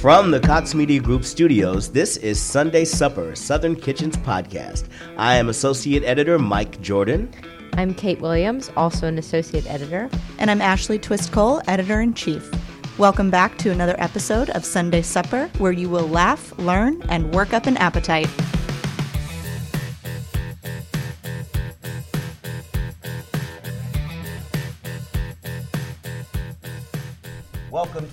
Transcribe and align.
From 0.00 0.30
the 0.30 0.40
Cox 0.40 0.74
Media 0.74 0.98
Group 0.98 1.24
studios, 1.24 1.92
this 1.92 2.16
is 2.16 2.40
Sunday 2.40 2.86
Supper, 2.86 3.36
Southern 3.36 3.76
Kitchen's 3.76 4.16
podcast. 4.16 4.88
I 5.18 5.36
am 5.36 5.50
Associate 5.50 6.02
Editor 6.04 6.38
Mike 6.38 6.80
Jordan. 6.80 7.30
I'm 7.74 7.92
Kate 7.92 8.18
Williams, 8.18 8.70
also 8.78 9.08
an 9.08 9.18
Associate 9.18 9.66
Editor. 9.66 10.08
And 10.38 10.50
I'm 10.50 10.62
Ashley 10.62 10.98
Twist 10.98 11.32
Cole, 11.32 11.60
Editor 11.68 12.00
in 12.00 12.14
Chief. 12.14 12.50
Welcome 12.96 13.30
back 13.30 13.58
to 13.58 13.72
another 13.72 13.94
episode 13.98 14.48
of 14.50 14.64
Sunday 14.64 15.02
Supper, 15.02 15.50
where 15.58 15.72
you 15.72 15.90
will 15.90 16.08
laugh, 16.08 16.58
learn, 16.58 17.02
and 17.10 17.34
work 17.34 17.52
up 17.52 17.66
an 17.66 17.76
appetite. 17.76 18.30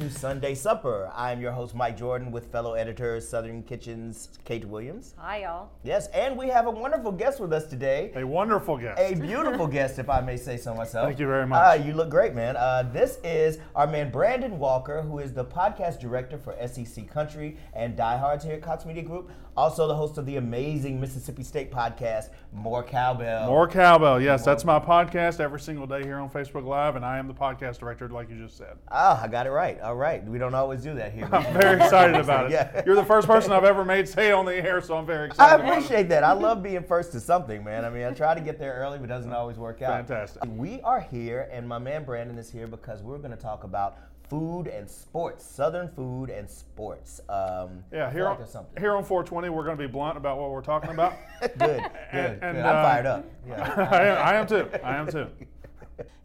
To 0.07 0.20
Sunday 0.20 0.55
Supper. 0.55 1.11
I'm 1.16 1.41
your 1.41 1.52
host, 1.52 1.75
Mike 1.75 1.97
Jordan, 1.97 2.31
with 2.31 2.49
fellow 2.52 2.73
editor 2.73 3.20
Southern 3.20 3.63
Kitchen's 3.63 4.29
Kate 4.45 4.63
Williams. 4.63 5.13
Hi, 5.17 5.41
y'all. 5.41 5.70
Yes, 5.84 6.07
and 6.07 6.38
we 6.38 6.48
have 6.48 6.65
a 6.65 6.71
wonderful 6.71 7.11
guest 7.11 7.39
with 7.39 7.52
us 7.52 7.65
today. 7.65 8.12
A 8.15 8.23
wonderful 8.23 8.77
guest. 8.77 9.01
A 9.01 9.15
beautiful 9.15 9.67
guest, 9.67 9.99
if 9.99 10.09
I 10.09 10.21
may 10.21 10.38
say 10.38 10.55
so 10.57 10.73
myself. 10.73 11.07
Thank 11.07 11.20
you 11.20 11.27
very 11.27 11.45
much. 11.45 11.79
Uh, 11.79 11.84
you 11.84 11.93
look 11.93 12.09
great, 12.09 12.34
man. 12.34 12.55
Uh, 12.55 12.89
this 12.93 13.20
is 13.23 13.59
our 13.75 13.88
man 13.88 14.09
Brandon 14.09 14.57
Walker, 14.59 15.01
who 15.01 15.20
is 15.20 15.34
the 15.34 15.43
podcast 15.43 15.99
director 15.99 16.37
for 16.37 16.55
SEC 16.67 17.09
Country 17.09 17.57
and 17.73 17.98
Diehards 17.98 18.45
here 18.45 18.53
at 18.53 18.62
Cox 18.62 18.85
Media 18.85 19.03
Group. 19.03 19.29
Also, 19.57 19.88
the 19.88 19.95
host 19.95 20.20
of 20.20 20.27
the 20.27 20.35
amazing 20.35 21.02
Mississippi 21.02 21.41
State 21.41 21.71
podcast, 21.71 22.29
More 22.53 22.84
Cowbell. 22.84 23.48
More 23.48 23.67
Cowbell, 23.67 24.21
yes. 24.21 24.45
That's 24.45 24.63
my 24.63 24.77
podcast 24.77 25.39
every 25.39 25.59
single 25.59 25.88
day 25.88 26.03
here 26.03 26.17
on 26.17 26.29
Facebook 26.29 26.63
Live, 26.63 26.95
and 26.95 27.03
I 27.03 27.17
am 27.17 27.27
the 27.27 27.34
podcast 27.34 27.79
director, 27.79 28.07
like 28.07 28.29
you 28.29 28.35
just 28.38 28.55
said. 28.55 28.77
Ah, 28.91 29.20
I 29.20 29.27
got 29.27 29.48
it 29.48 29.49
right. 29.49 29.82
All 29.82 29.95
right. 29.95 30.23
We 30.23 30.37
don't 30.37 30.54
always 30.54 30.84
do 30.84 30.93
that 30.93 31.12
here. 31.12 31.27
I'm 31.34 31.51
very 31.59 31.82
excited 31.82 32.15
about 32.23 32.45
it. 32.45 32.51
Yeah. 32.51 32.84
You're 32.85 32.93
the 32.93 33.04
first 33.04 33.26
person 33.27 33.51
I've 33.51 33.63
ever 33.63 33.84
made 33.84 34.07
say 34.07 34.32
on 34.32 34.45
the 34.45 34.54
air, 34.55 34.79
so 34.79 34.95
I'm 34.95 35.07
very 35.07 35.26
excited. 35.29 35.51
I 35.51 35.55
about 35.55 35.65
it. 35.65 35.71
appreciate 35.71 36.10
that. 36.10 36.23
I 36.23 36.34
love 36.34 36.62
being 36.62 36.84
first 36.84 37.12
to 37.13 37.20
something, 37.20 37.63
man. 37.63 37.84
I 37.84 37.89
mean, 37.89 38.04
I 38.04 38.12
try 38.12 38.35
to 38.35 38.41
get 38.41 38.60
there 38.60 38.76
early, 38.76 38.99
but 38.99 39.05
it 39.05 39.07
doesn't 39.07 39.34
always 39.34 39.57
work 39.57 39.82
out. 39.82 40.05
Fantastic. 40.07 40.43
We 40.55 40.82
are 40.82 40.99
here, 41.01 41.49
and 41.51 41.67
my 41.67 41.79
man 41.79 42.04
Brandon 42.04 42.37
is 42.37 42.51
here 42.51 42.67
because 42.67 43.01
we're 43.01 43.17
going 43.17 43.32
to 43.32 43.37
talk 43.37 43.63
about 43.63 43.98
food 44.29 44.67
and 44.67 44.89
sports, 44.89 45.45
Southern 45.45 45.87
food 45.89 46.29
and 46.29 46.49
sports. 46.49 47.21
Um, 47.29 47.83
Yeah, 47.91 48.11
here 48.11 48.27
on, 48.27 48.37
here 48.77 48.95
on 48.95 49.03
420, 49.03 49.49
we're 49.49 49.63
going 49.63 49.77
to 49.77 49.87
be 49.87 49.91
blunt 49.91 50.17
about 50.17 50.37
what 50.37 50.51
we're 50.51 50.61
talking 50.61 50.91
about. 50.91 51.13
good, 51.41 51.57
good, 51.57 51.81
And- 52.11 52.39
good. 52.41 52.55
I'm 52.65 52.75
uh, 52.77 52.83
fired 52.83 53.05
up. 53.05 53.25
Yeah. 53.48 53.87
I, 53.91 54.03
am, 54.05 54.27
I 54.27 54.33
am 54.35 54.48
too. 54.48 54.70
I 54.83 54.95
am 54.95 55.07
too. 55.07 55.27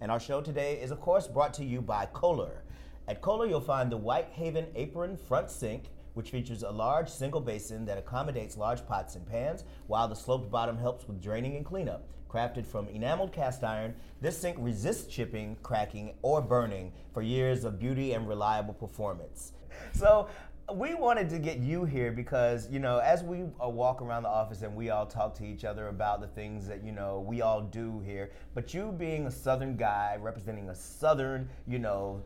And 0.03 0.11
our 0.11 0.19
show 0.21 0.41
today 0.43 0.81
is, 0.81 0.91
of 0.91 1.01
course, 1.01 1.27
brought 1.29 1.55
to 1.55 1.65
you 1.65 1.81
by 1.81 2.07
Kohler. 2.13 2.65
At 3.09 3.21
Kohler, 3.23 3.47
you'll 3.47 3.61
find 3.61 3.91
the 3.91 3.97
Whitehaven 3.97 4.67
Apron 4.75 5.17
Front 5.17 5.49
Sink, 5.49 5.85
which 6.15 6.31
features 6.31 6.63
a 6.63 6.71
large 6.71 7.09
single 7.09 7.41
basin 7.41 7.85
that 7.87 7.97
accommodates 7.99 8.57
large 8.59 8.85
pots 8.87 9.15
and 9.15 9.25
pans, 9.25 9.65
while 9.87 10.09
the 10.09 10.15
sloped 10.17 10.51
bottom 10.51 10.77
helps 10.77 11.07
with 11.07 11.23
draining 11.23 11.57
and 11.57 11.65
cleanup. 11.65 12.07
Crafted 12.33 12.65
from 12.65 12.89
enameled 12.89 13.33
cast 13.33 13.63
iron, 13.63 13.95
this 14.23 14.39
sink 14.39 14.57
resists 14.59 15.07
chipping, 15.07 15.57
cracking, 15.63 16.15
or 16.23 16.41
burning 16.41 16.93
for 17.13 17.21
years 17.21 17.65
of 17.65 17.79
beauty 17.79 18.15
and 18.15 18.27
reliable 18.27 18.73
performance. 18.73 19.53
So, 19.93 20.29
we 20.73 20.95
wanted 20.95 21.29
to 21.29 21.39
get 21.39 21.59
you 21.59 21.85
here 21.85 22.13
because 22.13 22.71
you 22.71 22.79
know 22.79 22.99
as 22.99 23.23
we 23.23 23.43
uh, 23.63 23.69
walk 23.69 24.01
around 24.01 24.23
the 24.23 24.29
office 24.29 24.63
and 24.63 24.75
we 24.75 24.91
all 24.91 25.05
talk 25.05 25.35
to 25.35 25.45
each 25.45 25.65
other 25.65 25.89
about 25.89 26.21
the 26.21 26.27
things 26.29 26.67
that 26.69 26.83
you 26.85 26.93
know 26.93 27.21
we 27.21 27.43
all 27.43 27.61
do 27.61 28.01
here 28.07 28.31
but 28.55 28.73
you 28.73 28.93
being 28.93 29.27
a 29.27 29.31
southern 29.31 29.77
guy 29.77 30.17
representing 30.21 30.71
a 30.71 30.75
southern 30.75 31.49
you 31.67 31.79
know 31.79 32.23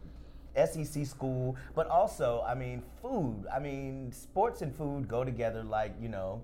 SEC 0.55 1.07
school 1.07 1.57
but 1.75 1.89
also 1.89 2.45
I 2.47 2.55
mean 2.55 2.83
food 3.03 3.47
I 3.53 3.59
mean 3.59 4.13
sports 4.13 4.63
and 4.63 4.73
food 4.75 5.09
go 5.09 5.25
together 5.25 5.65
like 5.65 5.95
you 6.01 6.09
know 6.09 6.43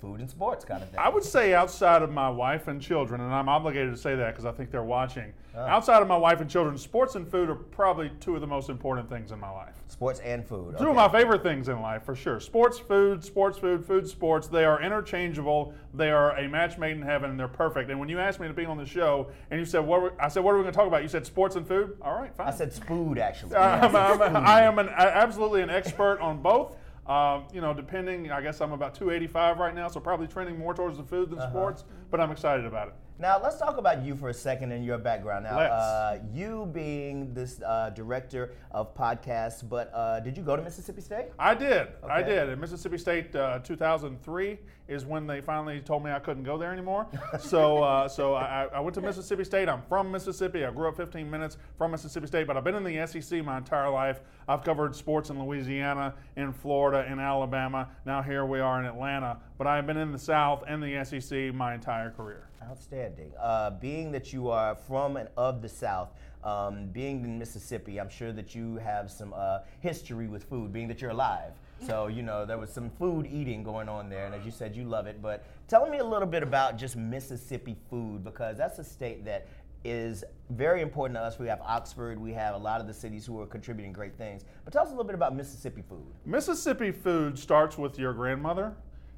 food 0.00 0.20
and 0.20 0.30
sports 0.30 0.64
kind 0.64 0.82
of 0.82 0.88
thing 0.88 0.98
I 0.98 1.08
would 1.08 1.24
say 1.24 1.54
outside 1.54 2.02
of 2.02 2.10
my 2.10 2.28
wife 2.30 2.68
and 2.68 2.80
children, 2.80 3.20
and 3.20 3.32
I'm 3.32 3.48
obligated 3.48 3.92
to 3.94 4.00
say 4.00 4.14
that 4.16 4.30
because 4.32 4.44
I 4.44 4.52
think 4.52 4.70
they're 4.70 4.82
watching. 4.82 5.32
Ah. 5.56 5.66
Outside 5.66 6.00
of 6.00 6.08
my 6.08 6.16
wife 6.16 6.40
and 6.40 6.48
children, 6.48 6.78
sports 6.78 7.16
and 7.16 7.28
food 7.28 7.50
are 7.50 7.56
probably 7.56 8.10
two 8.20 8.34
of 8.34 8.40
the 8.40 8.46
most 8.46 8.68
important 8.70 9.08
things 9.08 9.32
in 9.32 9.40
my 9.40 9.50
life. 9.50 9.74
sports 9.88 10.20
and 10.20 10.46
food 10.46 10.76
Two 10.78 10.84
okay. 10.84 10.90
of 10.90 10.96
my 10.96 11.08
favorite 11.08 11.42
things 11.42 11.68
in 11.68 11.80
life, 11.80 12.04
for 12.04 12.14
sure. 12.14 12.38
Sports, 12.40 12.78
food, 12.78 13.24
sports, 13.24 13.58
food, 13.58 13.84
food, 13.84 14.08
sports. 14.08 14.46
They 14.46 14.64
are 14.64 14.80
interchangeable. 14.82 15.74
They 15.92 16.10
are 16.10 16.36
a 16.36 16.48
match 16.48 16.78
made 16.78 16.92
in 16.96 17.02
heaven. 17.02 17.36
They're 17.36 17.48
perfect. 17.48 17.90
And 17.90 17.98
when 17.98 18.08
you 18.08 18.18
asked 18.20 18.38
me 18.40 18.46
to 18.48 18.54
be 18.54 18.64
on 18.64 18.78
the 18.78 18.86
show, 18.86 19.28
and 19.50 19.58
you 19.58 19.66
said, 19.66 19.80
"What?" 19.80 20.02
Were, 20.02 20.12
I 20.20 20.28
said, 20.28 20.44
"What 20.44 20.52
are 20.52 20.58
we 20.58 20.62
going 20.62 20.72
to 20.72 20.78
talk 20.78 20.86
about?" 20.86 21.02
You 21.02 21.08
said 21.08 21.26
sports 21.26 21.56
and 21.56 21.66
food. 21.66 21.96
All 22.00 22.14
right, 22.14 22.34
fine. 22.34 22.46
I 22.46 22.52
said 22.52 22.72
food 22.72 23.18
actually 23.18 23.56
I'm, 23.56 23.92
Yeah, 23.92 24.06
I'm, 24.06 24.18
food. 24.18 24.36
I 24.36 24.62
am 24.62 24.78
an, 24.78 24.88
absolutely 24.88 25.62
an 25.62 25.70
expert 25.70 26.20
on 26.20 26.40
both. 26.40 26.76
Um, 27.10 27.46
you 27.52 27.60
know, 27.60 27.74
depending, 27.74 28.30
I 28.30 28.40
guess 28.40 28.60
I'm 28.60 28.70
about 28.70 28.94
285 28.94 29.58
right 29.58 29.74
now, 29.74 29.88
so 29.88 29.98
probably 29.98 30.28
trending 30.28 30.56
more 30.56 30.74
towards 30.74 30.96
the 30.96 31.02
food 31.02 31.30
than 31.30 31.40
Uh-huh. 31.40 31.50
sports. 31.50 31.84
But 32.08 32.20
I'm 32.20 32.30
excited 32.30 32.64
about 32.64 32.86
it. 32.88 32.94
Now 33.20 33.38
let's 33.38 33.58
talk 33.58 33.76
about 33.76 34.02
you 34.02 34.16
for 34.16 34.30
a 34.30 34.34
second 34.34 34.72
and 34.72 34.82
your 34.82 34.96
background. 34.96 35.44
Now, 35.44 35.58
uh, 35.58 36.18
you 36.32 36.70
being 36.72 37.34
this 37.34 37.60
uh, 37.60 37.90
director 37.90 38.54
of 38.70 38.94
podcasts, 38.94 39.62
but 39.68 39.92
uh, 39.92 40.20
did 40.20 40.38
you 40.38 40.42
go 40.42 40.56
to 40.56 40.62
Mississippi 40.62 41.02
State? 41.02 41.26
I 41.38 41.54
did. 41.54 41.88
I 42.02 42.22
did. 42.22 42.48
At 42.48 42.58
Mississippi 42.58 42.96
State, 42.96 43.36
uh, 43.36 43.58
2003 43.58 44.58
is 44.88 45.04
when 45.04 45.26
they 45.26 45.42
finally 45.42 45.80
told 45.80 46.02
me 46.02 46.10
I 46.10 46.18
couldn't 46.18 46.44
go 46.44 46.56
there 46.56 46.72
anymore. 46.72 47.08
so, 47.38 47.82
uh, 47.82 48.08
so 48.08 48.32
I, 48.32 48.68
I 48.72 48.80
went 48.80 48.94
to 48.94 49.02
Mississippi 49.02 49.44
State. 49.44 49.68
I'm 49.68 49.82
from 49.82 50.10
Mississippi. 50.10 50.64
I 50.64 50.70
grew 50.70 50.88
up 50.88 50.96
15 50.96 51.30
minutes 51.30 51.58
from 51.76 51.90
Mississippi 51.90 52.26
State, 52.26 52.46
but 52.46 52.56
I've 52.56 52.64
been 52.64 52.74
in 52.74 52.84
the 52.84 53.06
SEC 53.06 53.44
my 53.44 53.58
entire 53.58 53.90
life. 53.90 54.22
I've 54.48 54.64
covered 54.64 54.96
sports 54.96 55.28
in 55.28 55.38
Louisiana, 55.38 56.14
in 56.36 56.54
Florida, 56.54 57.06
in 57.12 57.20
Alabama. 57.20 57.90
Now 58.06 58.22
here 58.22 58.46
we 58.46 58.60
are 58.60 58.80
in 58.80 58.86
Atlanta. 58.86 59.40
But 59.58 59.66
I've 59.66 59.86
been 59.86 59.98
in 59.98 60.10
the 60.10 60.18
South 60.18 60.64
and 60.66 60.82
the 60.82 61.04
SEC 61.04 61.54
my 61.54 61.74
entire 61.74 62.12
career. 62.12 62.49
Outstanding. 62.62 63.32
Uh, 63.40 63.70
being 63.70 64.12
that 64.12 64.32
you 64.32 64.50
are 64.50 64.74
from 64.74 65.16
and 65.16 65.28
of 65.36 65.62
the 65.62 65.68
South, 65.68 66.10
um, 66.44 66.88
being 66.88 67.24
in 67.24 67.38
Mississippi, 67.38 67.98
I'm 67.98 68.08
sure 68.10 68.32
that 68.32 68.54
you 68.54 68.76
have 68.76 69.10
some 69.10 69.32
uh, 69.34 69.60
history 69.80 70.26
with 70.26 70.44
food, 70.44 70.72
being 70.72 70.86
that 70.88 71.00
you're 71.00 71.10
alive. 71.10 71.52
So, 71.86 72.08
you 72.08 72.20
know, 72.20 72.44
there 72.44 72.58
was 72.58 72.70
some 72.70 72.90
food 72.90 73.26
eating 73.26 73.62
going 73.62 73.88
on 73.88 74.10
there, 74.10 74.26
and 74.26 74.34
as 74.34 74.44
you 74.44 74.50
said, 74.50 74.76
you 74.76 74.84
love 74.84 75.06
it. 75.06 75.22
But 75.22 75.46
tell 75.66 75.88
me 75.88 75.96
a 75.96 76.04
little 76.04 76.28
bit 76.28 76.42
about 76.42 76.76
just 76.76 76.94
Mississippi 76.94 77.74
food, 77.88 78.22
because 78.22 78.58
that's 78.58 78.78
a 78.78 78.84
state 78.84 79.24
that 79.24 79.46
is 79.82 80.22
very 80.50 80.82
important 80.82 81.16
to 81.16 81.22
us. 81.22 81.38
We 81.38 81.46
have 81.48 81.62
Oxford, 81.62 82.20
we 82.20 82.34
have 82.34 82.54
a 82.54 82.58
lot 82.58 82.82
of 82.82 82.86
the 82.86 82.92
cities 82.92 83.24
who 83.24 83.40
are 83.40 83.46
contributing 83.46 83.94
great 83.94 84.14
things. 84.16 84.44
But 84.64 84.74
tell 84.74 84.82
us 84.82 84.88
a 84.88 84.90
little 84.90 85.04
bit 85.04 85.14
about 85.14 85.34
Mississippi 85.34 85.82
food. 85.88 86.04
Mississippi 86.26 86.92
food 86.92 87.38
starts 87.38 87.78
with 87.78 87.98
your 87.98 88.12
grandmother, 88.12 88.74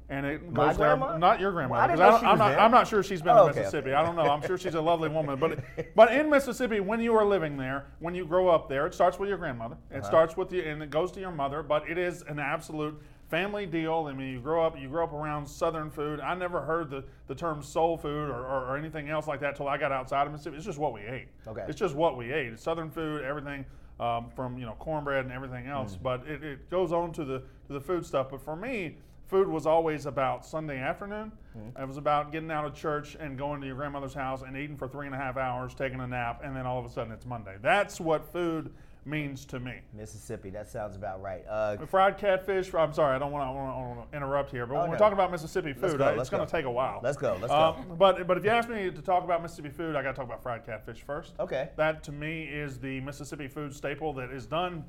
and 0.09 0.25
it 0.25 0.51
My 0.51 0.67
goes 0.67 0.77
there. 0.77 0.95
grandma? 0.95 1.17
Not 1.17 1.39
your 1.39 1.49
Well, 1.51 1.67
grandmother. 1.69 1.93
I 1.93 1.95
know 1.95 2.19
she 2.19 2.25
I'm 2.25 2.37
not. 2.37 2.71
not 2.71 2.87
sure 2.87 3.03
she's 3.03 3.21
been 3.21 3.31
Oh, 3.31 3.45
to 3.45 3.51
okay, 3.51 3.59
Mississippi. 3.59 3.89
okay. 3.89 3.95
I 3.95 4.05
don't 4.05 4.15
know. 4.15 4.23
I'm 4.23 4.41
sure 4.45 4.57
she's 4.57 4.75
a 4.75 4.81
lovely 4.81 5.09
woman. 5.09 5.39
But 5.39 5.59
but 5.95 6.11
in 6.13 6.29
Mississippi, 6.29 6.79
when 6.79 6.99
you 6.99 7.15
are 7.15 7.25
living 7.25 7.57
there, 7.57 7.85
when 7.99 8.13
you 8.13 8.25
grow 8.25 8.49
up 8.49 8.67
there, 8.69 8.85
it 8.85 8.93
starts 8.93 9.17
with 9.19 9.29
your 9.29 9.37
grandmother. 9.37 9.77
It 9.91 9.97
Uh-huh. 9.99 10.07
starts 10.07 10.37
with 10.37 10.51
you, 10.51 10.61
and 10.63 10.83
it 10.83 10.89
goes 10.89 11.11
to 11.13 11.19
your 11.19 11.31
mother. 11.31 11.63
But 11.63 11.89
it 11.89 11.97
is 11.97 12.21
an 12.23 12.39
absolute 12.39 13.01
family 13.29 13.65
deal. 13.65 14.07
I 14.09 14.13
mean, 14.13 14.27
you 14.31 14.39
grow 14.39 14.63
up. 14.65 14.77
You 14.77 14.89
grow 14.89 15.05
up 15.05 15.13
around 15.13 15.47
Southern 15.47 15.89
food. 15.89 16.19
I 16.19 16.35
never 16.35 16.61
heard 16.61 16.89
the, 16.91 17.03
the 17.27 17.33
term 17.33 17.63
soul 17.63 17.97
food 17.97 18.29
or, 18.29 18.45
or, 18.45 18.65
or 18.67 18.77
anything 18.77 19.09
else 19.09 19.25
like 19.27 19.39
that 19.39 19.55
till 19.55 19.67
I 19.67 19.77
got 19.77 19.91
outside 19.91 20.27
of 20.27 20.31
Mississippi. 20.33 20.57
It's 20.57 20.65
just 20.65 20.77
what 20.79 20.93
we 20.93 21.01
ate. 21.01 21.29
Okay. 21.47 21.63
It's 21.67 21.79
just 21.79 21.95
what 21.95 22.17
we 22.17 22.31
ate. 22.31 22.53
It's 22.53 22.61
Southern 22.61 22.91
food, 22.91 23.23
everything 23.23 23.65
um, 23.99 24.29
from 24.35 24.57
you 24.57 24.65
know 24.65 24.73
cornbread 24.79 25.23
and 25.23 25.33
everything 25.33 25.65
else. 25.67 25.95
Mm. 25.95 26.03
But 26.03 26.27
it, 26.27 26.43
it 26.43 26.69
goes 26.69 26.91
on 26.91 27.11
to 27.13 27.23
the 27.23 27.39
to 27.67 27.73
the 27.73 27.81
food 27.81 28.05
stuff. 28.05 28.27
But 28.29 28.41
for 28.43 28.55
me, 28.55 28.97
food 29.27 29.47
was 29.47 29.65
always 29.65 30.05
about 30.05 30.45
Sunday 30.45 30.79
afternoon. 30.79 31.31
Mm. 31.57 31.81
It 31.81 31.87
was 31.87 31.97
about 31.97 32.31
getting 32.31 32.51
out 32.51 32.65
of 32.65 32.73
church 32.75 33.15
and 33.19 33.37
going 33.37 33.61
to 33.61 33.67
your 33.67 33.75
grandmother's 33.75 34.13
house 34.13 34.41
and 34.41 34.55
eating 34.57 34.77
for 34.77 34.87
three 34.87 35.05
and 35.05 35.15
a 35.15 35.17
half 35.17 35.37
hours, 35.37 35.73
taking 35.73 35.99
a 35.99 36.07
nap, 36.07 36.41
and 36.43 36.55
then 36.55 36.65
all 36.65 36.79
of 36.79 36.85
a 36.85 36.89
sudden 36.89 37.11
it's 37.11 37.25
Monday. 37.25 37.55
That's 37.61 37.99
what 37.99 38.31
food 38.31 38.71
means 39.05 39.43
to 39.45 39.59
me. 39.59 39.79
Mississippi, 39.93 40.49
that 40.51 40.69
sounds 40.69 40.95
about 40.95 41.21
right. 41.21 41.43
Uh, 41.49 41.77
Fried 41.87 42.17
catfish. 42.17 42.73
I'm 42.73 42.93
sorry, 42.93 43.15
I 43.15 43.19
don't 43.19 43.31
want 43.33 44.09
to 44.11 44.15
interrupt 44.17 44.49
here, 44.51 44.65
but 44.65 44.75
Oh, 44.75 44.81
when 44.81 44.91
we're 44.91 44.97
talking 44.97 45.13
about 45.13 45.29
Mississippi 45.31 45.73
food, 45.73 45.97
go, 45.97 46.05
uh, 46.05 46.15
it's 46.19 46.29
going 46.29 46.45
to 46.45 46.49
take 46.51 46.65
a 46.65 46.71
while. 46.71 47.01
Let's 47.03 47.17
go, 47.17 47.37
let's 47.41 47.51
Uh, 47.51 47.73
go. 47.73 47.95
But 47.95 48.25
but 48.27 48.37
if 48.37 48.45
you 48.45 48.49
ask 48.49 48.69
me 48.69 48.89
to 48.89 49.01
talk 49.01 49.23
about 49.25 49.41
Mississippi 49.41 49.69
food, 49.69 49.95
I 49.97 50.03
got 50.03 50.11
to 50.11 50.15
talk 50.15 50.25
about 50.25 50.41
fried 50.41 50.65
catfish 50.65 51.01
first. 51.01 51.33
Okay. 51.39 51.69
That 51.75 52.03
to 52.03 52.11
me 52.13 52.43
is 52.43 52.79
the 52.79 53.01
Mississippi 53.01 53.47
food 53.47 53.73
staple 53.75 54.13
that 54.13 54.31
is 54.31 54.45
done 54.45 54.85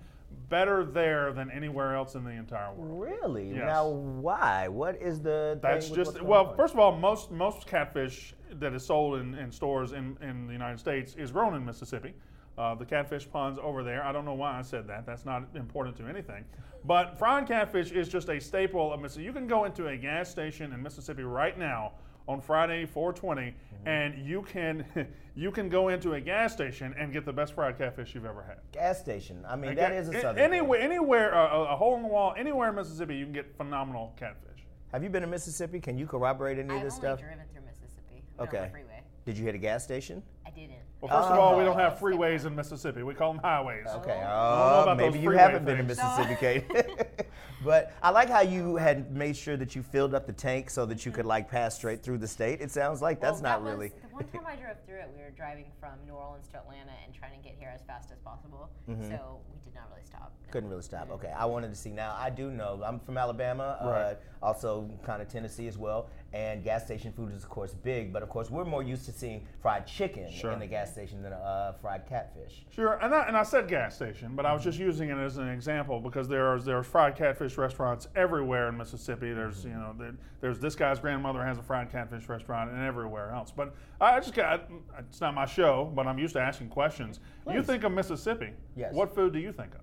better 0.48 0.84
there 0.84 1.32
than 1.32 1.50
anywhere 1.50 1.94
else 1.94 2.14
in 2.14 2.24
the 2.24 2.30
entire 2.30 2.72
world. 2.74 3.00
Really? 3.22 3.50
Yes. 3.50 3.64
Now, 3.64 3.88
why? 3.88 4.68
What 4.68 5.00
is 5.00 5.20
the? 5.20 5.58
That's 5.62 5.90
just 5.90 6.22
well. 6.22 6.46
on? 6.46 6.56
First 6.56 6.74
of 6.74 6.80
all, 6.80 6.96
most 6.96 7.30
most 7.30 7.66
catfish 7.66 8.34
that 8.52 8.72
is 8.72 8.84
sold 8.84 9.20
in, 9.20 9.34
in 9.34 9.50
stores 9.50 9.92
in, 9.92 10.16
in 10.20 10.46
the 10.46 10.52
United 10.52 10.78
States 10.78 11.14
is 11.16 11.30
grown 11.30 11.54
in 11.54 11.64
Mississippi. 11.64 12.14
Uh, 12.56 12.74
the 12.74 12.84
catfish 12.84 13.28
ponds 13.28 13.58
over 13.60 13.82
there. 13.82 14.04
I 14.04 14.12
don't 14.12 14.24
know 14.24 14.34
why 14.34 14.58
I 14.58 14.62
said 14.62 14.86
that. 14.86 15.06
That's 15.06 15.24
not 15.24 15.44
important 15.54 15.96
to 15.96 16.06
anything. 16.06 16.44
But 16.84 17.18
fried 17.18 17.48
catfish 17.48 17.90
is 17.90 18.08
just 18.08 18.28
a 18.28 18.40
staple 18.40 18.92
of 18.92 19.00
Mississippi. 19.00 19.24
You 19.24 19.32
can 19.32 19.48
go 19.48 19.64
into 19.64 19.88
a 19.88 19.96
gas 19.96 20.30
station 20.30 20.72
in 20.72 20.80
Mississippi 20.82 21.24
right 21.24 21.58
now, 21.58 21.92
on 22.26 22.40
Friday 22.40 22.86
420, 22.86 23.54
and 23.86 24.26
you 24.26 24.42
can 24.42 24.84
you 25.34 25.50
can 25.50 25.68
go 25.68 25.88
into 25.88 26.14
a 26.14 26.20
gas 26.20 26.52
station 26.52 26.94
and 26.98 27.12
get 27.12 27.24
the 27.24 27.32
best 27.32 27.54
fried 27.54 27.76
catfish 27.78 28.14
you've 28.14 28.24
ever 28.24 28.42
had. 28.42 28.58
Gas 28.72 28.98
station. 29.00 29.44
I 29.48 29.56
mean, 29.56 29.74
that 29.74 29.92
is 29.92 30.08
a 30.08 30.12
A- 30.16 30.20
southern. 30.20 30.36
thing. 30.36 30.44
anywhere, 30.44 30.80
anywhere, 30.80 31.34
uh, 31.34 31.48
a, 31.56 31.62
a 31.72 31.76
hole 31.76 31.96
in 31.96 32.02
the 32.02 32.08
wall, 32.08 32.34
anywhere 32.36 32.68
in 32.70 32.74
Mississippi, 32.74 33.16
you 33.16 33.24
can 33.24 33.32
get 33.34 33.56
phenomenal 33.56 34.12
catfish. 34.16 34.64
Have 34.92 35.02
you 35.02 35.10
been 35.10 35.22
to 35.22 35.28
Mississippi? 35.28 35.80
Can 35.80 35.98
you 35.98 36.06
corroborate 36.06 36.58
any 36.58 36.74
of 36.76 36.82
this 36.82 36.94
stuff? 36.94 37.18
I've 37.18 37.24
only 37.24 37.34
driven 37.34 37.46
through 37.52 37.62
Mississippi. 37.66 38.22
not 38.38 38.42
on 38.42 38.48
Okay. 38.48 38.64
the 38.66 38.70
freeway. 38.70 39.02
Did 39.26 39.38
you 39.38 39.44
hit 39.44 39.54
a 39.54 39.58
gas 39.58 39.82
station? 39.84 40.22
I 40.46 40.50
didn't. 40.50 40.76
Well, 41.04 41.20
first 41.20 41.32
of 41.32 41.38
all, 41.38 41.58
we 41.58 41.64
don't 41.64 41.76
Oh. 41.76 41.78
have 41.78 41.98
freeways 41.98 42.46
in 42.46 42.56
Mississippi. 42.56 43.02
We 43.02 43.14
call 43.14 43.32
them 43.34 43.42
highways. 43.42 43.86
Okay. 43.86 44.12
don't 44.12 44.20
know 44.20 44.82
about 44.84 44.96
maybe 44.96 45.18
you 45.18 45.30
haven't 45.30 45.64
been 45.66 45.78
in 45.78 45.86
things. 45.86 45.98
Mississippi, 45.98 46.36
Kate. 46.40 47.26
but 47.64 47.92
I 48.02 48.08
like 48.08 48.30
how 48.30 48.40
you 48.40 48.76
had 48.76 49.12
made 49.12 49.36
sure 49.36 49.56
that 49.58 49.76
you 49.76 49.82
filled 49.82 50.14
up 50.14 50.26
the 50.26 50.32
tank 50.32 50.70
so 50.70 50.86
that 50.86 51.04
you 51.04 51.12
could 51.12 51.26
like 51.26 51.50
pass 51.50 51.74
straight 51.74 52.02
through 52.02 52.18
the 52.18 52.28
state. 52.28 52.62
It 52.62 52.70
sounds 52.70 53.02
like 53.02 53.20
that's 53.20 53.42
Well, 53.42 53.58
not 53.58 53.64
that 53.64 53.70
really. 53.70 53.88
The 53.88 54.08
one 54.08 54.24
time 54.28 54.46
I 54.46 54.56
drove 54.56 54.76
through 54.86 54.96
it, 54.96 55.10
we 55.14 55.22
were 55.22 55.30
driving 55.30 55.66
from 55.78 55.92
New 56.06 56.14
Orleans 56.14 56.48
to 56.48 56.58
Atlanta 56.58 56.92
and 57.04 57.12
trying 57.14 57.38
to 57.38 57.44
get 57.46 57.54
here 57.58 57.70
as 57.74 57.82
fast 57.82 58.10
as 58.10 58.18
possible. 58.20 58.70
Mm-hmm. 58.88 59.10
So 59.10 59.40
we 59.52 59.60
did 59.64 59.74
not 59.74 59.90
really 59.90 60.04
stop. 60.06 60.32
Couldn't 60.54 60.70
really 60.70 60.82
stop. 60.82 61.10
Okay, 61.10 61.32
I 61.36 61.46
wanted 61.46 61.70
to 61.70 61.74
see. 61.74 61.90
Now 61.90 62.14
I 62.16 62.30
do 62.30 62.48
know 62.48 62.80
I'm 62.86 63.00
from 63.00 63.18
Alabama, 63.18 63.76
Right. 63.82 64.12
uh, 64.12 64.14
also 64.40 64.88
kind 65.02 65.20
of 65.20 65.26
Tennessee 65.26 65.66
as 65.66 65.76
well, 65.76 66.08
and 66.32 66.62
gas 66.62 66.84
station 66.84 67.12
food 67.12 67.32
is 67.32 67.42
of 67.42 67.48
course 67.50 67.74
big. 67.74 68.12
But 68.12 68.22
of 68.22 68.28
course, 68.28 68.50
we're 68.52 68.64
more 68.64 68.80
used 68.84 69.04
to 69.06 69.10
seeing 69.12 69.48
fried 69.60 69.84
chicken 69.84 70.30
Sure. 70.30 70.52
in 70.52 70.60
the 70.60 70.66
gas 70.68 70.92
station 70.92 71.24
than 71.24 71.32
uh, 71.32 71.72
fried 71.82 72.06
catfish. 72.06 72.64
Sure, 72.70 73.00
and 73.02 73.12
I, 73.12 73.26
and 73.26 73.36
I 73.36 73.42
said 73.42 73.66
gas 73.66 73.96
station, 73.96 74.36
but 74.36 74.46
I 74.46 74.52
was 74.52 74.62
just 74.62 74.78
using 74.78 75.08
it 75.08 75.18
as 75.18 75.38
an 75.38 75.48
example 75.48 75.98
because 75.98 76.28
there's 76.28 76.64
there's 76.64 76.86
fried 76.86 77.16
catfish 77.16 77.58
restaurants 77.58 78.06
everywhere 78.14 78.68
in 78.68 78.76
Mississippi. 78.76 79.32
There's 79.32 79.64
you 79.64 79.72
know 79.72 79.92
there, 79.98 80.14
there's 80.40 80.60
this 80.60 80.76
guy's 80.76 81.00
grandmother 81.00 81.44
has 81.44 81.58
a 81.58 81.62
fried 81.62 81.90
catfish 81.90 82.28
restaurant 82.28 82.70
and 82.70 82.80
everywhere 82.80 83.32
else. 83.32 83.50
But 83.50 83.74
I 84.00 84.20
just 84.20 84.34
got 84.34 84.70
it's 85.00 85.20
not 85.20 85.34
my 85.34 85.46
show, 85.46 85.90
but 85.96 86.06
I'm 86.06 86.20
used 86.20 86.34
to 86.34 86.40
asking 86.40 86.68
questions. 86.68 87.18
You 87.50 87.60
think 87.64 87.82
of 87.82 87.90
Mississippi? 87.90 88.52
Yes. 88.76 88.94
What 88.94 89.12
food 89.16 89.32
do 89.32 89.40
you 89.40 89.50
think 89.50 89.74
of? 89.74 89.80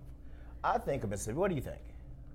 I 0.64 0.78
think 0.78 1.04
of 1.04 1.10
Mississippi. 1.10 1.38
What 1.38 1.50
do 1.50 1.56
you 1.56 1.62
think? 1.62 1.82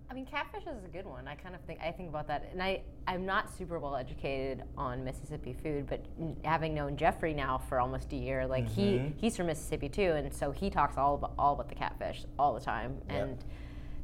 I 0.09 0.15
mean, 0.15 0.25
catfish 0.25 0.63
is 0.63 0.85
a 0.85 0.89
good 0.89 1.05
one. 1.05 1.27
I 1.27 1.35
kind 1.35 1.55
of 1.55 1.61
think 1.63 1.81
I 1.83 1.91
think 1.91 2.09
about 2.09 2.29
that, 2.29 2.49
and 2.53 2.63
I 2.63 2.83
I'm 3.09 3.27
not 3.27 3.51
super 3.57 3.79
well 3.79 3.97
educated 3.97 4.63
on 4.77 5.05
Mississippi 5.05 5.53
food, 5.63 5.89
but 5.89 6.05
having 6.45 6.75
known 6.75 6.97
Jeffrey 6.97 7.35
now 7.35 7.59
for 7.59 7.81
almost 7.81 8.13
a 8.13 8.17
year, 8.17 8.47
like 8.47 8.69
he 8.69 8.99
mm-hmm. 8.99 9.19
he's 9.19 9.37
from 9.37 9.47
Mississippi 9.47 9.89
too, 9.89 10.13
and 10.13 10.33
so 10.33 10.53
he 10.53 10.71
talks 10.71 10.97
all 10.97 11.17
about 11.17 11.33
all 11.39 11.55
about 11.55 11.69
the 11.69 11.75
catfish 11.75 12.25
all 12.39 12.55
the 12.55 12.61
time, 12.61 12.99
Yep. 13.09 13.23
and 13.23 13.45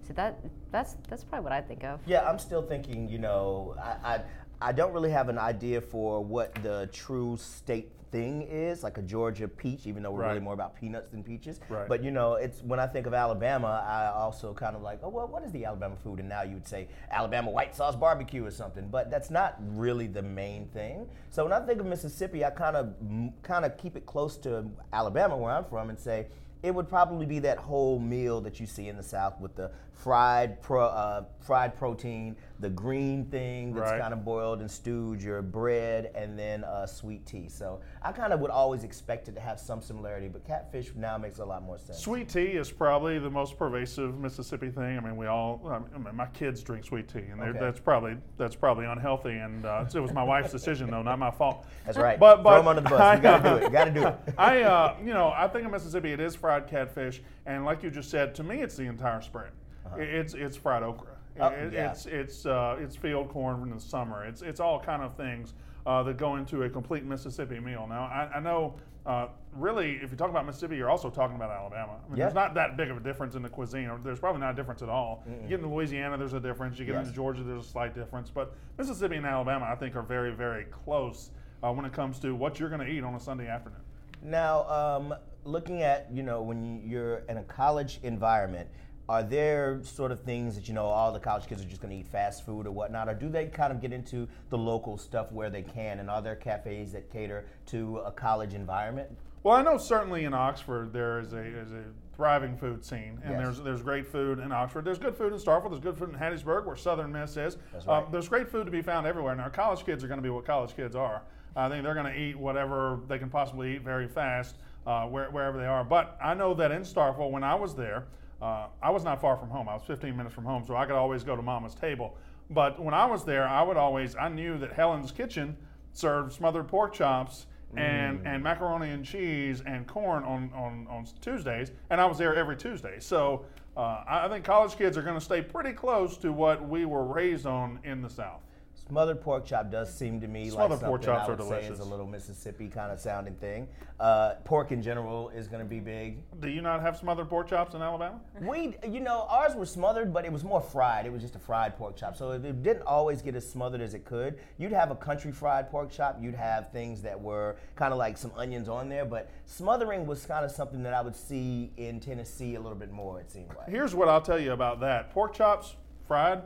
so 0.07 0.13
that 0.15 0.41
that's 0.73 0.97
that's 1.09 1.23
probably 1.23 1.45
what 1.45 1.53
I 1.53 1.61
think 1.61 1.85
of. 1.85 2.01
Yeah, 2.05 2.29
I'm 2.29 2.39
still 2.39 2.63
thinking. 2.63 3.09
You 3.09 3.19
know, 3.19 3.77
I, 3.81 4.15
I 4.15 4.21
I 4.63 4.73
don't 4.73 4.93
really 4.93 5.11
have 5.11 5.29
an 5.29 5.39
idea 5.39 5.81
for 5.81 6.25
what 6.25 6.55
the 6.63 6.89
true 6.93 7.37
state 7.37 7.91
thing 8.13 8.43
is, 8.43 8.83
like 8.83 8.99
a 8.99 9.03
Georgia 9.03 9.49
peach, 9.49 9.87
even 9.87 10.03
though 10.03 10.11
we're 10.13 10.29
really 10.29 10.39
more 10.39 10.53
about 10.53 10.77
peanuts 10.77 11.09
than 11.09 11.25
peaches. 11.25 11.59
Right. 11.69 11.89
But 11.89 12.05
you 12.05 12.11
know, 12.11 12.35
it's 12.35 12.63
when 12.63 12.79
I 12.79 12.87
think 12.87 13.07
of 13.07 13.15
Alabama, 13.15 13.85
I 13.89 14.07
also 14.15 14.53
kind 14.53 14.77
of 14.77 14.83
like, 14.83 15.01
oh 15.03 15.09
well, 15.09 15.27
what 15.27 15.43
is 15.43 15.51
the 15.51 15.65
Alabama 15.65 15.97
food? 15.97 16.21
And 16.21 16.29
now 16.29 16.43
you 16.43 16.55
would 16.55 16.69
say 16.69 16.89
Alabama 17.11 17.51
white 17.51 17.75
sauce 17.75 17.97
barbecue 17.97 18.45
or 18.45 18.51
something, 18.51 18.89
but 18.89 19.11
that's 19.11 19.31
not 19.31 19.57
really 19.61 20.07
the 20.07 20.23
main 20.23 20.67
thing. 20.69 21.09
So 21.31 21.43
when 21.43 21.53
I 21.53 21.61
think 21.61 21.81
of 21.81 21.87
Mississippi, 21.87 22.45
I 22.45 22.51
kind 22.51 22.77
of 22.77 22.95
kind 23.43 23.65
of 23.65 23.77
keep 23.79 23.97
it 23.97 24.07
close 24.07 24.37
to 24.39 24.67
Alabama, 24.93 25.37
where 25.37 25.51
I'm 25.51 25.65
from, 25.65 25.89
and 25.89 25.99
say 25.99 26.27
it 26.63 26.73
would 26.73 26.89
probably 26.89 27.27
be 27.27 27.41
that 27.41 27.59
whole 27.59 27.99
meal 27.99 28.41
that 28.43 28.61
you 28.61 28.67
see 28.67 28.89
in 28.89 28.97
the 28.97 29.03
South 29.03 29.41
with 29.41 29.57
the 29.57 29.73
fried 29.93 30.61
pro, 30.63 30.87
uh, 30.87 31.25
fried 31.41 31.77
protein, 31.77 32.37
the 32.61 32.69
green 32.71 33.25
thing 33.27 33.73
that's 33.75 33.91
Right. 33.91 34.01
kind 34.01 34.13
of 34.13 34.25
boiled 34.25 34.61
and 34.61 34.71
stewed, 34.71 35.23
your 35.23 35.43
bread, 35.43 36.11
and 36.15 36.39
then 36.39 36.65
uh, 36.65 36.87
sweet 36.87 37.25
tea. 37.27 37.49
So 37.49 37.81
I 38.03 38.11
kind 38.13 38.33
of 38.33 38.41
would 38.41 38.51
always 38.51 38.85
expect 38.85 39.29
it 39.29 39.35
to 39.35 39.41
have 39.41 39.61
some 39.61 39.81
similarity, 39.81 40.29
but 40.29 40.45
catfish 40.45 40.93
now 40.97 41.19
makes 41.19 41.39
a 41.39 41.45
lot 41.45 41.63
more 41.63 41.79
sense. 41.79 41.99
Sweet 41.99 42.29
tea 42.29 42.47
is 42.53 42.71
probably 42.71 43.19
the 43.19 43.31
most 43.31 43.59
pervasive 43.59 44.19
Mississippi 44.19 44.71
thing. 44.71 44.97
I 44.97 45.01
mean, 45.01 45.17
we 45.17 45.27
all. 45.27 45.61
I 45.95 45.99
mean, 45.99 46.15
my 46.17 46.27
kids 46.27 46.63
drink 46.63 46.85
sweet 46.85 47.09
tea, 47.09 47.21
and 47.31 47.41
Okay. 47.41 47.59
that's 47.59 47.81
probably 47.81 48.17
that's 48.39 48.57
probably 48.57 48.87
unhealthy. 48.87 49.33
And 49.33 49.65
uh, 49.65 49.85
it 49.93 50.01
was 50.01 50.13
my 50.13 50.23
wife's 50.25 50.53
decision, 50.53 50.91
though, 50.91 51.03
not 51.03 51.19
my 51.19 51.31
fault. 51.31 51.67
That's 51.85 51.99
right. 51.99 52.19
But, 52.19 52.37
Throw 52.37 52.43
but 52.45 52.57
them 52.59 52.69
under 52.69 52.81
the 52.83 52.89
bus. 52.91 53.17
you 53.17 53.23
gotta 53.23 53.49
do 53.51 53.57
it. 53.57 53.63
You 53.65 53.71
gotta 53.71 53.91
do 53.91 54.07
it. 54.07 54.17
I, 54.39 54.63
uh, 54.63 54.97
you 55.05 55.13
know, 55.15 55.33
I 55.37 55.49
think 55.49 55.65
in 55.65 55.71
Mississippi 55.71 56.13
it 56.13 56.21
is 56.21 56.35
fried 56.35 56.67
catfish, 56.67 57.23
and 57.47 57.65
like 57.65 57.83
you 57.83 57.91
just 57.91 58.11
said, 58.11 58.35
to 58.37 58.43
me 58.43 58.63
it's 58.63 58.77
the 58.77 58.85
entire 58.85 59.21
spread. 59.21 59.51
It- 59.97 60.09
It's 60.09 60.35
it's 60.35 60.57
fried 60.57 60.83
okra. 60.83 61.09
Oh, 61.41 61.47
It- 61.49 61.73
yeah. 61.73 61.91
It's 61.91 62.07
it's 62.07 62.47
uh, 62.47 62.77
it's 62.81 62.97
field 62.97 63.29
corn 63.29 63.63
in 63.63 63.71
the 63.71 63.81
summer. 63.81 64.25
It's 64.25 64.43
it's 64.43 64.61
all 64.61 64.79
kind 64.81 65.03
of 65.03 65.15
things 65.17 65.55
uh, 65.87 66.03
that 66.05 66.17
go 66.17 66.37
into 66.37 66.63
a 66.63 66.71
complete 66.71 67.05
Mississippi 67.05 67.59
meal. 67.61 67.87
Now 67.89 68.05
I, 68.05 68.37
I 68.37 68.41
know. 68.41 68.75
Uh, 69.05 69.27
really, 69.57 69.95
if 70.01 70.13
you 70.13 70.17
talk 70.17 70.31
about 70.31 70.47
Mississippi, 70.47 70.77
you're 70.77 70.89
also 70.89 71.11
talking 71.11 71.35
about 71.35 71.51
Alabama. 71.51 71.95
I 71.95 72.09
mean, 72.09 72.19
Yeah. 72.19 72.27
There's 72.27 72.35
not 72.37 72.55
that 72.55 72.77
big 72.77 72.89
of 72.89 72.97
a 72.97 73.01
difference 73.01 73.35
in 73.35 73.43
the 73.43 73.49
cuisine. 73.49 73.89
Or 73.89 73.99
there's 73.99 74.21
probably 74.21 74.41
not 74.41 74.53
a 74.53 74.55
difference 74.55 74.81
at 74.81 74.89
all. 74.89 75.25
You 75.27 75.49
get 75.49 75.55
into 75.59 75.67
Louisiana, 75.75 76.17
there's 76.17 76.35
a 76.35 76.39
difference. 76.41 76.79
You 76.79 76.85
get 76.87 76.95
Yes. 76.95 77.07
into 77.07 77.17
Georgia, 77.17 77.43
there's 77.43 77.67
a 77.67 77.69
slight 77.69 77.97
difference. 77.97 78.31
But 78.31 78.55
Mississippi 78.79 79.17
and 79.17 79.27
Alabama, 79.27 79.65
I 79.69 79.75
think, 79.75 79.97
are 79.97 80.03
very, 80.03 80.31
very 80.31 80.67
close 80.67 81.33
uh, 81.65 81.73
when 81.73 81.85
it 81.85 81.93
comes 81.93 82.21
to 82.21 82.37
what 82.37 82.61
you're 82.61 82.69
going 82.69 82.81
to 82.81 82.87
eat 82.87 83.03
on 83.03 83.17
a 83.17 83.19
Sunday 83.21 83.49
afternoon. 83.49 83.81
Now, 84.23 84.69
um, 84.71 85.15
looking 85.43 85.83
at 85.83 86.07
you 86.13 86.23
know 86.23 86.41
when 86.43 86.89
you're 86.89 87.25
in 87.29 87.39
a 87.39 87.43
college 87.43 87.99
environment, 88.05 88.69
are 89.09 89.23
there 89.23 89.81
sort 89.83 90.13
of 90.13 90.21
things 90.21 90.55
that 90.55 90.69
you 90.69 90.75
know 90.75 90.87
all 90.87 91.13
the 91.13 91.19
college 91.21 91.47
kids 91.47 91.61
are 91.63 91.67
just 91.69 91.81
going 91.83 91.93
to 91.93 92.01
eat 92.01 92.07
fast 92.07 92.47
food 92.47 92.67
or 92.67 92.71
whatnot, 92.71 93.09
or 93.09 93.15
do 93.15 93.29
they 93.29 93.47
kind 93.47 93.73
of 93.73 93.81
get 93.81 93.93
into 93.93 94.29
the 94.51 94.59
local 94.59 94.97
stuff 94.97 95.33
where 95.33 95.51
they 95.51 95.63
can? 95.63 95.99
And 96.01 96.09
are 96.09 96.23
there 96.23 96.37
cafes 96.37 96.93
that 96.93 97.11
cater 97.13 97.45
to 97.67 97.99
a 97.99 98.13
college 98.13 98.55
environment? 98.55 99.09
Well, 99.43 99.57
I 99.57 99.63
know 99.63 99.77
certainly 99.77 100.25
in 100.25 100.35
Oxford 100.35 100.93
there 100.93 101.19
is 101.19 101.33
a, 101.33 101.43
is 101.43 101.73
a 101.73 101.83
thriving 102.15 102.57
food 102.57 102.85
scene, 102.85 103.19
and 103.25 103.33
Yes. 103.35 103.43
there's 103.43 103.61
there's 103.63 103.83
great 103.83 104.07
food 104.07 104.39
in 104.39 104.53
Oxford. 104.53 104.85
There's 104.85 105.01
good 105.01 105.17
food 105.17 105.33
in 105.33 105.39
Starkville. 105.41 105.71
There's 105.71 105.81
good 105.83 105.99
food 105.99 106.11
in 106.11 106.15
Hattiesburg, 106.15 106.65
where 106.65 106.77
Southern 106.77 107.11
Miss 107.13 107.37
is. 107.37 107.57
Uh, 107.75 107.79
right. 107.87 108.13
there's 108.13 108.29
great 108.29 108.49
food 108.49 108.67
to 108.67 108.71
be 108.71 108.83
found 108.83 109.07
everywhere. 109.07 109.35
Now, 109.35 109.49
college 109.49 109.85
kids 109.85 110.05
are 110.05 110.07
going 110.09 110.19
to 110.19 110.23
be 110.23 110.31
what 110.31 110.45
college 110.45 110.77
kids 110.77 110.95
are. 110.95 111.23
I 111.57 111.69
think 111.69 111.83
they're 111.83 111.95
going 111.95 112.07
to 112.07 112.19
eat 112.19 112.39
whatever 112.39 113.01
they 113.09 113.19
can 113.19 113.29
possibly 113.29 113.75
eat 113.75 113.83
very 113.83 114.07
fast, 114.09 114.57
uh, 114.87 115.07
where, 115.07 115.29
wherever 115.31 115.59
they 115.59 115.67
are. 115.67 115.85
But 115.85 116.17
I 116.23 116.33
know 116.35 116.55
that 116.55 116.71
in 116.71 116.83
Starkville, 116.83 117.31
when 117.31 117.45
I 117.45 117.55
was 117.57 117.75
there, 117.75 118.05
uh, 118.43 118.67
I 118.83 118.91
was 118.91 119.05
not 119.05 119.21
far 119.21 119.37
from 119.37 119.49
home. 119.49 119.69
I 119.69 119.75
was 119.75 119.85
15 119.87 120.17
minutes 120.17 120.35
from 120.35 120.45
home, 120.45 120.65
so 120.67 120.75
I 120.75 120.85
could 120.85 120.97
always 120.97 121.23
go 121.23 121.37
to 121.37 121.43
Mama's 121.43 121.75
table. 121.75 122.17
But 122.51 122.83
when 122.83 122.93
I 122.93 123.07
was 123.07 123.25
there, 123.25 123.49
I 123.49 123.63
would 123.63 123.77
always 123.77 124.17
I 124.17 124.29
knew 124.29 124.59
that 124.59 124.73
Helen's 124.73 125.13
Kitchen 125.13 125.57
served 125.93 126.33
smothered 126.33 126.69
pork 126.69 126.93
chops 126.93 127.47
and, 127.77 128.27
and 128.27 128.43
macaroni 128.43 128.91
and 128.91 129.05
cheese 129.05 129.63
and 129.65 129.87
corn 129.87 130.25
on, 130.25 130.51
on, 130.55 130.87
on 130.91 131.07
Tuesdays, 131.21 131.71
and 131.89 132.01
I 132.01 132.07
was 132.07 132.19
there 132.19 132.35
every 132.35 132.57
Tuesday. 132.57 132.97
So 132.99 133.47
uh, 133.77 134.05
I 134.07 134.29
think 134.29 134.45
college 134.45 134.77
kids 134.77 134.99
are 134.99 135.03
going 135.03 135.19
to 135.19 135.25
stay 135.25 135.41
pretty 135.41 135.73
close 135.73 136.17
to 136.19 136.33
what 136.33 136.69
we 136.69 136.85
were 136.85 137.05
raised 137.05 137.47
on 137.47 137.79
in 137.85 138.03
the 138.03 138.11
South. 138.11 138.43
Smothered 138.89 139.21
pork 139.21 139.47
chop 139.47 139.71
does 139.71 139.93
seem 139.95 140.21
to 140.21 140.29
me 140.29 140.51
Smothered 140.51 140.71
like 140.71 140.81
something 140.81 140.89
pork 140.89 141.03
chops 141.03 141.29
I 141.29 141.33
are 141.33 141.37
would 141.37 141.63
say 141.63 141.69
is 141.69 141.79
a 141.79 141.85
little 141.85 142.07
Mississippi 142.07 142.69
kind 142.69 142.91
of 142.91 142.99
sounding 142.99 143.35
thing. 143.37 143.69
Uh, 144.01 144.35
pork 144.45 144.73
in 144.73 144.83
general 144.83 145.29
is 145.31 145.47
going 145.47 145.63
to 145.63 145.69
be 145.69 145.79
big. 145.79 146.19
Do 146.41 146.49
you 146.49 146.61
not 146.61 146.83
have 146.83 146.97
smothered 146.97 147.29
pork 147.29 147.49
chops 147.49 147.75
in 147.75 147.81
Alabama? 147.81 148.21
We, 148.41 148.77
you 148.87 149.01
know, 149.01 149.27
ours 149.31 149.55
were 149.55 149.67
smothered, 149.67 150.13
but 150.13 150.25
it 150.25 150.33
was 150.33 150.43
more 150.43 150.61
fried. 150.61 151.07
It 151.07 151.13
was 151.13 151.23
just 151.23 151.37
a 151.37 151.39
fried 151.39 151.77
pork 151.77 151.97
chop. 151.97 152.17
So 152.17 152.33
it 152.33 152.45
it 152.45 152.63
didn't 152.63 152.83
always 152.83 153.23
get 153.23 153.37
as 153.37 153.49
smothered 153.49 153.81
as 153.81 153.95
it 153.95 154.05
could. 154.05 154.41
You'd 154.59 154.73
have 154.73 154.91
a 154.91 154.97
country 154.97 155.31
fried 155.31 155.71
pork 155.71 155.91
chop. 155.91 156.19
You'd 156.21 156.35
have 156.35 156.73
things 156.73 157.03
that 157.03 157.19
were 157.19 157.57
kind 157.77 157.93
of 157.93 157.99
like 157.99 158.19
some 158.19 158.33
onions 158.37 158.69
on 158.69 158.89
there, 158.89 159.05
but 159.05 159.31
smothering 159.47 160.07
was 160.07 160.27
kind 160.27 160.45
of 160.45 160.51
something 160.51 160.83
that 160.83 160.93
I 160.93 161.03
would 161.03 161.17
see 161.17 161.71
in 161.77 162.01
Tennessee 162.01 162.57
a 162.57 162.61
little 162.61 162.79
bit 162.79 162.91
more. 162.91 163.21
It 163.21 163.31
seemed 163.31 163.55
like. 163.57 163.69
Here's 163.69 163.95
what 163.95 164.09
I'll 164.09 164.21
tell 164.21 164.41
you 164.41 164.53
about 164.53 164.81
that 164.81 165.13
pork 165.13 165.35
chops, 165.35 165.77
fried, 166.09 166.43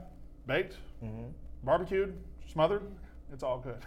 baked, 0.47 0.77
barbecued, 1.67 2.17
smothered, 2.51 2.83
it's 3.33 3.43
all 3.43 3.59
good. 3.59 3.79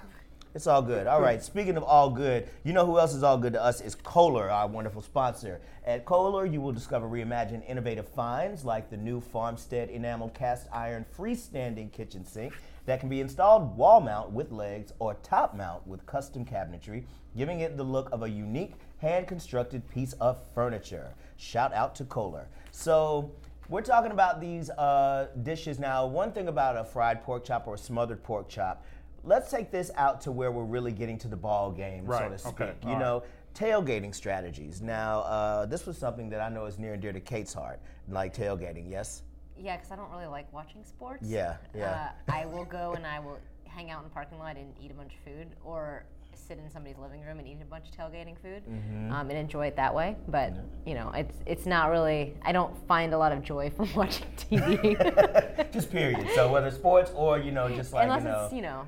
It's 0.54 0.68
all 0.68 0.82
good. 0.82 1.08
All 1.08 1.22
right. 1.22 1.42
Speaking 1.42 1.78
of 1.78 1.84
all 1.84 2.10
good, 2.10 2.50
you 2.66 2.74
know 2.74 2.86
who 2.86 3.00
else 3.00 3.14
is 3.14 3.24
all 3.24 3.38
good 3.38 3.54
to 3.54 3.64
us 3.64 3.80
is 3.80 3.96
Kohler, 3.96 4.50
our 4.50 4.68
wonderful 4.68 5.02
sponsor. 5.02 5.62
At 5.86 6.06
Kohler, 6.06 6.46
you 6.46 6.60
will 6.60 6.74
discover 6.74 7.08
reimagined 7.08 7.70
innovative 7.70 8.10
finds 8.10 8.66
like 8.66 8.90
the 8.90 8.98
new 8.98 9.22
Farmstead 9.22 9.90
enamel 9.90 10.30
cast 10.30 10.68
iron 10.74 11.06
freestanding 11.18 11.92
kitchen 11.94 12.26
sink 12.26 12.54
that 12.86 13.00
can 13.00 13.08
be 13.08 13.22
installed 13.22 13.78
wall 13.78 14.02
mount 14.02 14.32
with 14.32 14.52
legs 14.52 14.92
or 15.00 15.14
top 15.24 15.56
mount 15.56 15.88
with 15.88 16.06
custom 16.06 16.44
cabinetry, 16.44 17.06
giving 17.38 17.62
it 17.62 17.78
the 17.78 17.84
look 17.84 18.10
of 18.12 18.24
a 18.24 18.30
unique 18.30 18.74
hand 18.98 19.26
constructed 19.28 19.88
piece 19.90 20.14
of 20.14 20.38
furniture. 20.54 21.14
Shout 21.38 21.74
out 21.74 21.96
to 21.96 22.06
Kohler. 22.06 22.48
So, 22.72 23.32
we're 23.70 23.82
talking 23.82 24.12
about 24.12 24.42
these 24.42 24.70
uh, 24.72 25.28
dishes 25.44 25.80
now. 25.80 26.06
One 26.06 26.32
thing 26.32 26.48
about 26.48 26.76
a 26.78 26.84
fried 26.84 27.24
pork 27.24 27.46
chop 27.46 27.68
or 27.68 27.76
a 27.76 27.78
smothered 27.78 28.24
pork 28.24 28.50
chop, 28.50 28.84
let's 29.24 29.50
take 29.52 29.72
this 29.72 29.92
out 29.96 30.22
to 30.22 30.32
where 30.32 30.52
we're 30.52 30.64
really 30.64 30.92
getting 30.92 31.18
to 31.20 31.28
the 31.28 31.38
ball 31.38 31.72
game, 31.72 32.06
so 32.08 32.30
to 32.30 32.38
speak. 32.38 32.54
okay, 32.62 32.74
You 32.84 32.90
all 32.90 32.94
right. 32.96 33.00
know, 33.00 33.24
tailgating 33.54 34.14
strategies. 34.14 34.82
Now, 34.82 35.20
uh, 35.22 35.66
this 35.66 35.86
was 35.86 35.98
something 35.98 36.30
that 36.32 36.42
I 36.42 36.50
know 36.50 36.66
is 36.66 36.80
near 36.80 36.94
and 36.94 37.02
dear 37.02 37.14
to 37.14 37.20
Kate's 37.20 37.54
heart, 37.54 37.80
like 38.10 38.36
tailgating. 38.36 38.90
Yes. 38.90 39.24
Yeah, 39.58 39.76
because 39.76 39.92
I 39.92 39.98
don't 39.98 40.10
really 40.12 40.28
like 40.28 40.52
watching 40.54 40.84
sports. 40.86 41.28
Yeah, 41.28 41.58
yeah. 41.76 42.12
Uh, 42.30 42.32
I 42.32 42.46
will 42.46 42.66
go 42.66 42.94
and 42.94 43.06
I 43.06 43.20
will 43.20 43.40
hang 43.66 43.92
out 43.92 44.00
in 44.00 44.06
the 44.06 44.14
parking 44.14 44.40
lot 44.40 44.56
and 44.56 44.74
eat 44.82 44.90
a 44.90 44.94
bunch 44.94 45.14
of 45.14 45.20
food, 45.34 45.48
or 45.64 46.06
sit 46.48 46.58
in 46.58 46.70
somebody's 46.70 46.98
living 46.98 47.22
room 47.22 47.40
and 47.40 47.48
eat 47.48 47.58
a 47.62 47.66
bunch 47.66 47.86
of 47.90 47.96
tailgating 47.96 48.38
food 48.40 48.64
Mm-hmm. 48.70 49.12
um, 49.12 49.30
and 49.30 49.38
enjoy 49.40 49.68
it 49.68 49.76
that 49.76 49.94
way. 49.94 50.16
But 50.28 50.54
you 50.86 50.94
know, 50.96 51.12
it's 51.16 51.36
it's 51.46 51.66
not 51.66 51.90
really. 51.90 52.36
I 52.44 52.52
don't 52.52 52.76
find 52.88 53.14
a 53.14 53.18
lot 53.18 53.32
of 53.32 53.42
joy 53.44 53.70
from 53.76 53.94
watching 53.94 54.28
TV 54.38 55.72
just 55.72 55.92
period. 55.92 56.28
So 56.36 56.52
whether 56.52 56.72
sports 56.72 57.12
or 57.16 57.40
you 57.40 57.52
know, 57.52 57.70
just 57.70 57.94
like 57.94 58.04
unless 58.04 58.24
you 58.24 58.30
know, 58.30 58.44
it's 58.46 58.54
you 58.54 58.62
know 58.62 58.86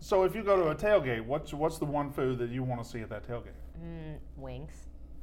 So 0.00 0.24
if 0.24 0.34
you 0.34 0.42
go 0.42 0.56
to 0.56 0.68
a 0.70 0.74
tailgate, 0.74 1.24
what's 1.24 1.52
what's 1.54 1.78
the 1.78 1.84
one 1.86 2.10
food 2.10 2.38
that 2.38 2.50
you 2.50 2.62
want 2.62 2.82
to 2.82 2.88
see 2.88 3.00
at 3.00 3.08
that 3.10 3.26
tailgate? 3.28 3.56
wings. 4.36 4.72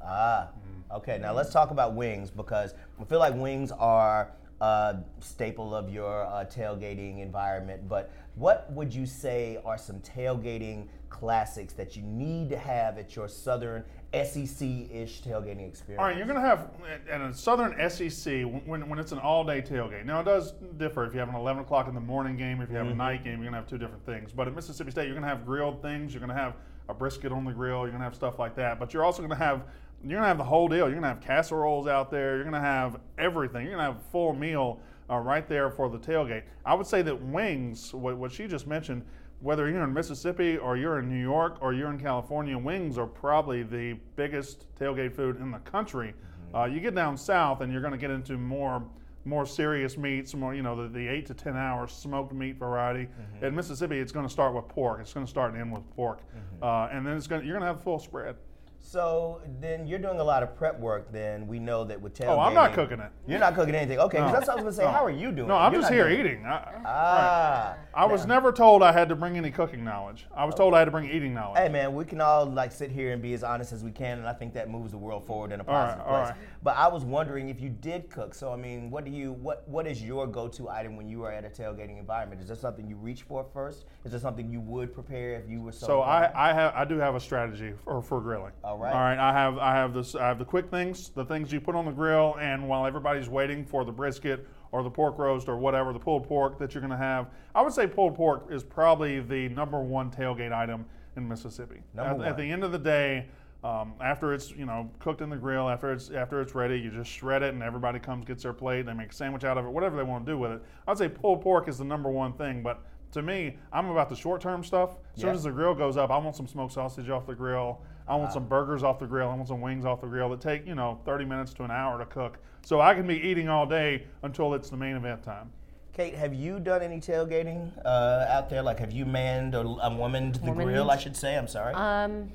Ah, 0.02 0.50
okay. 0.92 1.18
Now 1.18 1.34
let's 1.34 1.52
talk 1.52 1.72
about 1.72 1.94
wings 1.94 2.32
because 2.32 2.74
I 3.00 3.04
feel 3.04 3.20
like 3.20 3.36
wings 3.36 3.72
are 3.72 4.32
a 4.62 4.98
staple 5.22 5.74
of 5.74 5.90
your 5.90 6.24
uh, 6.26 6.46
tailgating 6.46 7.22
environment. 7.22 7.88
But 7.88 8.12
what 8.36 8.72
would 8.74 8.94
you 8.94 9.06
say 9.06 9.60
are 9.64 9.78
some 9.78 10.00
tailgating 10.02 10.88
classics 11.10 11.74
that 11.74 11.96
you 11.96 12.04
need 12.04 12.50
to 12.50 12.58
have 12.58 12.98
at 12.98 13.16
your 13.16 13.28
southern 13.28 13.84
SEC-ish 14.14 15.22
tailgating 15.22 15.68
experience? 15.68 16.00
All 16.00 16.06
right, 16.06 16.18
you're 16.18 16.26
going 16.26 16.42
to 16.42 16.42
have 16.42 16.70
at 17.10 17.22
a 17.22 17.34
Southern 17.34 17.90
SEC 17.90 18.44
when, 18.66 18.90
when 18.90 19.00
it's 19.00 19.12
an 19.12 19.20
all-day 19.20 19.62
tailgate. 19.62 20.06
Now 20.06 20.22
it 20.22 20.26
does 20.26 20.54
differ 20.78 21.06
if 21.06 21.14
you 21.14 21.20
have 21.20 21.30
an 21.30 21.36
11 21.36 21.64
o'clock 21.64 21.88
in 21.88 21.94
the 21.94 22.02
morning 22.02 22.36
game. 22.36 22.62
If 22.62 22.70
you 22.70 22.78
have 22.78 22.88
a 22.88 22.96
night 22.96 23.24
game, 23.24 23.42
you're 23.42 23.52
going 23.52 23.54
to 23.54 23.60
have 23.60 23.68
two 23.68 23.78
different 23.78 24.06
things. 24.06 24.32
But 24.32 24.48
at 24.48 24.56
Mississippi 24.56 24.92
State, 24.92 25.06
you're 25.06 25.14
going 25.14 25.24
to 25.24 25.30
have 25.30 25.46
grilled 25.46 25.82
things. 25.82 26.14
You're 26.14 26.22
going 26.22 26.36
to 26.36 26.42
have 26.42 26.56
a 26.90 26.94
brisket 26.94 27.32
on 27.32 27.46
the 27.46 27.52
grill. 27.52 27.82
You're 27.82 27.90
going 27.90 28.00
to 28.00 28.06
have 28.06 28.16
stuff 28.16 28.40
like 28.40 28.56
that. 28.56 28.80
But 28.80 28.94
you're 28.94 29.06
also 29.06 29.20
going 29.20 29.30
to 29.30 29.36
have 29.36 29.64
you're 30.04 30.18
going 30.18 30.24
to 30.24 30.28
have 30.28 30.38
the 30.38 30.44
whole 30.44 30.68
deal. 30.68 30.80
You're 30.80 30.92
going 30.92 31.04
to 31.04 31.10
have 31.10 31.22
casseroles 31.22 31.88
out 31.88 32.10
there. 32.10 32.36
You're 32.36 32.44
going 32.44 32.54
to 32.54 32.60
have 32.60 33.00
everything. 33.18 33.66
You're 33.66 33.76
going 33.76 33.86
to 33.86 33.94
have 33.94 34.02
a 34.02 34.12
full 34.12 34.34
meal 34.34 34.80
uh, 35.10 35.18
right 35.18 35.48
there 35.48 35.70
for 35.70 35.90
the 35.90 35.98
tailgate. 35.98 36.44
I 36.66 36.74
would 36.74 36.88
say 36.88 37.02
that 37.02 37.22
wings, 37.22 37.94
what, 37.94 38.18
what 38.18 38.32
she 38.32 38.48
just 38.48 38.68
mentioned, 38.68 39.04
whether 39.42 39.70
you're 39.70 39.84
in 39.84 39.94
Mississippi 39.94 40.58
or 40.58 40.78
you're 40.78 41.00
in 41.00 41.10
New 41.10 41.22
York 41.22 41.58
or 41.62 41.74
you're 41.74 41.90
in 41.90 42.00
California, 42.00 42.58
wings 42.58 42.98
are 42.98 43.08
probably 43.08 43.64
the 43.64 43.98
biggest 44.16 44.66
tailgate 44.76 45.14
food 45.14 45.40
in 45.40 45.52
the 45.52 45.60
country. 45.60 46.14
Uh, 46.54 46.66
you 46.66 46.80
get 46.80 46.96
down 46.96 47.18
south 47.18 47.62
and 47.62 47.72
you're 47.72 47.82
going 47.82 47.94
to 47.94 47.98
get 47.98 48.12
into 48.12 48.38
more 48.38 48.84
more 49.26 49.46
serious 49.46 49.98
meats, 49.98 50.34
more 50.34 50.56
you 50.56 50.62
know 50.64 50.82
the, 50.82 50.88
the 50.88 51.08
eight 51.08 51.26
to 51.26 51.34
ten 51.34 51.56
hour 51.56 51.88
smoked 51.88 52.34
meat 52.34 52.56
variety. 52.58 53.08
In 53.46 53.54
Mississippi, 53.54 54.00
it's 54.00 54.12
going 54.14 54.26
to 54.26 54.32
start 54.32 54.56
with 54.56 54.68
pork. 54.70 55.02
It's 55.02 55.14
going 55.14 55.26
to 55.26 55.30
start 55.30 55.52
and 55.52 55.62
end 55.62 55.72
with 55.74 55.88
pork, 55.96 56.22
uh, 56.62 56.90
and 56.92 57.06
then 57.06 57.16
it's 57.18 57.28
going 57.28 57.44
you're 57.46 57.54
going 57.54 57.62
to 57.62 57.68
have 57.68 57.78
a 57.78 57.84
full 57.84 58.00
spread. 58.00 58.36
So 58.82 59.42
then 59.60 59.86
you're 59.86 60.00
doing 60.00 60.20
a 60.20 60.24
lot 60.24 60.42
of 60.42 60.56
prep 60.56 60.80
work. 60.80 61.12
Then 61.12 61.48
we 61.48 61.60
know 61.60 61.84
that 61.84 62.00
with 62.02 62.14
tailgating. 62.16 62.30
Oh, 62.30 62.40
I'm 62.40 62.54
not 62.54 62.74
cooking 62.74 63.00
it. 63.00 63.12
You're 63.28 63.40
not 63.40 63.54
cooking 63.54 63.76
anything. 63.76 64.00
Okay, 64.00 64.18
'cause 64.18 64.28
No. 64.32 64.34
that's 64.34 64.48
what 64.48 64.54
I 64.54 64.56
was 64.56 64.64
gonna 64.64 64.74
say. 64.76 64.84
No. 64.84 64.92
How 64.98 65.06
are 65.06 65.12
you 65.12 65.32
doing? 65.32 65.48
No, 65.48 65.56
I'm 65.58 65.72
You're 65.74 65.82
just 65.82 65.92
not 65.92 65.96
here 65.98 66.08
doing- 66.10 66.20
eating. 66.26 66.46
I, 66.46 66.82
Ah. 66.86 67.76
I 67.94 68.06
was 68.06 68.26
never 68.26 68.52
told 68.52 68.82
I 68.82 68.92
had 68.92 69.10
to 69.10 69.16
bring 69.16 69.38
any 69.38 69.52
cooking 69.52 69.84
knowledge. 69.84 70.28
I 70.36 70.46
was 70.46 70.56
told 70.56 70.74
I 70.74 70.80
had 70.80 70.86
to 70.86 70.92
bring 70.92 71.10
eating 71.10 71.34
knowledge. 71.34 71.60
Hey 71.60 71.70
man, 71.70 71.94
we 71.94 72.06
can 72.06 72.22
all 72.22 72.46
like 72.46 72.72
sit 72.72 72.90
here 72.90 73.12
and 73.14 73.22
be 73.22 73.34
as 73.34 73.44
honest 73.44 73.74
as 73.74 73.84
we 73.84 73.92
can, 73.92 74.18
and 74.18 74.28
I 74.28 74.34
think 74.34 74.54
that 74.54 74.70
moves 74.70 74.92
the 74.92 74.98
world 74.98 75.26
forward 75.26 75.52
in 75.52 75.60
a 75.60 75.64
All 75.68 75.74
right, 75.74 75.86
positive 75.86 76.06
all 76.08 76.18
place. 76.18 76.30
right. 76.30 76.38
But 76.64 76.78
I 76.78 76.88
was 76.88 77.06
wondering 77.06 77.50
if 77.50 77.62
you 77.62 77.70
did 77.70 78.10
cook. 78.10 78.34
So 78.34 78.52
I 78.52 78.56
mean, 78.56 78.90
what 78.90 79.04
do 79.06 79.12
you 79.12 79.34
what 79.34 79.68
what 79.68 79.86
is 79.88 80.02
your 80.04 80.26
go-to 80.26 80.70
item 80.70 80.96
when 80.96 81.08
you 81.10 81.24
are 81.24 81.32
at 81.32 81.46
a 81.46 81.50
tailgating 81.50 82.00
environment? 82.00 82.42
Is 82.42 82.48
there 82.48 82.56
something 82.56 82.88
you 82.88 82.96
reach 82.96 83.24
for 83.24 83.44
first? 83.54 83.86
Is 84.06 84.12
there 84.12 84.20
something 84.20 84.50
you 84.50 84.62
would 84.62 84.94
prepare 84.94 85.34
if 85.36 85.48
you 85.50 85.62
were 85.62 85.72
so? 85.74 85.86
So 85.86 86.02
I. 86.02 86.32
I 86.50 86.54
have 86.54 86.74
I 86.76 86.86
do 86.86 86.98
have 86.98 87.16
a 87.16 87.20
strategy 87.20 87.74
for, 87.84 88.02
for 88.02 88.22
grilling. 88.22 88.54
All 88.70 88.78
right. 88.78 88.94
All 88.94 89.00
right. 89.00 89.18
I 89.18 89.34
have 89.34 89.58
I 89.58 89.74
have 89.74 89.96
this 89.96 90.14
I 90.14 90.28
have 90.28 90.38
the 90.38 90.46
quick 90.46 90.70
things, 90.70 91.10
the 91.10 91.26
things 91.26 91.52
you 91.52 91.60
put 91.60 91.74
on 91.74 91.86
the 91.86 91.92
grill, 91.92 92.36
and 92.40 92.70
while 92.70 92.86
everybody's 92.86 93.28
waiting 93.28 93.66
for 93.66 93.84
the 93.84 93.92
brisket 93.92 94.48
or 94.72 94.84
the 94.84 94.92
pork 94.92 95.18
roast 95.18 95.50
or 95.50 95.58
whatever 95.58 95.92
the 95.92 95.98
pulled 96.00 96.28
pork 96.28 96.60
that 96.60 96.76
you're 96.76 96.82
going 96.82 96.92
to 96.92 96.98
have, 96.98 97.32
I 97.56 97.64
would 97.64 97.74
say 97.74 97.88
pulled 97.88 98.14
pork 98.14 98.46
is 98.52 98.64
probably 98.64 99.22
the 99.22 99.50
number 99.50 99.82
one 99.82 100.12
tailgate 100.12 100.54
item 100.54 100.86
in 101.18 101.28
Mississippi. 101.28 101.82
Number 101.96 102.12
at, 102.12 102.18
one. 102.20 102.28
at 102.28 102.38
the 102.38 102.44
end 102.44 102.64
of 102.64 102.72
the 102.72 102.80
day. 102.80 103.26
Um, 103.62 103.96
after 104.00 104.34
it's 104.34 104.52
you 104.52 104.66
know 104.66 104.90
cooked 105.00 105.20
in 105.20 105.30
the 105.30 105.36
grill, 105.36 105.68
after 105.68 105.92
it's 105.92 106.12
after 106.12 106.40
it's 106.40 106.56
ready, 106.56 106.80
you 106.80 106.92
just 106.92 107.10
shred 107.10 107.42
it, 107.42 107.54
and 107.56 107.64
everybody 107.64 108.00
comes 108.00 108.24
gets 108.24 108.44
their 108.44 108.54
plate. 108.54 108.86
They 108.86 108.94
make 108.94 109.12
a 109.12 109.14
sandwich 109.16 109.44
out 109.44 109.58
of 109.58 109.66
it, 109.66 109.70
whatever 109.70 109.98
they 109.98 110.04
want 110.04 110.26
to 110.26 110.32
do 110.32 110.38
with 110.38 110.52
it. 110.52 110.62
I'd 110.88 110.98
say 110.98 111.10
pulled 111.10 111.42
pork 111.42 111.68
is 111.68 111.80
the 111.80 111.84
number 111.84 112.10
one 112.10 112.34
thing, 112.34 112.62
but 112.64 112.86
to 113.12 113.22
me, 113.22 113.58
I'm 113.74 113.90
about 113.90 114.10
the 114.10 114.16
short 114.16 114.42
term 114.42 114.64
stuff. 114.64 114.92
As 115.16 115.22
soon 115.22 115.30
Yeah. 115.30 115.36
as 115.36 115.44
the 115.44 115.52
grill 115.52 115.74
goes 115.74 115.98
up, 115.98 116.12
I 116.12 116.18
want 116.18 116.36
some 116.36 116.48
smoked 116.48 116.74
sausage 116.74 117.10
off 117.10 117.26
the 117.26 117.36
grill. 117.36 117.82
I 118.10 118.16
want 118.16 118.34
some 118.34 118.46
burgers 118.48 118.82
off 118.82 118.98
the 118.98 119.06
grill. 119.06 119.30
I 119.30 119.36
want 119.36 119.48
some 119.48 119.62
wings 119.62 119.86
off 119.86 120.02
the 120.02 120.08
grill 120.08 120.30
that 120.30 120.42
take, 120.42 120.66
you 120.66 120.74
know, 120.74 121.00
30 121.06 121.26
minutes 121.26 121.54
to 121.54 121.64
an 121.64 121.70
hour 121.72 122.00
to 122.00 122.06
cook. 122.06 122.40
So 122.64 122.82
I 122.82 122.96
can 122.96 123.06
be 123.06 123.16
eating 123.16 123.48
all 123.50 123.68
day 123.68 124.06
until 124.24 124.56
it's 124.56 124.70
the 124.70 124.78
main 124.78 124.96
event 124.96 125.22
time. 125.24 125.52
Kate, 125.94 126.16
have 126.16 126.34
you 126.34 126.60
done 126.60 126.82
any 126.82 127.00
tailgating 127.00 127.72
uh, 127.86 128.26
out 128.30 128.50
there? 128.50 128.64
Like, 128.64 128.80
have 128.80 128.92
you 128.92 129.06
manned 129.06 129.54
or 129.54 129.78
um, 129.82 129.98
womaned 130.00 130.36
the 130.36 130.48
Womaned? 130.52 130.70
grill? 130.70 130.90
I 130.90 130.98
should 130.98 131.16
say. 131.16 131.38
I'm 131.38 131.48
sorry. 131.48 131.74
Um, 131.76 132.32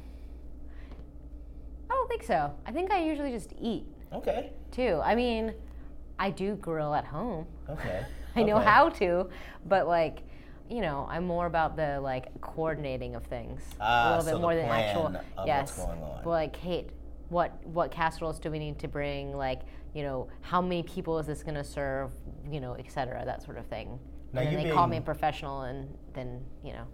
I 1.90 1.94
don't 1.94 2.08
think 2.08 2.22
so. 2.22 2.54
I 2.66 2.70
think 2.72 2.92
I 2.92 3.02
usually 3.04 3.32
just 3.32 3.52
eat 3.60 3.84
okay. 4.12 4.50
too. 4.70 5.00
I 5.02 5.14
mean, 5.14 5.54
I 6.18 6.30
do 6.30 6.54
grill 6.56 6.94
at 6.94 7.04
home. 7.04 7.46
Okay. 7.68 8.04
I 8.36 8.42
know 8.42 8.56
Okay. 8.56 8.64
how 8.64 8.88
to, 8.90 9.28
but 9.66 9.86
like, 9.88 10.22
you 10.70 10.80
know, 10.80 11.06
I'm 11.10 11.26
more 11.26 11.46
about 11.46 11.76
the 11.76 12.00
like 12.00 12.40
coordinating 12.40 13.14
of 13.14 13.24
things 13.24 13.60
Ah, 13.80 14.16
a 14.16 14.18
little 14.18 14.24
bit 14.24 14.30
so 14.30 14.36
the 14.36 14.40
more 14.42 14.54
than 14.54 14.64
actual. 14.66 15.02
plan 15.02 15.16
of 15.16 15.24
what's 15.36 15.46
yes, 15.46 15.76
going 15.76 16.02
on. 16.02 16.20
but 16.24 16.30
like, 16.30 16.52
Kate, 16.52 16.90
what 17.28 17.52
what 17.66 17.90
casseroles 17.90 18.38
do 18.40 18.50
we 18.50 18.58
need 18.58 18.78
to 18.80 18.88
bring? 18.88 19.36
Like, 19.36 19.60
you 19.94 20.02
know, 20.02 20.28
how 20.40 20.60
many 20.62 20.82
people 20.82 21.18
is 21.18 21.26
this 21.26 21.42
going 21.42 21.54
to 21.56 21.64
serve? 21.64 22.10
You 22.50 22.60
know, 22.60 22.74
et 22.74 22.90
cetera, 22.90 23.24
that 23.24 23.42
sort 23.42 23.58
of 23.58 23.66
thing. 23.66 23.98
Now, 24.32 24.40
and 24.40 24.56
then 24.56 24.64
they 24.64 24.70
call 24.72 24.86
me 24.88 24.96
a 24.96 25.00
professional, 25.00 25.62
and 25.62 25.88
then 26.12 26.40
you 26.64 26.72
know, 26.72 26.84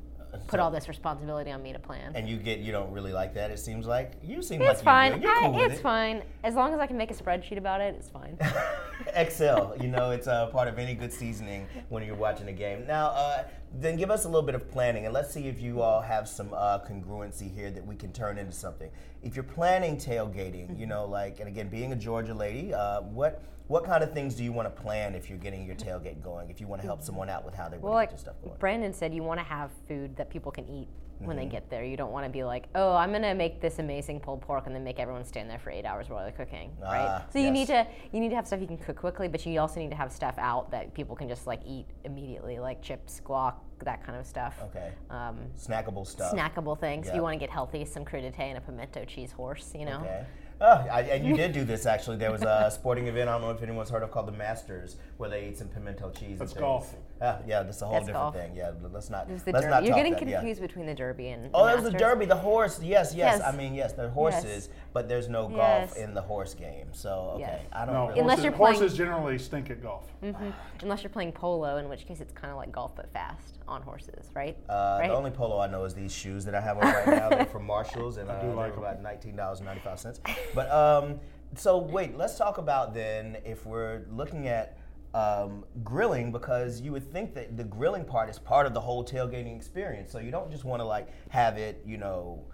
put 0.47 0.59
so- 0.59 0.63
all 0.63 0.71
this 0.71 0.89
responsibility 0.89 1.51
on 1.51 1.63
me 1.63 1.73
to 1.73 1.79
plan. 1.79 2.13
And 2.15 2.29
you 2.29 2.37
get 2.37 2.59
you 2.59 2.71
don't 2.73 2.91
really 2.93 3.13
like 3.13 3.35
that. 3.35 3.51
It 3.51 3.59
seems 3.59 3.87
like 3.87 4.13
you 4.23 4.43
seem 4.43 4.61
it's 4.63 4.85
like 4.85 4.85
fine. 4.85 5.23
You're 5.23 5.31
I- 5.31 5.41
cool 5.45 5.53
with 5.55 5.71
it's 5.71 5.81
it. 5.81 5.83
fine 5.83 6.23
as 6.45 6.55
long 6.55 6.75
as 6.75 6.81
I 6.81 6.87
can 6.87 6.97
make 6.99 7.11
a 7.11 7.15
spreadsheet 7.15 7.57
about 7.57 7.81
it. 7.81 7.95
It's 7.99 8.11
fine. 8.11 8.37
Excel, 9.15 9.75
you 9.81 9.89
know, 9.89 10.11
it's 10.11 10.27
a 10.27 10.49
part 10.53 10.69
of 10.69 10.79
any 10.79 10.95
good 10.95 11.13
seasoning 11.13 11.67
when 11.89 12.03
you're 12.05 12.15
watching 12.15 12.49
a 12.49 12.53
game. 12.53 12.87
Now, 12.87 13.09
uh, 13.09 13.45
then 13.73 13.97
give 13.97 14.11
us 14.11 14.25
a 14.25 14.29
little 14.29 14.43
bit 14.43 14.55
of 14.55 14.71
planning, 14.71 15.05
and 15.05 15.15
let's 15.15 15.33
see 15.33 15.47
if 15.47 15.61
you 15.61 15.81
all 15.81 16.01
have 16.01 16.29
some 16.29 16.53
uh, 16.53 16.81
congruency 16.81 17.55
here 17.55 17.71
that 17.71 17.87
we 17.87 17.95
can 17.95 18.13
turn 18.13 18.37
into 18.37 18.53
something. 18.53 18.91
If 19.23 19.37
you're 19.37 19.45
planning 19.45 19.97
tailgating, 19.97 20.79
you 20.79 20.87
know, 20.87 21.07
like, 21.07 21.39
and 21.39 21.49
again, 21.49 21.69
being 21.69 21.93
a 21.93 21.97
Georgia 21.97 22.35
lady, 22.35 22.75
uh, 22.75 23.03
what 23.03 23.43
what 23.69 23.85
kind 23.85 24.03
of 24.03 24.13
things 24.13 24.35
do 24.35 24.43
you 24.43 24.51
want 24.51 24.67
to 24.67 24.83
plan 24.83 25.15
if 25.15 25.29
you're 25.31 25.39
getting 25.39 25.65
your 25.65 25.77
tailgate 25.77 26.21
going? 26.25 26.51
If 26.51 26.61
you 26.61 26.67
want 26.67 26.83
to 26.83 26.87
help 26.87 27.03
someone 27.03 27.31
out 27.31 27.45
with 27.45 27.55
how 27.55 27.69
they 27.69 27.79
Well, 27.79 27.93
want 27.93 27.95
like 27.95 28.09
to 28.09 28.17
get 28.17 28.25
their 28.25 28.33
stuff 28.33 28.43
going. 28.43 28.59
Brandon 28.59 28.93
said, 28.93 29.15
you 29.15 29.23
want 29.23 29.39
to 29.39 29.45
have 29.45 29.71
food 29.87 30.17
that 30.17 30.29
people 30.29 30.51
can 30.51 30.69
eat 30.69 30.89
when 31.21 31.37
Mm-hmm. 31.37 31.45
they 31.47 31.51
get 31.51 31.69
there. 31.71 31.85
You 31.85 31.97
don't 31.97 32.13
want 32.13 32.25
to 32.25 32.31
be 32.31 32.45
like, 32.45 32.67
oh, 32.75 32.95
I'm 32.95 33.13
gonna 33.13 33.35
make 33.35 33.61
this 33.61 33.79
amazing 33.79 34.21
pulled 34.21 34.41
pork 34.41 34.67
and 34.67 34.75
then 34.75 34.83
make 34.83 34.99
everyone 34.99 35.25
stand 35.25 35.51
there 35.51 35.59
for 35.59 35.71
eight 35.71 35.85
hours 35.85 36.09
while 36.09 36.23
they're 36.23 36.33
cooking, 36.33 36.73
Ah, 36.83 36.91
right? 36.91 37.23
So 37.33 37.39
you 37.39 37.47
yes. 37.47 37.53
need 37.55 37.67
to 37.69 37.87
you 38.13 38.21
need 38.21 38.31
to 38.31 38.37
have 38.37 38.47
stuff 38.47 38.61
you 38.61 38.67
can 38.67 38.79
cook 38.79 38.97
quickly, 38.97 39.29
but 39.29 39.45
you 39.45 39.61
also 39.61 39.81
need 39.81 39.91
to 39.91 39.97
have 39.97 40.11
stuff 40.13 40.35
out 40.39 40.71
that 40.71 40.95
people 40.95 41.15
can 41.15 41.29
just 41.29 41.47
like 41.47 41.61
eat 41.67 41.87
immediately, 42.05 42.59
like 42.59 42.81
chips, 42.83 43.21
guac, 43.25 43.55
that 43.85 44.03
kind 44.05 44.19
of 44.19 44.27
stuff. 44.27 44.57
Okay. 44.65 44.93
Um, 45.11 45.39
Snackable 45.59 46.07
stuff. 46.07 46.33
snackable 46.33 46.79
things. 46.79 47.09
If 47.09 47.15
you 47.15 47.23
want 47.23 47.35
to 47.35 47.39
get 47.41 47.51
healthy, 47.51 47.85
some 47.85 48.05
crudité 48.05 48.41
and 48.41 48.57
a 48.59 48.61
pimento 48.61 49.05
cheese 49.05 49.33
horse, 49.33 49.73
you 49.79 49.85
know. 49.85 50.01
Okay. 50.01 50.25
Oh, 50.63 50.87
I, 50.93 51.01
and 51.03 51.27
you 51.27 51.35
did 51.37 51.53
do 51.53 51.65
this 51.65 51.87
actually. 51.87 52.17
There 52.19 52.31
was 52.33 52.43
a 52.43 52.71
sporting 52.75 53.07
event. 53.09 53.29
I 53.29 53.33
don't 53.33 53.41
know 53.43 53.51
if 53.51 53.63
anyone's 53.63 53.89
heard 53.91 54.03
of 54.03 54.11
called 54.11 54.27
the 54.27 54.33
Masters, 54.33 54.97
where 55.21 55.29
they 55.29 55.49
eat 55.49 55.59
some 55.59 55.69
pimento 55.69 56.11
cheese. 56.11 56.31
and 56.31 56.39
That's 56.41 56.53
things. 56.53 56.61
golf. 56.63 56.95
Ah, 57.21 57.37
yeah, 57.47 57.63
that's 57.63 57.83
a 57.83 57.85
whole 57.85 57.93
That's 57.93 58.07
different 58.07 58.25
golf. 58.25 58.35
thing. 58.35 58.57
Yeah, 58.57 58.71
let's 58.91 59.11
not. 59.11 59.29
It 59.29 59.45
the 59.45 59.53
let's 59.53 59.65
derby. 59.67 59.71
not 59.71 59.83
You're 59.85 59.91
talk 59.93 59.97
getting 59.99 60.15
that, 60.15 60.27
yeah. 60.27 60.37
confused 60.39 60.63
between 60.63 60.87
the 60.87 60.95
derby 60.95 61.29
and 61.29 61.51
Oh, 61.53 61.65
the 61.67 61.67
that 61.77 61.83
was 61.83 61.93
the 61.93 61.99
derby, 61.99 62.25
the 62.25 62.35
horse. 62.35 62.81
Yes, 62.83 63.15
yes. 63.15 63.39
Yes. 63.39 63.43
I 63.43 63.55
mean, 63.55 63.75
yes, 63.75 63.93
they're 63.93 64.09
horses, 64.09 64.71
but 64.95 65.07
there's 65.11 65.29
no 65.29 65.43
golf 65.47 65.91
Yes. 65.91 65.97
in 65.99 66.15
the 66.15 66.23
horse 66.23 66.55
game. 66.55 66.87
So 66.93 67.33
okay, 67.35 67.41
Yes. 67.41 67.61
I 67.75 67.85
don't. 67.85 67.95
No, 67.95 68.07
really, 68.09 68.21
Unless 68.21 68.39
horses, 68.39 68.45
you're 68.45 68.53
playing- 68.55 68.79
horses 68.79 68.97
generally 68.97 69.39
stink 69.39 69.69
at 69.69 69.83
golf. 69.83 70.11
Mm-hmm. 70.23 70.49
Unless 70.81 71.03
you're 71.03 71.11
playing 71.11 71.33
polo, 71.33 71.77
in 71.77 71.91
which 71.91 72.07
case 72.07 72.21
it's 72.23 72.33
kind 72.33 72.51
of 72.51 72.57
like 72.57 72.73
golf 72.73 72.97
but 72.97 73.13
fast 73.13 73.59
on 73.69 73.83
horses, 73.83 74.31
right? 74.35 74.57
Uh, 74.71 74.97
right? 75.01 75.09
The 75.09 75.15
only 75.15 75.31
polo 75.31 75.61
I 75.61 75.67
know 75.67 75.85
is 75.85 75.93
these 75.93 76.15
shoes 76.15 76.47
that 76.47 76.55
I 76.55 76.61
have 76.63 76.79
on 76.79 76.85
right 76.85 77.07
now. 77.07 77.29
They're 77.29 77.45
from 77.45 77.67
Marshalls, 77.67 78.17
and 78.17 78.31
uh, 78.31 78.41
do 78.41 78.47
they're 78.47 78.57
like 78.57 78.73
'em. 78.73 78.79
about 78.79 79.03
nineteen 79.03 79.37
dollars 79.37 79.59
and 79.59 79.67
ninety 79.67 79.83
five 79.83 80.01
cents. 80.01 80.21
But 80.55 80.71
um, 80.71 81.21
so 81.55 81.77
wait, 81.77 82.17
let's 82.17 82.39
talk 82.39 82.57
about 82.57 82.95
then 82.95 83.37
if 83.45 83.67
we're 83.67 84.07
looking 84.11 84.49
at 84.49 84.79
um, 85.15 85.65
grilling 85.83 86.33
because 86.33 86.81
you 86.81 86.93
would 86.93 87.11
think 87.13 87.35
that 87.35 87.57
the 87.57 87.65
grilling 87.65 88.05
part 88.05 88.29
is 88.29 88.39
part 88.39 88.67
of 88.67 88.75
the 88.75 88.81
whole 88.81 89.05
tailgating 89.05 89.57
experience. 89.57 90.11
So 90.13 90.19
you 90.19 90.31
don't 90.31 90.51
just 90.51 90.65
want 90.65 90.81
to 90.81 90.85
like 90.85 91.09
have 91.31 91.57
it, 91.59 91.83
you 91.87 91.97
know. 91.97 92.45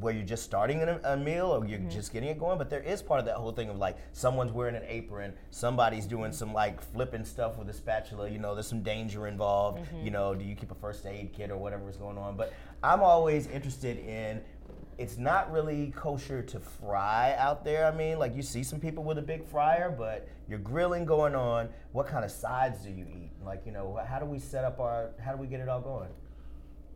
Where 0.00 0.12
you're 0.12 0.24
just 0.24 0.42
starting 0.42 0.82
a, 0.82 1.00
a 1.04 1.16
meal 1.16 1.46
or 1.46 1.64
you're 1.64 1.78
mm-hmm. 1.78 1.88
just 1.88 2.12
getting 2.12 2.28
it 2.28 2.36
going, 2.36 2.58
but 2.58 2.68
there 2.68 2.80
is 2.82 3.00
part 3.00 3.20
of 3.20 3.26
that 3.26 3.36
whole 3.36 3.52
thing 3.52 3.68
of 3.68 3.76
like 3.76 3.96
someone's 4.12 4.50
wearing 4.50 4.74
an 4.74 4.82
apron, 4.88 5.32
somebody's 5.52 6.04
doing 6.04 6.32
mm-hmm. 6.32 6.32
some 6.32 6.52
like 6.52 6.82
flipping 6.82 7.24
stuff 7.24 7.56
with 7.56 7.68
a 7.68 7.72
spatula. 7.72 8.28
You 8.28 8.40
know, 8.40 8.54
there's 8.54 8.66
some 8.66 8.82
danger 8.82 9.28
involved. 9.28 9.78
Mm-hmm. 9.78 10.04
You 10.04 10.10
know, 10.10 10.34
do 10.34 10.44
you 10.44 10.56
keep 10.56 10.72
a 10.72 10.74
first 10.74 11.06
aid 11.06 11.32
kit 11.32 11.52
or 11.52 11.56
whatever 11.56 11.88
is 11.88 11.96
going 11.96 12.18
on? 12.18 12.36
But 12.36 12.52
I'm 12.82 13.02
always 13.02 13.46
interested 13.46 13.98
in. 13.98 14.42
It's 14.96 15.18
not 15.18 15.50
really 15.50 15.92
kosher 15.96 16.42
to 16.42 16.60
fry 16.60 17.34
out 17.38 17.64
there. 17.64 17.86
I 17.86 17.94
mean, 17.94 18.18
like 18.18 18.34
you 18.36 18.42
see 18.42 18.62
some 18.62 18.80
people 18.80 19.02
with 19.02 19.18
a 19.18 19.22
big 19.22 19.44
fryer, 19.44 19.90
but 19.90 20.28
you're 20.48 20.58
grilling 20.58 21.04
going 21.04 21.34
on. 21.34 21.68
What 21.92 22.06
kind 22.06 22.24
of 22.24 22.30
sides 22.30 22.82
do 22.82 22.90
you 22.90 23.06
eat? 23.08 23.32
Like, 23.44 23.62
you 23.66 23.72
know, 23.72 24.00
how 24.06 24.18
do 24.18 24.26
we 24.26 24.38
set 24.38 24.64
up 24.64 24.80
our? 24.80 25.10
How 25.22 25.32
do 25.32 25.38
we 25.38 25.46
get 25.46 25.60
it 25.60 25.68
all 25.68 25.80
going? 25.80 26.10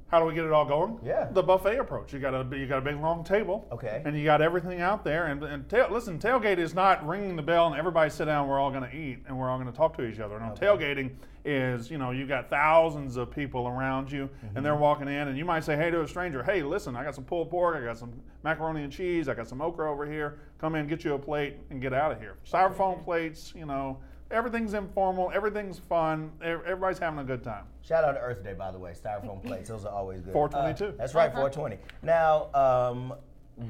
How 0.08 0.18
do 0.18 0.24
we 0.24 0.34
get 0.34 0.44
it 0.44 0.52
all 0.52 0.64
going? 0.64 0.98
Yeah. 1.04 1.28
The 1.30 1.42
buffet 1.42 1.78
approach. 1.78 2.14
You 2.14 2.18
got 2.18 2.34
a 2.34 2.56
you 2.56 2.66
got 2.66 2.78
a 2.78 2.82
big 2.82 2.98
long 2.98 3.22
table. 3.22 3.68
Okay. 3.70 4.02
And 4.04 4.16
you 4.16 4.24
got 4.24 4.40
everything 4.40 4.80
out 4.80 5.04
there. 5.04 5.26
And, 5.26 5.42
and 5.42 5.68
tail, 5.68 5.88
listen, 5.90 6.18
tailgate 6.18 6.58
is 6.58 6.74
not 6.74 7.06
ringing 7.06 7.36
the 7.36 7.42
bell 7.42 7.66
and 7.66 7.76
everybody 7.76 8.08
sit 8.10 8.24
down. 8.24 8.48
We're 8.48 8.58
all 8.58 8.70
going 8.70 8.88
to 8.88 8.96
eat 8.96 9.18
and 9.26 9.38
we're 9.38 9.50
all 9.50 9.58
going 9.58 9.70
to 9.70 9.76
talk 9.76 9.96
to 9.98 10.06
each 10.06 10.18
other. 10.18 10.40
No, 10.40 10.54
tailgating 10.58 11.10
is 11.44 11.90
you 11.90 11.98
know 11.98 12.10
you 12.10 12.26
got 12.26 12.50
thousands 12.50 13.16
of 13.16 13.30
people 13.30 13.68
around 13.68 14.10
you 14.10 14.22
and 14.42 14.50
mm-hmm. 14.50 14.62
they're 14.62 14.76
walking 14.76 15.08
in 15.08 15.28
and 15.28 15.38
you 15.38 15.44
might 15.44 15.64
say 15.64 15.76
hey 15.76 15.90
to 15.90 16.02
a 16.02 16.08
stranger, 16.08 16.42
hey 16.42 16.62
listen, 16.62 16.96
I 16.96 17.04
got 17.04 17.14
some 17.14 17.24
pulled 17.24 17.50
pork, 17.50 17.76
I 17.76 17.84
got 17.84 17.96
some 17.96 18.12
macaroni 18.42 18.82
and 18.84 18.92
cheese, 18.92 19.28
I 19.28 19.34
got 19.34 19.48
some 19.48 19.60
okra 19.60 19.90
over 19.90 20.04
here. 20.10 20.40
Come 20.58 20.74
in, 20.74 20.88
get 20.88 21.04
you 21.04 21.14
a 21.14 21.18
plate, 21.18 21.56
and 21.70 21.80
get 21.80 21.92
out 21.92 22.12
of 22.12 22.18
here. 22.18 22.36
Styrofoam 22.50 23.04
plates, 23.04 23.52
you 23.54 23.66
know. 23.66 23.98
Everything's 24.30 24.74
informal. 24.74 25.30
Everything's 25.34 25.78
fun. 25.78 26.30
Everybody's 26.42 26.98
having 26.98 27.18
a 27.18 27.24
good 27.24 27.42
time. 27.42 27.64
Shout 27.82 28.04
out 28.04 28.12
to 28.12 28.20
Earth 28.20 28.44
Day, 28.44 28.52
by 28.52 28.70
the 28.70 28.78
way. 28.78 28.92
Styrofoam 28.92 29.42
plates, 29.42 29.70
those 29.70 29.86
are 29.86 29.94
always 29.94 30.20
good. 30.20 30.32
422. 30.34 30.84
Uh, 30.84 30.96
that's 30.98 31.14
right, 31.14 31.32
420. 31.32 31.78
Now, 32.02 32.52
um, 32.54 33.14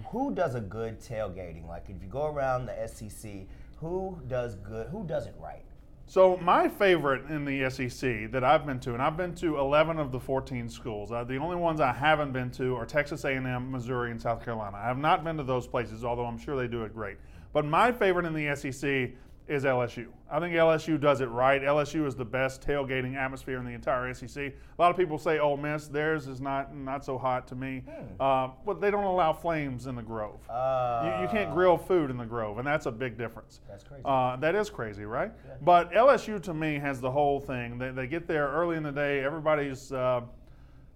who 0.09 0.35
does 0.35 0.57
a 0.57 0.61
good 0.61 1.00
tailgating? 1.00 1.67
Like, 1.69 1.85
if 1.88 2.03
you 2.03 2.09
go 2.09 2.27
around 2.27 2.67
the 2.67 2.88
SEC, 2.88 3.47
who 3.77 4.19
does 4.27 4.57
good? 4.57 4.88
Who 4.88 5.05
does 5.05 5.27
it 5.27 5.35
right? 5.38 5.65
So 6.07 6.38
my 6.38 6.69
favorite 6.69 7.31
in 7.31 7.45
the 7.45 7.69
SEC 7.71 8.33
that 8.33 8.43
I've 8.43 8.65
been 8.65 8.81
to, 8.81 8.95
and 8.95 9.03
I've 9.03 9.17
been 9.17 9.35
to 9.37 9.59
11 9.59 9.99
of 9.99 10.11
the 10.11 10.19
14 10.19 10.69
schools. 10.71 11.12
Uh, 11.12 11.23
the 11.23 11.37
only 11.37 11.57
ones 11.57 11.81
I 11.81 11.93
haven't 11.93 12.33
been 12.33 12.50
to 12.53 12.75
are 12.77 12.87
Texas 12.87 13.25
A&M, 13.25 13.71
Missouri, 13.71 14.11
and 14.11 14.21
South 14.21 14.43
Carolina. 14.43 14.79
I 14.79 14.87
have 14.87 14.97
not 14.97 15.23
been 15.23 15.37
to 15.37 15.43
those 15.43 15.67
places, 15.67 16.05
although 16.05 16.25
I'm 16.25 16.38
sure 16.38 16.57
they 16.57 16.67
do 16.67 16.83
it 16.85 16.95
great. 16.95 17.19
But 17.53 17.67
my 17.67 17.93
favorite 17.93 18.25
in 18.25 18.33
the 18.33 18.57
SEC 18.57 19.11
is 19.49 19.64
LSU. 19.64 20.07
I 20.31 20.40
think 20.40 20.55
LSU 20.55 21.00
does 21.00 21.21
it 21.23 21.26
right. 21.26 21.62
LSU 21.62 22.07
is 22.07 22.14
the 22.14 22.25
best 22.25 22.61
tailgating 22.61 23.17
atmosphere 23.17 23.59
in 23.59 23.64
the 23.64 23.73
entire 23.73 24.12
SEC. 24.12 24.37
A 24.37 24.52
lot 24.78 24.90
of 24.90 24.97
people 24.97 25.19
say 25.19 25.38
Ole 25.38 25.57
Miss, 25.57 25.88
theirs 25.88 26.28
is 26.28 26.40
not 26.40 26.76
not 26.76 27.05
so 27.05 27.17
hot 27.17 27.49
to 27.49 27.55
me. 27.55 27.83
Uh, 28.21 28.49
but 28.67 28.81
they 28.81 28.90
don't 28.90 29.05
allow 29.05 29.33
flames 29.33 29.87
in 29.87 29.95
the 29.97 30.02
Grove. 30.02 30.40
you, 30.49 31.23
you 31.23 31.28
can't 31.28 31.52
grill 31.55 31.78
food 31.78 32.11
in 32.11 32.19
the 32.19 32.26
Grove, 32.26 32.59
and 32.59 32.67
that's 32.67 32.87
a 32.87 32.93
big 32.93 33.17
difference. 33.17 33.61
That's 33.69 33.85
crazy. 33.85 34.02
Uh, 34.05 34.37
that 34.37 34.55
is 34.55 34.69
crazy, 34.69 35.05
right? 35.05 35.33
But 35.62 35.93
LSU 35.93 36.43
to 36.43 36.52
me 36.55 36.78
has 36.78 37.00
the 37.00 37.11
whole 37.11 37.40
thing. 37.40 37.78
They, 37.78 37.90
they 37.90 38.07
get 38.07 38.26
there 38.28 38.49
early 38.49 38.76
in 38.76 38.83
the 38.83 38.93
day. 38.93 39.25
Everybody's, 39.25 39.93
uh, 39.93 40.21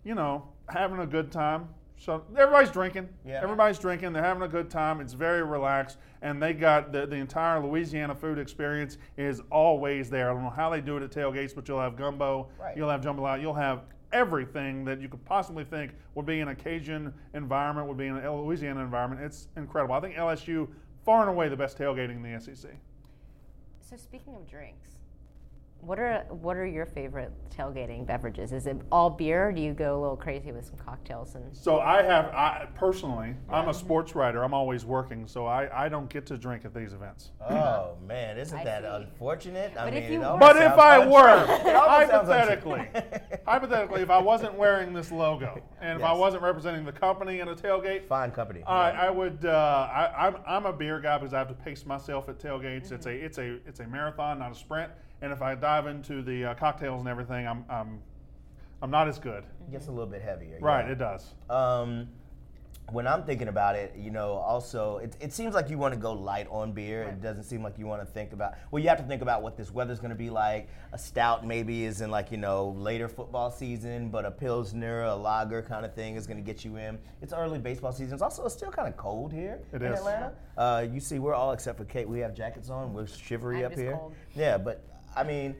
you 0.04 0.14
know, 0.14 0.46
having 0.68 0.98
a 1.00 1.06
good 1.06 1.32
time. 1.32 1.68
So 2.02 2.24
everybody's 2.36 2.72
drinking. 2.72 3.08
Yeah. 3.24 3.38
Everybody's 3.44 3.78
drinking. 3.78 4.12
They're 4.12 4.24
having 4.24 4.42
a 4.42 4.48
good 4.48 4.68
time. 4.68 5.00
It's 5.00 5.12
very 5.12 5.44
relaxed, 5.44 5.98
and 6.20 6.42
they 6.42 6.52
got 6.52 6.90
the, 6.90 7.06
the 7.06 7.14
entire 7.14 7.64
Louisiana 7.64 8.12
food 8.12 8.40
experience 8.40 8.98
is 9.16 9.40
always 9.52 10.10
there. 10.10 10.28
I 10.28 10.34
don't 10.34 10.42
know 10.42 10.50
how 10.50 10.68
they 10.68 10.80
do 10.80 10.96
it 10.96 11.04
at 11.04 11.12
tailgates, 11.12 11.54
but 11.54 11.68
you'll 11.68 11.80
have 11.80 11.94
gumbo, 11.96 12.48
Right. 12.58 12.76
you'll 12.76 12.90
have 12.90 13.02
jambalaya, 13.02 13.40
you'll 13.40 13.54
have 13.54 13.84
everything 14.12 14.84
that 14.84 15.00
you 15.00 15.08
could 15.08 15.24
possibly 15.24 15.62
think 15.62 15.92
would 16.16 16.26
be 16.26 16.40
in 16.40 16.48
a 16.48 16.54
Cajun 16.56 17.14
environment, 17.34 17.86
would 17.86 17.96
be 17.98 18.08
in 18.08 18.16
a 18.16 18.36
Louisiana 18.36 18.80
environment. 18.80 19.22
It's 19.22 19.46
incredible. 19.56 19.94
I 19.94 20.00
think 20.00 20.16
LSU 20.16 20.66
far 21.04 21.20
and 21.20 21.30
away 21.30 21.48
the 21.48 21.56
best 21.56 21.78
tailgating 21.78 22.16
in 22.16 22.22
the 22.24 22.40
SEC. 22.40 22.72
So 23.80 23.96
speaking 23.96 24.34
of 24.34 24.48
drinks, 24.50 24.90
what 25.82 25.98
are 25.98 26.24
what 26.30 26.56
are 26.56 26.64
your 26.64 26.86
favorite 26.86 27.32
tailgating 27.50 28.06
beverages? 28.06 28.52
Is 28.52 28.66
it 28.68 28.76
all 28.92 29.10
beer? 29.10 29.48
Or 29.48 29.52
do 29.52 29.60
you 29.60 29.72
go 29.74 29.98
a 29.98 30.00
little 30.00 30.16
crazy 30.16 30.52
with 30.52 30.64
some 30.64 30.76
cocktails 30.76 31.34
and? 31.34 31.44
So 31.54 31.80
I 31.80 32.02
have, 32.02 32.26
I 32.26 32.68
personally, 32.76 33.34
I'm 33.50 33.68
a 33.68 33.74
sports 33.74 34.14
writer. 34.14 34.44
I'm 34.44 34.54
always 34.54 34.84
working, 34.84 35.26
so 35.26 35.44
I, 35.44 35.86
I 35.86 35.88
don't 35.88 36.08
get 36.08 36.24
to 36.26 36.38
drink 36.38 36.64
at 36.64 36.72
these 36.72 36.92
events. 36.92 37.32
Oh 37.50 37.96
man, 38.06 38.38
isn't 38.38 38.56
I 38.56 38.62
that 38.62 38.82
see. 38.82 38.88
unfortunate? 38.88 39.72
I 39.76 39.86
mean, 39.90 39.94
if 39.94 40.08
you 40.10 40.20
were- 40.20 40.36
But 40.38 40.56
if 40.56 40.72
I 40.78 40.98
untrue. 40.98 41.12
were, 41.14 41.44
It 41.72 41.74
almost 41.74 42.10
sounds 42.10 42.28
hypothetically, 42.28 42.88
hypothetically, 43.46 44.02
if 44.02 44.10
I 44.10 44.18
wasn't 44.18 44.54
wearing 44.54 44.92
this 44.92 45.10
logo 45.10 45.60
and 45.80 45.98
if 45.98 46.04
I 46.04 46.12
wasn't 46.12 46.44
representing 46.44 46.84
the 46.84 46.92
company 46.92 47.40
in 47.40 47.48
a 47.48 47.54
tailgate, 47.56 48.06
Fine 48.06 48.30
company. 48.30 48.62
I, 48.68 48.90
I 49.08 49.10
would. 49.10 49.44
Uh, 49.44 49.88
I, 49.92 50.26
I'm, 50.28 50.36
I'm 50.46 50.66
a 50.66 50.72
beer 50.72 51.00
guy 51.00 51.18
because 51.18 51.34
I 51.34 51.38
have 51.38 51.48
to 51.48 51.54
pace 51.54 51.84
myself 51.84 52.28
at 52.28 52.38
tailgates. 52.38 52.92
It's 52.92 53.06
a 53.06 53.10
it's 53.12 53.38
a 53.38 53.58
it's 53.66 53.80
a 53.80 53.86
marathon, 53.88 54.38
not 54.38 54.52
a 54.52 54.54
sprint. 54.54 54.90
And 55.22 55.32
if 55.32 55.40
I 55.40 55.54
dive 55.54 55.86
into 55.86 56.20
the 56.20 56.46
uh, 56.46 56.54
cocktails 56.54 57.00
and 57.00 57.08
everything, 57.08 57.46
I'm 57.46 57.64
I'm 57.70 58.00
I'm 58.82 58.90
not 58.90 59.08
as 59.08 59.18
good. 59.18 59.44
It 59.68 59.70
gets 59.70 59.86
a 59.86 59.90
little 59.90 60.06
bit 60.06 60.20
heavier. 60.20 60.58
Right, 60.60 60.84
yeah. 60.84 60.92
it 60.92 60.98
does. 60.98 61.34
Um, 61.48 62.08
when 62.90 63.06
I'm 63.06 63.22
thinking 63.22 63.46
about 63.46 63.76
it, 63.76 63.94
you 63.96 64.10
know, 64.10 64.32
also 64.32 64.98
it, 64.98 65.16
it 65.20 65.32
seems 65.32 65.54
like 65.54 65.70
you 65.70 65.78
want 65.78 65.94
to 65.94 66.00
go 66.00 66.12
light 66.12 66.48
on 66.50 66.72
beer. 66.72 67.04
It 67.04 67.22
doesn't 67.22 67.44
seem 67.44 67.62
like 67.62 67.78
you 67.78 67.86
want 67.86 68.02
to 68.02 68.06
think 68.06 68.32
about. 68.32 68.54
Well, 68.72 68.82
you 68.82 68.88
have 68.88 68.98
to 68.98 69.04
think 69.04 69.22
about 69.22 69.42
what 69.42 69.56
this 69.56 69.70
weather's 69.70 70.00
going 70.00 70.10
to 70.10 70.16
be 70.16 70.28
like. 70.28 70.68
A 70.92 70.98
stout 70.98 71.46
maybe 71.46 71.84
is 71.84 72.00
in 72.00 72.10
like 72.10 72.32
you 72.32 72.38
know 72.38 72.70
later 72.70 73.08
football 73.08 73.50
season, 73.52 74.08
but 74.10 74.24
a 74.24 74.30
pilsner, 74.30 75.04
a 75.04 75.14
lager 75.14 75.62
kind 75.62 75.86
of 75.86 75.94
thing 75.94 76.16
is 76.16 76.26
going 76.26 76.36
to 76.36 76.42
get 76.42 76.64
you 76.64 76.76
in. 76.76 76.98
It's 77.22 77.32
early 77.32 77.60
baseball 77.60 77.92
season. 77.92 78.14
It's 78.14 78.22
also 78.22 78.44
it's 78.44 78.54
still 78.54 78.72
kind 78.72 78.88
of 78.88 78.96
cold 78.96 79.32
here 79.32 79.60
It 79.72 79.82
in 79.82 79.92
is. 79.92 80.00
Atlanta. 80.00 80.32
Uh, 80.58 80.84
you 80.92 80.98
see, 80.98 81.20
we're 81.20 81.34
all 81.34 81.52
except 81.52 81.78
for 81.78 81.84
Kate. 81.84 82.08
We 82.08 82.18
have 82.18 82.34
jackets 82.34 82.68
on. 82.68 82.92
We're 82.92 83.06
shivery 83.06 83.64
I'm 83.64 83.72
up 83.72 83.78
here. 83.78 83.92
cold. 83.92 84.14
Yeah, 84.34 84.58
but 84.58 84.84
I 85.16 85.24
mean, 85.24 85.54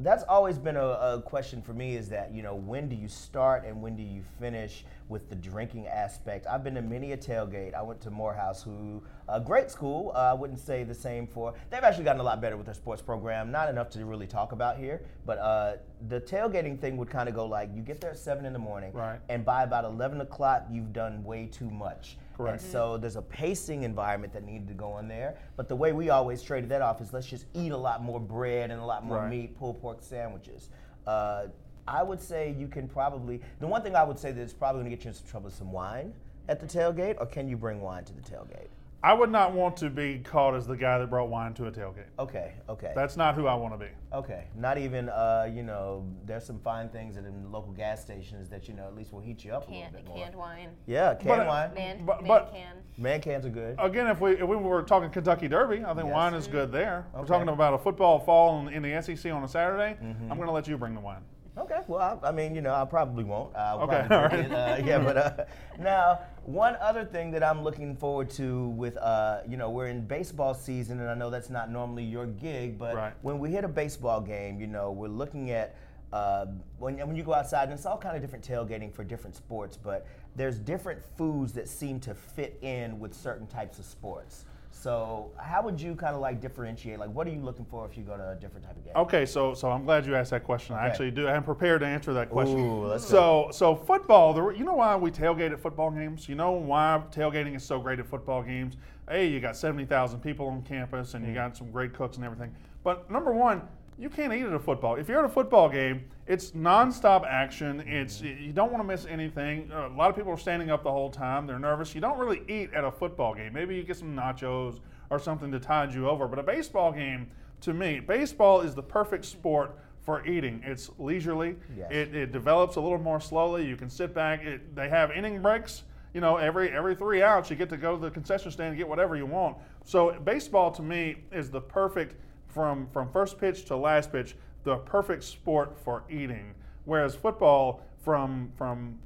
that's 0.00 0.22
always 0.28 0.58
been 0.58 0.76
a, 0.76 0.86
a 0.86 1.22
question 1.24 1.60
for 1.60 1.72
me 1.72 1.96
is 1.96 2.08
that, 2.10 2.32
you 2.32 2.40
know, 2.40 2.54
when 2.54 2.88
do 2.88 2.94
you 2.94 3.08
start 3.08 3.64
and 3.66 3.82
when 3.82 3.96
do 3.96 4.02
you 4.02 4.22
finish 4.38 4.84
with 5.08 5.28
the 5.28 5.34
drinking 5.34 5.88
aspect? 5.88 6.46
I've 6.46 6.62
been 6.62 6.76
to 6.76 6.82
many 6.82 7.10
a 7.12 7.16
tailgate. 7.16 7.74
I 7.74 7.82
went 7.82 8.00
to 8.02 8.10
Morehouse, 8.10 8.62
who, 8.62 9.02
a 9.28 9.40
great 9.40 9.72
school. 9.72 10.12
Uh, 10.14 10.18
I 10.18 10.34
wouldn't 10.34 10.60
say 10.60 10.84
the 10.84 10.94
same 10.94 11.26
for, 11.26 11.52
they've 11.70 11.82
actually 11.82 12.04
gotten 12.04 12.20
a 12.20 12.24
lot 12.24 12.40
better 12.40 12.56
with 12.56 12.66
their 12.66 12.76
sports 12.76 13.02
program. 13.02 13.50
Not 13.50 13.68
enough 13.68 13.90
to 13.90 14.04
really 14.04 14.28
talk 14.28 14.52
about 14.52 14.78
here, 14.78 15.02
but 15.26 15.38
uh, 15.38 15.72
the 16.08 16.20
tailgating 16.20 16.78
thing 16.78 16.96
would 16.96 17.10
kind 17.10 17.28
of 17.28 17.34
go 17.34 17.46
like 17.46 17.70
you 17.74 17.82
get 17.82 18.00
there 18.00 18.10
at 18.12 18.18
7 18.18 18.44
in 18.46 18.52
the 18.52 18.58
morning, 18.60 18.92
Right. 18.92 19.18
and 19.28 19.44
by 19.44 19.64
about 19.64 19.84
11 19.84 20.20
o'clock, 20.20 20.66
you've 20.70 20.92
done 20.92 21.24
way 21.24 21.46
too 21.46 21.70
much. 21.70 22.16
Correct. 22.38 22.62
And 22.62 22.72
so 22.72 22.96
there's 22.96 23.16
a 23.16 23.22
pacing 23.22 23.82
environment 23.82 24.32
that 24.32 24.44
needed 24.44 24.68
to 24.68 24.74
go 24.74 24.98
in 24.98 25.08
there. 25.08 25.36
But 25.56 25.68
the 25.68 25.74
way 25.76 25.92
we 25.92 26.08
always 26.10 26.40
traded 26.40 26.70
that 26.70 26.80
off 26.82 27.00
is 27.00 27.12
let's 27.12 27.26
just 27.26 27.46
eat 27.52 27.72
a 27.72 27.76
lot 27.76 28.02
more 28.02 28.20
bread 28.20 28.70
and 28.70 28.80
a 28.80 28.84
lot 28.84 29.04
more 29.04 29.18
Right. 29.18 29.28
meat, 29.30 29.58
pulled 29.58 29.80
pork 29.82 29.98
sandwiches. 30.00 30.70
Uh, 31.06 31.48
I 31.88 32.02
would 32.02 32.20
say 32.20 32.54
you 32.56 32.68
can 32.68 32.86
probably, 32.88 33.40
the 33.60 33.66
one 33.66 33.82
thing 33.82 33.96
I 33.96 34.04
would 34.04 34.18
say 34.18 34.30
that's 34.30 34.52
probably 34.52 34.80
gonna 34.82 34.90
get 34.90 35.04
you 35.04 35.08
in 35.08 35.14
some 35.14 35.26
trouble 35.26 35.48
is 35.48 35.54
some 35.54 35.72
wine 35.72 36.14
at 36.48 36.60
the 36.60 36.66
tailgate, 36.66 37.16
or 37.20 37.26
can 37.26 37.48
you 37.48 37.56
bring 37.56 37.80
wine 37.80 38.04
to 38.04 38.12
the 38.12 38.22
tailgate? 38.22 38.68
I 39.00 39.12
would 39.14 39.30
not 39.30 39.52
want 39.52 39.76
to 39.76 39.90
be 39.90 40.18
caught 40.18 40.56
as 40.56 40.66
the 40.66 40.76
guy 40.76 40.98
that 40.98 41.08
brought 41.08 41.28
wine 41.28 41.54
to 41.54 41.66
a 41.66 41.70
tailgate. 41.70 42.08
Okay, 42.18 42.54
okay. 42.68 42.92
That's 42.96 43.16
not 43.16 43.36
who 43.36 43.46
I 43.46 43.54
want 43.54 43.72
to 43.74 43.78
be. 43.78 43.90
Okay, 44.12 44.48
not 44.56 44.76
even, 44.76 45.08
uh, 45.08 45.48
you 45.52 45.62
know, 45.62 46.04
there's 46.26 46.44
some 46.44 46.58
fine 46.58 46.88
things 46.88 47.16
at 47.16 47.24
in 47.24 47.52
local 47.52 47.70
gas 47.72 48.00
stations 48.02 48.48
that, 48.48 48.66
you 48.66 48.74
know, 48.74 48.86
at 48.88 48.96
least 48.96 49.12
will 49.12 49.20
heat 49.20 49.44
you 49.44 49.52
up 49.52 49.68
a 49.68 49.70
little 49.70 49.90
bit 49.92 50.04
more. 50.08 50.16
canned 50.16 50.34
wine, 50.34 50.70
Yeah, 50.86 51.14
canned 51.14 51.28
But, 51.28 51.40
uh, 51.40 51.46
wine. 51.48 51.74
man, 51.74 52.04
But- 52.04 52.22
man 52.22 52.28
but- 52.28 52.52
can. 52.52 52.76
Man 52.96 53.20
cans 53.20 53.46
are 53.46 53.50
good. 53.50 53.76
Again, 53.78 54.08
if 54.08 54.20
we 54.20 54.32
if 54.32 54.42
we 54.42 54.56
were 54.56 54.82
talking 54.82 55.08
Kentucky 55.10 55.46
Derby, 55.46 55.84
I 55.84 55.94
think 55.94 56.06
Yes. 56.06 56.14
wine 56.14 56.34
is 56.34 56.48
good 56.48 56.72
there. 56.72 57.06
We're 57.14 57.24
talking 57.26 57.48
about 57.48 57.74
a 57.74 57.78
football 57.78 58.18
fall 58.18 58.66
in, 58.66 58.74
in 58.74 58.82
the 58.82 58.92
SEC 59.00 59.30
on 59.30 59.44
a 59.44 59.48
Saturday. 59.48 59.96
Mm-hmm. 60.02 60.32
I'm 60.32 60.36
going 60.36 60.48
to 60.48 60.52
let 60.52 60.66
you 60.66 60.76
bring 60.76 60.94
the 60.94 61.00
wine. 61.00 61.22
Okay, 61.58 61.80
well, 61.88 62.20
I, 62.22 62.28
I 62.28 62.32
mean, 62.32 62.54
you 62.54 62.60
know, 62.60 62.74
I 62.74 62.84
probably 62.84 63.24
won't. 63.24 63.54
I'll 63.56 63.80
Okay, 63.80 64.04
probably 64.06 64.38
all 64.44 64.44
it, 64.46 64.52
uh, 64.52 64.82
yeah, 64.84 64.98
but 65.04 65.16
uh, 65.16 65.44
now 65.78 66.20
one 66.44 66.76
other 66.80 67.04
thing 67.04 67.30
that 67.32 67.42
I'm 67.42 67.62
looking 67.62 67.96
forward 67.96 68.30
to 68.30 68.68
with, 68.70 68.96
uh, 68.96 69.40
you 69.48 69.56
know, 69.56 69.70
we're 69.70 69.88
in 69.88 70.06
baseball 70.06 70.54
season, 70.54 71.00
and 71.00 71.08
I 71.10 71.14
know 71.14 71.30
that's 71.30 71.50
not 71.50 71.70
normally 71.70 72.04
your 72.04 72.26
gig, 72.26 72.78
but 72.78 72.94
Right. 72.94 73.12
when 73.22 73.38
we 73.38 73.50
hit 73.50 73.64
a 73.64 73.68
baseball 73.68 74.20
game, 74.20 74.60
you 74.60 74.66
know, 74.66 74.92
we're 74.92 75.08
looking 75.08 75.50
at 75.50 75.74
uh, 76.12 76.46
when 76.78 76.96
when 77.06 77.16
you 77.16 77.22
go 77.22 77.34
outside, 77.34 77.64
and 77.64 77.72
it's 77.74 77.84
all 77.84 77.98
kind 77.98 78.16
of 78.16 78.22
different 78.22 78.46
tailgating 78.46 78.90
for 78.92 79.04
different 79.04 79.36
sports, 79.36 79.76
but 79.76 80.06
there's 80.36 80.58
different 80.58 81.02
foods 81.18 81.52
that 81.52 81.68
seem 81.68 82.00
to 82.00 82.14
fit 82.14 82.58
in 82.62 82.98
with 82.98 83.12
certain 83.12 83.46
types 83.46 83.78
of 83.78 83.84
sports. 83.84 84.46
So, 84.80 85.32
how 85.36 85.60
would 85.62 85.80
you 85.80 85.96
kind 85.96 86.14
of 86.14 86.20
like 86.20 86.40
differentiate? 86.40 87.00
Like, 87.00 87.10
what 87.10 87.26
are 87.26 87.30
you 87.30 87.40
looking 87.40 87.64
for 87.64 87.84
if 87.84 87.98
you 87.98 88.04
go 88.04 88.16
to 88.16 88.30
a 88.30 88.34
different 88.36 88.64
type 88.64 88.76
of 88.76 88.84
game? 88.84 88.92
Okay, 88.94 89.26
so 89.26 89.52
so 89.52 89.72
I'm 89.72 89.84
glad 89.84 90.06
you 90.06 90.14
asked 90.14 90.30
that 90.30 90.44
question. 90.44 90.76
I 90.76 90.86
actually 90.86 91.10
do. 91.10 91.26
I'm 91.26 91.42
prepared 91.42 91.80
to 91.80 91.86
answer 91.86 92.12
that 92.14 92.30
question. 92.30 92.60
Ooh, 92.60 92.86
let's 92.86 93.04
so 93.04 93.48
so 93.50 93.74
football. 93.74 94.32
The, 94.32 94.50
you 94.50 94.64
know 94.64 94.74
why 94.74 94.94
we 94.94 95.10
tailgate 95.10 95.50
at 95.50 95.58
football 95.58 95.90
games? 95.90 96.28
You 96.28 96.36
know 96.36 96.52
why 96.52 97.02
tailgating 97.10 97.56
is 97.56 97.64
so 97.64 97.80
great 97.80 97.98
at 97.98 98.06
football 98.06 98.40
games? 98.40 98.76
Hey, 99.10 99.26
you 99.26 99.40
got 99.40 99.56
seventy 99.56 99.84
thousand 99.84 100.20
people 100.20 100.46
on 100.46 100.62
campus, 100.62 101.14
and 101.14 101.26
you 101.26 101.32
mm. 101.32 101.36
got 101.36 101.56
some 101.56 101.72
great 101.72 101.92
cooks 101.92 102.16
and 102.16 102.24
everything. 102.24 102.54
But 102.84 103.10
number 103.10 103.32
one, 103.32 103.62
you 103.98 104.08
can't 104.08 104.32
eat 104.32 104.44
at 104.44 104.52
a 104.52 104.60
football. 104.60 104.94
If 104.94 105.08
you're 105.08 105.18
at 105.18 105.24
a 105.24 105.28
football 105.28 105.68
game, 105.68 106.04
it's 106.28 106.50
nonstop 106.50 107.26
action. 107.26 107.82
It's 107.86 108.20
you 108.20 108.52
don't 108.52 108.70
want 108.70 108.84
to 108.84 108.86
miss 108.86 109.06
anything. 109.06 109.70
A 109.72 109.88
lot 109.88 110.10
of 110.10 110.16
people 110.16 110.30
are 110.30 110.38
standing 110.38 110.70
up 110.70 110.84
the 110.84 110.92
whole 110.92 111.10
time. 111.10 111.46
They're 111.46 111.58
nervous. 111.58 111.94
You 111.94 112.02
don't 112.02 112.18
really 112.18 112.42
eat 112.48 112.72
at 112.74 112.84
a 112.84 112.90
football 112.90 113.34
game. 113.34 113.54
Maybe 113.54 113.74
you 113.74 113.82
get 113.82 113.96
some 113.96 114.14
nachos 114.14 114.80
or 115.08 115.18
something 115.18 115.50
to 115.50 115.58
tide 115.58 115.94
you 115.94 116.06
over. 116.06 116.28
But 116.28 116.38
a 116.38 116.42
baseball 116.42 116.92
game, 116.92 117.28
to 117.62 117.72
me, 117.72 118.00
baseball 118.00 118.60
is 118.60 118.74
the 118.74 118.82
perfect 118.82 119.24
sport 119.24 119.74
for 120.02 120.24
eating. 120.26 120.62
It's 120.64 120.90
leisurely. 120.98 121.56
Yes. 121.74 121.90
It, 121.90 122.14
it 122.14 122.32
develops 122.32 122.76
a 122.76 122.80
little 122.80 122.98
more 122.98 123.20
slowly. 123.20 123.66
You 123.66 123.76
can 123.76 123.88
sit 123.88 124.14
back. 124.14 124.42
It, 124.42 124.76
they 124.76 124.90
have 124.90 125.10
inning 125.10 125.40
breaks. 125.40 125.84
You 126.12 126.20
know, 126.20 126.36
every 126.36 126.70
every 126.70 126.94
three 126.94 127.22
outs, 127.22 127.48
you 127.48 127.56
get 127.56 127.70
to 127.70 127.76
go 127.78 127.94
to 127.96 128.02
the 128.02 128.10
concession 128.10 128.50
stand 128.50 128.70
and 128.70 128.76
get 128.78 128.88
whatever 128.88 129.16
you 129.16 129.26
want. 129.26 129.56
So 129.84 130.12
baseball, 130.24 130.70
to 130.72 130.82
me, 130.82 131.24
is 131.32 131.50
the 131.50 131.60
perfect 131.60 132.16
from 132.48 132.86
from 132.88 133.10
first 133.10 133.38
pitch 133.38 133.64
to 133.66 133.76
last 133.76 134.12
pitch, 134.12 134.36
the 134.64 134.76
perfect 134.76 135.24
sport 135.24 135.76
for 135.84 136.04
eating. 136.10 136.54
Whereas 136.84 137.14
football, 137.14 137.82
from 138.02 138.50
from 138.56 138.98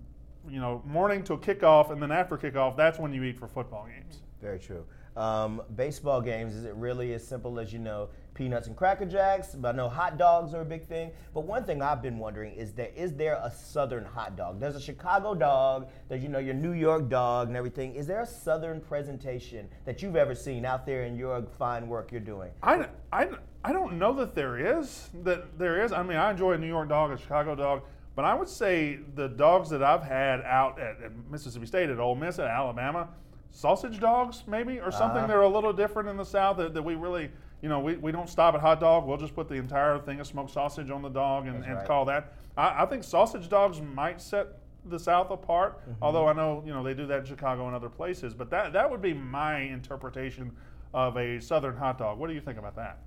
you 0.48 0.60
know, 0.60 0.82
morning 0.84 1.22
till 1.22 1.38
kickoff, 1.38 1.90
and 1.90 2.02
then 2.02 2.10
after 2.10 2.36
kickoff, 2.36 2.76
that's 2.76 2.98
when 2.98 3.12
you 3.12 3.22
eat 3.22 3.38
for 3.38 3.46
football 3.46 3.86
games. 3.86 4.22
Very 4.40 4.58
true. 4.58 4.84
Um, 5.14 5.60
baseball 5.76 6.22
games, 6.22 6.54
is 6.54 6.64
it 6.64 6.74
really 6.74 7.12
as 7.12 7.26
simple 7.26 7.60
as 7.60 7.70
you 7.70 7.78
know, 7.78 8.08
peanuts 8.34 8.66
and 8.66 8.74
cracker 8.74 9.04
jacks? 9.04 9.54
But 9.54 9.74
I 9.74 9.76
know 9.76 9.88
hot 9.88 10.16
dogs 10.16 10.54
are 10.54 10.62
a 10.62 10.64
big 10.64 10.86
thing. 10.86 11.10
But 11.34 11.42
one 11.42 11.64
thing 11.64 11.82
I've 11.82 12.00
been 12.00 12.18
wondering 12.18 12.54
is 12.54 12.72
that 12.74 12.96
is 12.96 13.12
there 13.12 13.38
a 13.42 13.50
southern 13.50 14.04
hot 14.04 14.36
dog? 14.36 14.58
There's 14.58 14.74
a 14.74 14.80
Chicago 14.80 15.34
dog, 15.34 15.88
there's 16.08 16.22
you 16.22 16.30
know 16.30 16.38
your 16.38 16.54
New 16.54 16.72
York 16.72 17.08
dog 17.10 17.48
and 17.48 17.56
everything. 17.56 17.94
Is 17.94 18.06
there 18.06 18.22
a 18.22 18.26
southern 18.26 18.80
presentation 18.80 19.68
that 19.84 20.02
you've 20.02 20.16
ever 20.16 20.34
seen 20.34 20.64
out 20.64 20.86
there 20.86 21.04
in 21.04 21.14
your 21.14 21.42
fine 21.58 21.88
work 21.88 22.10
you're 22.10 22.20
doing? 22.20 22.50
I, 22.62 22.86
I, 23.12 23.28
I 23.64 23.72
don't 23.72 23.98
know 23.98 24.12
that 24.14 24.34
there 24.34 24.80
is. 24.80 25.10
That 25.22 25.58
there 25.58 25.84
is. 25.84 25.92
I 25.92 26.02
mean, 26.02 26.16
I 26.16 26.30
enjoy 26.30 26.52
a 26.52 26.58
New 26.58 26.66
York 26.66 26.88
dog, 26.88 27.12
a 27.12 27.16
Chicago 27.16 27.54
dog, 27.54 27.82
but 28.16 28.24
I 28.24 28.34
would 28.34 28.48
say 28.48 28.98
the 29.14 29.28
dogs 29.28 29.70
that 29.70 29.82
I've 29.82 30.02
had 30.02 30.40
out 30.42 30.80
at, 30.80 31.00
at 31.02 31.12
Mississippi 31.30 31.66
State, 31.66 31.88
at 31.88 31.98
Ole 31.98 32.14
Miss, 32.16 32.38
at 32.38 32.48
Alabama, 32.48 33.08
sausage 33.50 34.00
dogs 34.00 34.42
maybe, 34.46 34.80
or 34.80 34.90
something. 34.90 35.18
Uh-huh. 35.18 35.26
They're 35.26 35.42
a 35.42 35.48
little 35.48 35.72
different 35.72 36.08
in 36.08 36.16
the 36.16 36.24
South 36.24 36.56
that, 36.56 36.74
that 36.74 36.82
we 36.82 36.94
really, 36.96 37.30
you 37.60 37.68
know, 37.68 37.78
we, 37.78 37.96
we 37.96 38.10
don't 38.10 38.28
stop 38.28 38.54
at 38.54 38.60
hot 38.60 38.80
dog. 38.80 39.06
We'll 39.06 39.16
just 39.16 39.34
put 39.34 39.48
the 39.48 39.54
entire 39.54 39.98
thing 39.98 40.18
of 40.20 40.26
smoked 40.26 40.50
sausage 40.50 40.90
on 40.90 41.02
the 41.02 41.08
dog 41.08 41.46
and, 41.46 41.64
and 41.64 41.76
right. 41.76 41.86
call 41.86 42.04
that. 42.06 42.32
I, 42.56 42.82
I 42.82 42.86
think 42.86 43.04
sausage 43.04 43.48
dogs 43.48 43.80
might 43.80 44.20
set 44.20 44.48
the 44.86 44.98
South 44.98 45.30
apart, 45.30 45.80
Mm-hmm. 45.82 46.02
although 46.02 46.26
I 46.26 46.32
know 46.32 46.62
you 46.66 46.72
know 46.74 46.82
they 46.82 46.94
do 46.94 47.06
that 47.06 47.20
in 47.20 47.24
Chicago 47.24 47.66
and 47.66 47.76
other 47.76 47.88
places. 47.88 48.34
But 48.34 48.50
that 48.50 48.72
that 48.72 48.90
would 48.90 49.00
be 49.00 49.14
my 49.14 49.58
interpretation 49.60 50.50
of 50.92 51.16
a 51.16 51.40
Southern 51.40 51.76
hot 51.76 51.98
dog. 51.98 52.18
What 52.18 52.26
do 52.26 52.34
you 52.34 52.40
think 52.40 52.58
about 52.58 52.74
that? 52.76 52.98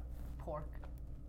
Pork. 0.45 0.63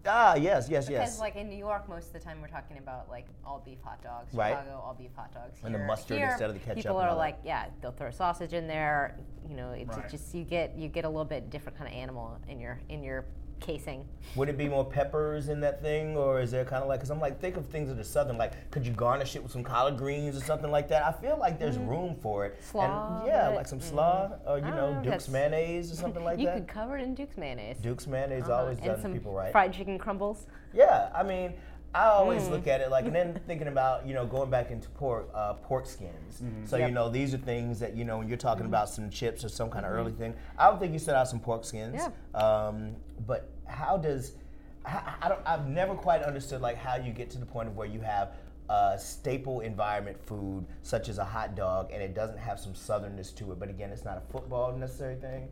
Ah, 0.08 0.36
yes, 0.36 0.68
yes, 0.68 0.88
yes. 0.88 0.88
Because 0.88 1.18
like 1.20 1.34
in 1.34 1.48
New 1.48 1.56
York, 1.56 1.88
most 1.88 2.08
of 2.08 2.12
the 2.12 2.20
time 2.20 2.40
we're 2.40 2.46
talking 2.46 2.78
about 2.78 3.08
like 3.08 3.26
all 3.44 3.60
beef 3.64 3.78
hot 3.82 4.00
dogs. 4.02 4.32
Right. 4.32 4.50
Chicago, 4.50 4.80
all 4.84 4.94
beef 4.94 5.10
hot 5.16 5.34
dogs. 5.34 5.58
And 5.64 5.74
the 5.74 5.80
mustard 5.80 6.18
here, 6.18 6.28
instead 6.28 6.48
of 6.50 6.54
the 6.54 6.60
ketchup 6.60 6.76
People 6.76 6.98
and 7.00 7.08
are 7.08 7.10
all 7.10 7.16
like, 7.16 7.38
yeah, 7.44 7.66
they'll 7.80 7.90
throw 7.90 8.10
sausage 8.12 8.52
in 8.52 8.68
there. 8.68 9.18
You 9.48 9.56
know, 9.56 9.72
it's 9.72 9.96
Right. 9.96 10.08
just 10.08 10.32
you 10.34 10.44
get 10.44 10.76
you 10.76 10.88
get 10.88 11.04
a 11.04 11.08
little 11.08 11.24
bit 11.24 11.50
different 11.50 11.76
kind 11.76 11.90
of 11.90 11.96
animal 11.96 12.38
in 12.46 12.60
your 12.60 12.78
in 12.88 13.02
your 13.02 13.24
casing. 13.60 14.06
Would 14.34 14.48
it 14.48 14.58
be 14.58 14.68
more 14.68 14.84
peppers 14.84 15.48
in 15.48 15.60
that 15.60 15.80
thing, 15.80 16.16
or 16.16 16.40
is 16.40 16.50
there 16.50 16.64
kind 16.64 16.82
of 16.82 16.88
like? 16.88 17.00
Because 17.00 17.10
I'm 17.10 17.20
like, 17.20 17.40
think 17.40 17.56
of 17.56 17.66
things 17.66 17.88
that 17.88 17.98
are 17.98 18.04
southern. 18.04 18.36
Like, 18.36 18.70
could 18.70 18.86
you 18.86 18.92
garnish 18.92 19.34
it 19.36 19.42
with 19.42 19.52
some 19.52 19.64
collard 19.64 19.96
greens 19.96 20.36
or 20.36 20.40
something 20.40 20.70
like 20.70 20.88
that? 20.88 21.04
I 21.04 21.12
feel 21.12 21.38
like 21.38 21.58
there's 21.58 21.78
mm. 21.78 21.88
room 21.88 22.16
for 22.20 22.44
it. 22.44 22.62
Slaw, 22.70 23.20
and 23.20 23.26
yeah, 23.26 23.48
like 23.48 23.66
some 23.66 23.80
mm. 23.80 23.88
slaw, 23.88 24.32
or 24.46 24.58
you 24.58 24.64
know, 24.64 24.94
know, 24.94 25.10
Duke's 25.10 25.28
mayonnaise 25.28 25.90
or 25.90 25.96
something 25.96 26.24
like 26.24 26.38
you 26.40 26.46
that. 26.46 26.56
could 26.56 26.68
cover 26.68 26.96
it 26.98 27.02
in 27.02 27.14
Duke's 27.14 27.36
mayonnaise. 27.36 27.78
Duke's 27.78 28.06
mayonnaise 28.06 28.44
Uh-huh, 28.44 28.54
always 28.54 28.78
and 28.78 28.86
done 28.86 29.02
some 29.02 29.12
people 29.12 29.32
right. 29.32 29.52
fried 29.52 29.72
chicken 29.72 29.98
crumbles. 29.98 30.46
Yeah, 30.74 31.10
I 31.14 31.22
mean, 31.22 31.54
I 31.96 32.08
always 32.08 32.42
Mm. 32.42 32.50
look 32.50 32.66
at 32.66 32.82
it 32.82 32.90
like, 32.90 33.06
and 33.06 33.14
then 33.14 33.40
thinking 33.46 33.68
about, 33.68 34.06
you 34.06 34.12
know, 34.12 34.26
going 34.26 34.50
back 34.50 34.70
into 34.70 34.88
pork, 34.90 35.30
uh, 35.34 35.54
pork 35.54 35.86
skins. 35.86 36.42
Mm-hmm. 36.42 36.66
So, 36.66 36.76
Yep. 36.76 36.88
you 36.88 36.94
know, 36.94 37.08
these 37.08 37.32
are 37.32 37.38
things 37.38 37.80
that, 37.80 37.94
you 37.96 38.04
know, 38.04 38.18
when 38.18 38.28
you're 38.28 38.36
talking 38.36 38.66
about 38.66 38.90
some 38.90 39.08
chips 39.08 39.44
or 39.44 39.48
some 39.48 39.70
kind 39.70 39.86
Mm-hmm. 39.86 39.94
of 39.94 40.00
early 40.00 40.12
thing, 40.12 40.34
I 40.58 40.68
would 40.68 40.78
think 40.78 40.92
you 40.92 40.98
set 40.98 41.16
out 41.16 41.26
some 41.26 41.40
pork 41.40 41.64
skins. 41.64 41.94
Yeah. 41.96 42.38
Um, 42.38 42.96
but 43.26 43.48
how 43.64 43.96
does, 43.96 44.34
I, 44.84 45.14
I 45.22 45.28
don't, 45.30 45.40
I've 45.46 45.68
never 45.68 45.94
quite 45.94 46.22
understood 46.22 46.60
like 46.60 46.76
how 46.76 46.96
you 46.96 47.12
get 47.12 47.30
to 47.30 47.38
the 47.38 47.46
point 47.46 47.68
of 47.68 47.76
where 47.76 47.86
you 47.88 48.00
have 48.00 48.34
a 48.68 48.98
staple 48.98 49.60
environment 49.60 50.18
food 50.26 50.66
such 50.82 51.08
as 51.08 51.16
a 51.18 51.24
hot 51.24 51.54
dog 51.54 51.90
and 51.92 52.02
it 52.02 52.14
doesn't 52.14 52.38
have 52.38 52.60
some 52.60 52.74
southernness 52.74 53.34
to 53.36 53.52
it. 53.52 53.58
But 53.58 53.70
again, 53.70 53.90
it's 53.90 54.04
not 54.04 54.18
a 54.18 54.32
football 54.32 54.76
necessary 54.76 55.16
thing. 55.16 55.48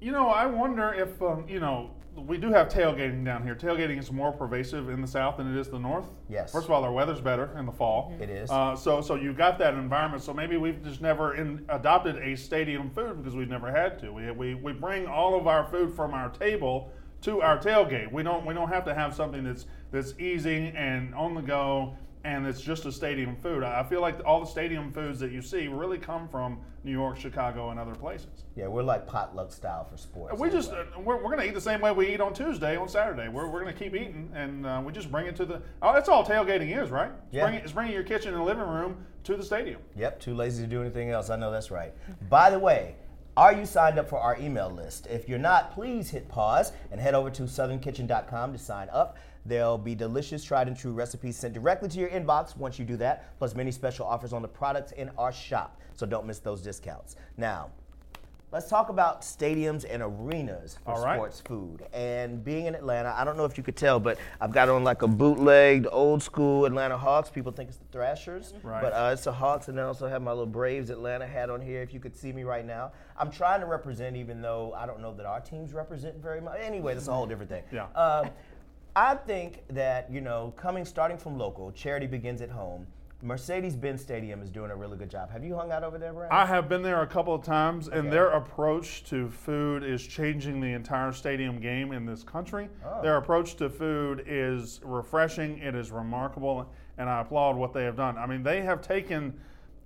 You 0.00 0.12
know, 0.12 0.28
I 0.28 0.46
wonder 0.46 0.92
if 0.94 1.20
um, 1.22 1.44
you 1.48 1.60
know 1.60 1.90
we 2.14 2.36
do 2.36 2.52
have 2.52 2.68
tailgating 2.68 3.24
down 3.24 3.42
here. 3.42 3.54
Tailgating 3.54 3.98
is 3.98 4.12
more 4.12 4.32
pervasive 4.32 4.88
in 4.88 5.00
the 5.00 5.06
South 5.06 5.38
than 5.38 5.52
it 5.54 5.58
is 5.58 5.68
the 5.68 5.78
North. 5.78 6.06
Yes. 6.28 6.52
First 6.52 6.66
of 6.66 6.70
all, 6.70 6.84
our 6.84 6.92
weather's 6.92 7.20
better 7.20 7.56
in 7.58 7.66
the 7.66 7.72
fall. 7.72 8.14
It 8.20 8.28
is. 8.28 8.50
Uh, 8.50 8.76
so, 8.76 9.00
so 9.00 9.14
you 9.14 9.32
got 9.32 9.58
that 9.58 9.74
environment. 9.74 10.22
So 10.22 10.34
maybe 10.34 10.56
we've 10.56 10.82
just 10.82 11.00
never 11.00 11.34
in, 11.34 11.64
adopted 11.68 12.16
a 12.16 12.36
stadium 12.36 12.90
food 12.90 13.22
because 13.22 13.34
we've 13.34 13.48
never 13.48 13.70
had 13.70 13.98
to. 14.00 14.12
We, 14.12 14.30
we, 14.30 14.54
we 14.54 14.72
bring 14.72 15.06
all 15.06 15.38
of 15.38 15.46
our 15.46 15.64
food 15.64 15.94
from 15.94 16.12
our 16.12 16.28
table 16.28 16.92
to 17.22 17.40
our 17.40 17.56
tailgate. 17.58 18.12
We 18.12 18.22
don't 18.22 18.44
we 18.44 18.52
don't 18.52 18.68
have 18.68 18.84
to 18.86 18.94
have 18.94 19.14
something 19.14 19.44
that's 19.44 19.66
that's 19.90 20.14
easy 20.18 20.72
and 20.76 21.14
on 21.14 21.34
the 21.34 21.40
go 21.40 21.96
and 22.24 22.46
it's 22.46 22.60
just 22.60 22.84
a 22.86 22.92
stadium 22.92 23.36
food. 23.36 23.62
I 23.64 23.82
feel 23.82 24.00
like 24.00 24.16
all 24.24 24.40
the 24.40 24.46
stadium 24.46 24.92
foods 24.92 25.18
that 25.20 25.32
you 25.32 25.42
see 25.42 25.68
really 25.68 25.98
come 25.98 26.28
from 26.28 26.60
New 26.84 26.92
York, 26.92 27.16
Chicago, 27.18 27.70
and 27.70 27.80
other 27.80 27.94
places. 27.94 28.44
Yeah, 28.56 28.68
we're 28.68 28.82
like 28.82 29.06
potluck 29.06 29.52
style 29.52 29.84
for 29.84 29.96
sports. 29.96 30.38
We 30.38 30.50
just 30.50 30.72
uh, 30.72 30.84
we're, 30.98 31.16
we're 31.16 31.30
going 31.30 31.38
to 31.40 31.46
eat 31.46 31.54
the 31.54 31.60
same 31.60 31.80
way 31.80 31.90
we 31.92 32.12
eat 32.12 32.20
on 32.20 32.32
Tuesday 32.34 32.76
on 32.76 32.88
Saturday. 32.88 33.28
We're, 33.28 33.48
we're 33.48 33.62
going 33.62 33.72
to 33.74 33.78
keep 33.78 33.94
eating, 33.94 34.30
and 34.34 34.66
uh, 34.66 34.82
we 34.84 34.92
just 34.92 35.10
bring 35.10 35.26
it 35.26 35.36
to 35.36 35.44
the. 35.44 35.62
Oh, 35.80 35.92
that's 35.92 36.08
all 36.08 36.24
tailgating 36.24 36.76
is, 36.80 36.90
right? 36.90 37.10
It's, 37.10 37.34
Yeah. 37.34 37.44
bringing, 37.44 37.60
it's 37.62 37.72
bringing 37.72 37.94
your 37.94 38.04
kitchen 38.04 38.34
and 38.34 38.44
living 38.44 38.66
room 38.66 39.04
to 39.24 39.36
the 39.36 39.42
stadium. 39.44 39.80
Yep, 39.96 40.20
too 40.20 40.34
lazy 40.34 40.62
to 40.64 40.68
do 40.68 40.80
anything 40.80 41.10
else. 41.10 41.30
I 41.30 41.36
know 41.36 41.50
that's 41.50 41.70
right. 41.70 41.92
By 42.28 42.50
the 42.50 42.58
way, 42.58 42.96
are 43.36 43.52
you 43.52 43.64
signed 43.64 43.98
up 43.98 44.08
for 44.08 44.18
our 44.18 44.36
email 44.38 44.68
list? 44.70 45.06
If 45.06 45.28
you're 45.28 45.38
not, 45.38 45.72
please 45.72 46.10
hit 46.10 46.28
pause 46.28 46.72
and 46.90 47.00
head 47.00 47.14
over 47.14 47.30
to 47.30 47.42
southernkitchen.com 47.44 48.52
to 48.52 48.58
sign 48.58 48.88
up. 48.92 49.16
There'll 49.44 49.78
be 49.78 49.94
delicious, 49.94 50.44
tried 50.44 50.68
and 50.68 50.76
true 50.76 50.92
recipes 50.92 51.36
sent 51.36 51.54
directly 51.54 51.88
to 51.88 51.98
your 51.98 52.10
inbox 52.10 52.56
once 52.56 52.78
you 52.78 52.84
do 52.84 52.96
that, 52.98 53.36
plus 53.38 53.54
many 53.54 53.72
special 53.72 54.06
offers 54.06 54.32
on 54.32 54.42
the 54.42 54.48
products 54.48 54.92
in 54.92 55.10
our 55.18 55.32
shop. 55.32 55.80
So 55.94 56.06
don't 56.06 56.26
miss 56.26 56.38
those 56.38 56.62
discounts. 56.62 57.16
Now, 57.36 57.70
let's 58.52 58.68
talk 58.68 58.88
about 58.88 59.22
stadiums 59.22 59.84
and 59.88 60.02
arenas 60.02 60.78
for 60.84 61.02
right. 61.02 61.16
sports 61.16 61.40
food. 61.40 61.82
And 61.92 62.44
being 62.44 62.66
in 62.66 62.74
Atlanta, 62.74 63.14
I 63.16 63.24
don't 63.24 63.36
know 63.36 63.44
if 63.44 63.56
you 63.56 63.64
could 63.64 63.76
tell, 63.76 63.98
but 63.98 64.18
I've 64.40 64.52
got 64.52 64.68
on 64.68 64.84
like 64.84 65.02
a 65.02 65.08
bootlegged, 65.08 65.86
old 65.90 66.22
school 66.22 66.64
Atlanta 66.64 66.96
Hawks. 66.96 67.28
People 67.30 67.50
think 67.50 67.68
it's 67.68 67.78
the 67.78 67.84
Thrashers, 67.90 68.54
Right. 68.62 68.80
but 68.80 68.92
uh, 68.92 69.10
it's 69.12 69.24
the 69.24 69.32
Hawks, 69.32 69.68
and 69.68 69.80
I 69.80 69.84
also 69.84 70.06
have 70.06 70.22
my 70.22 70.30
little 70.30 70.46
Braves 70.46 70.90
Atlanta 70.90 71.26
hat 71.26 71.50
on 71.50 71.60
here. 71.60 71.82
If 71.82 71.92
you 71.92 72.00
could 72.00 72.14
see 72.14 72.32
me 72.32 72.44
right 72.44 72.64
now, 72.64 72.92
I'm 73.18 73.30
trying 73.30 73.60
to 73.60 73.66
represent, 73.66 74.16
even 74.16 74.40
though 74.40 74.72
I 74.76 74.86
don't 74.86 75.00
know 75.00 75.14
that 75.14 75.26
our 75.26 75.40
teams 75.40 75.72
represent 75.72 76.16
very 76.16 76.40
much. 76.40 76.60
Anyway, 76.60 76.94
that's 76.94 77.08
a 77.08 77.12
whole 77.12 77.26
different 77.26 77.50
thing. 77.50 77.64
Yeah. 77.72 77.86
Um, 77.94 78.30
I 78.94 79.14
think 79.14 79.62
that 79.68 80.10
you 80.10 80.20
know, 80.20 80.52
coming 80.56 80.84
starting 80.84 81.16
from 81.16 81.38
local, 81.38 81.72
charity 81.72 82.06
begins 82.06 82.42
at 82.42 82.50
home. 82.50 82.86
Mercedes-Benz 83.24 84.02
Stadium 84.02 84.42
is 84.42 84.50
doing 84.50 84.72
a 84.72 84.76
really 84.76 84.96
good 84.98 85.08
job. 85.08 85.30
Have 85.30 85.44
you 85.44 85.54
hung 85.54 85.70
out 85.70 85.84
over 85.84 85.96
there, 85.96 86.12
Brian? 86.12 86.28
I 86.32 86.44
have 86.44 86.68
been 86.68 86.82
there 86.82 87.02
a 87.02 87.06
couple 87.06 87.32
of 87.32 87.44
times, 87.44 87.88
Okay. 87.88 87.98
and 87.98 88.12
their 88.12 88.30
approach 88.30 89.04
to 89.04 89.30
food 89.30 89.84
is 89.84 90.04
changing 90.04 90.60
the 90.60 90.72
entire 90.72 91.12
stadium 91.12 91.60
game 91.60 91.92
in 91.92 92.04
this 92.04 92.24
country. 92.24 92.68
Oh. 92.84 93.00
Their 93.00 93.18
approach 93.18 93.54
to 93.56 93.70
food 93.70 94.24
is 94.26 94.80
refreshing, 94.82 95.58
it 95.58 95.76
is 95.76 95.92
remarkable, 95.92 96.68
and 96.98 97.08
I 97.08 97.20
applaud 97.20 97.56
what 97.56 97.72
they 97.72 97.84
have 97.84 97.96
done. 97.96 98.18
I 98.18 98.26
mean, 98.26 98.42
they 98.42 98.60
have 98.62 98.82
taken, 98.82 99.32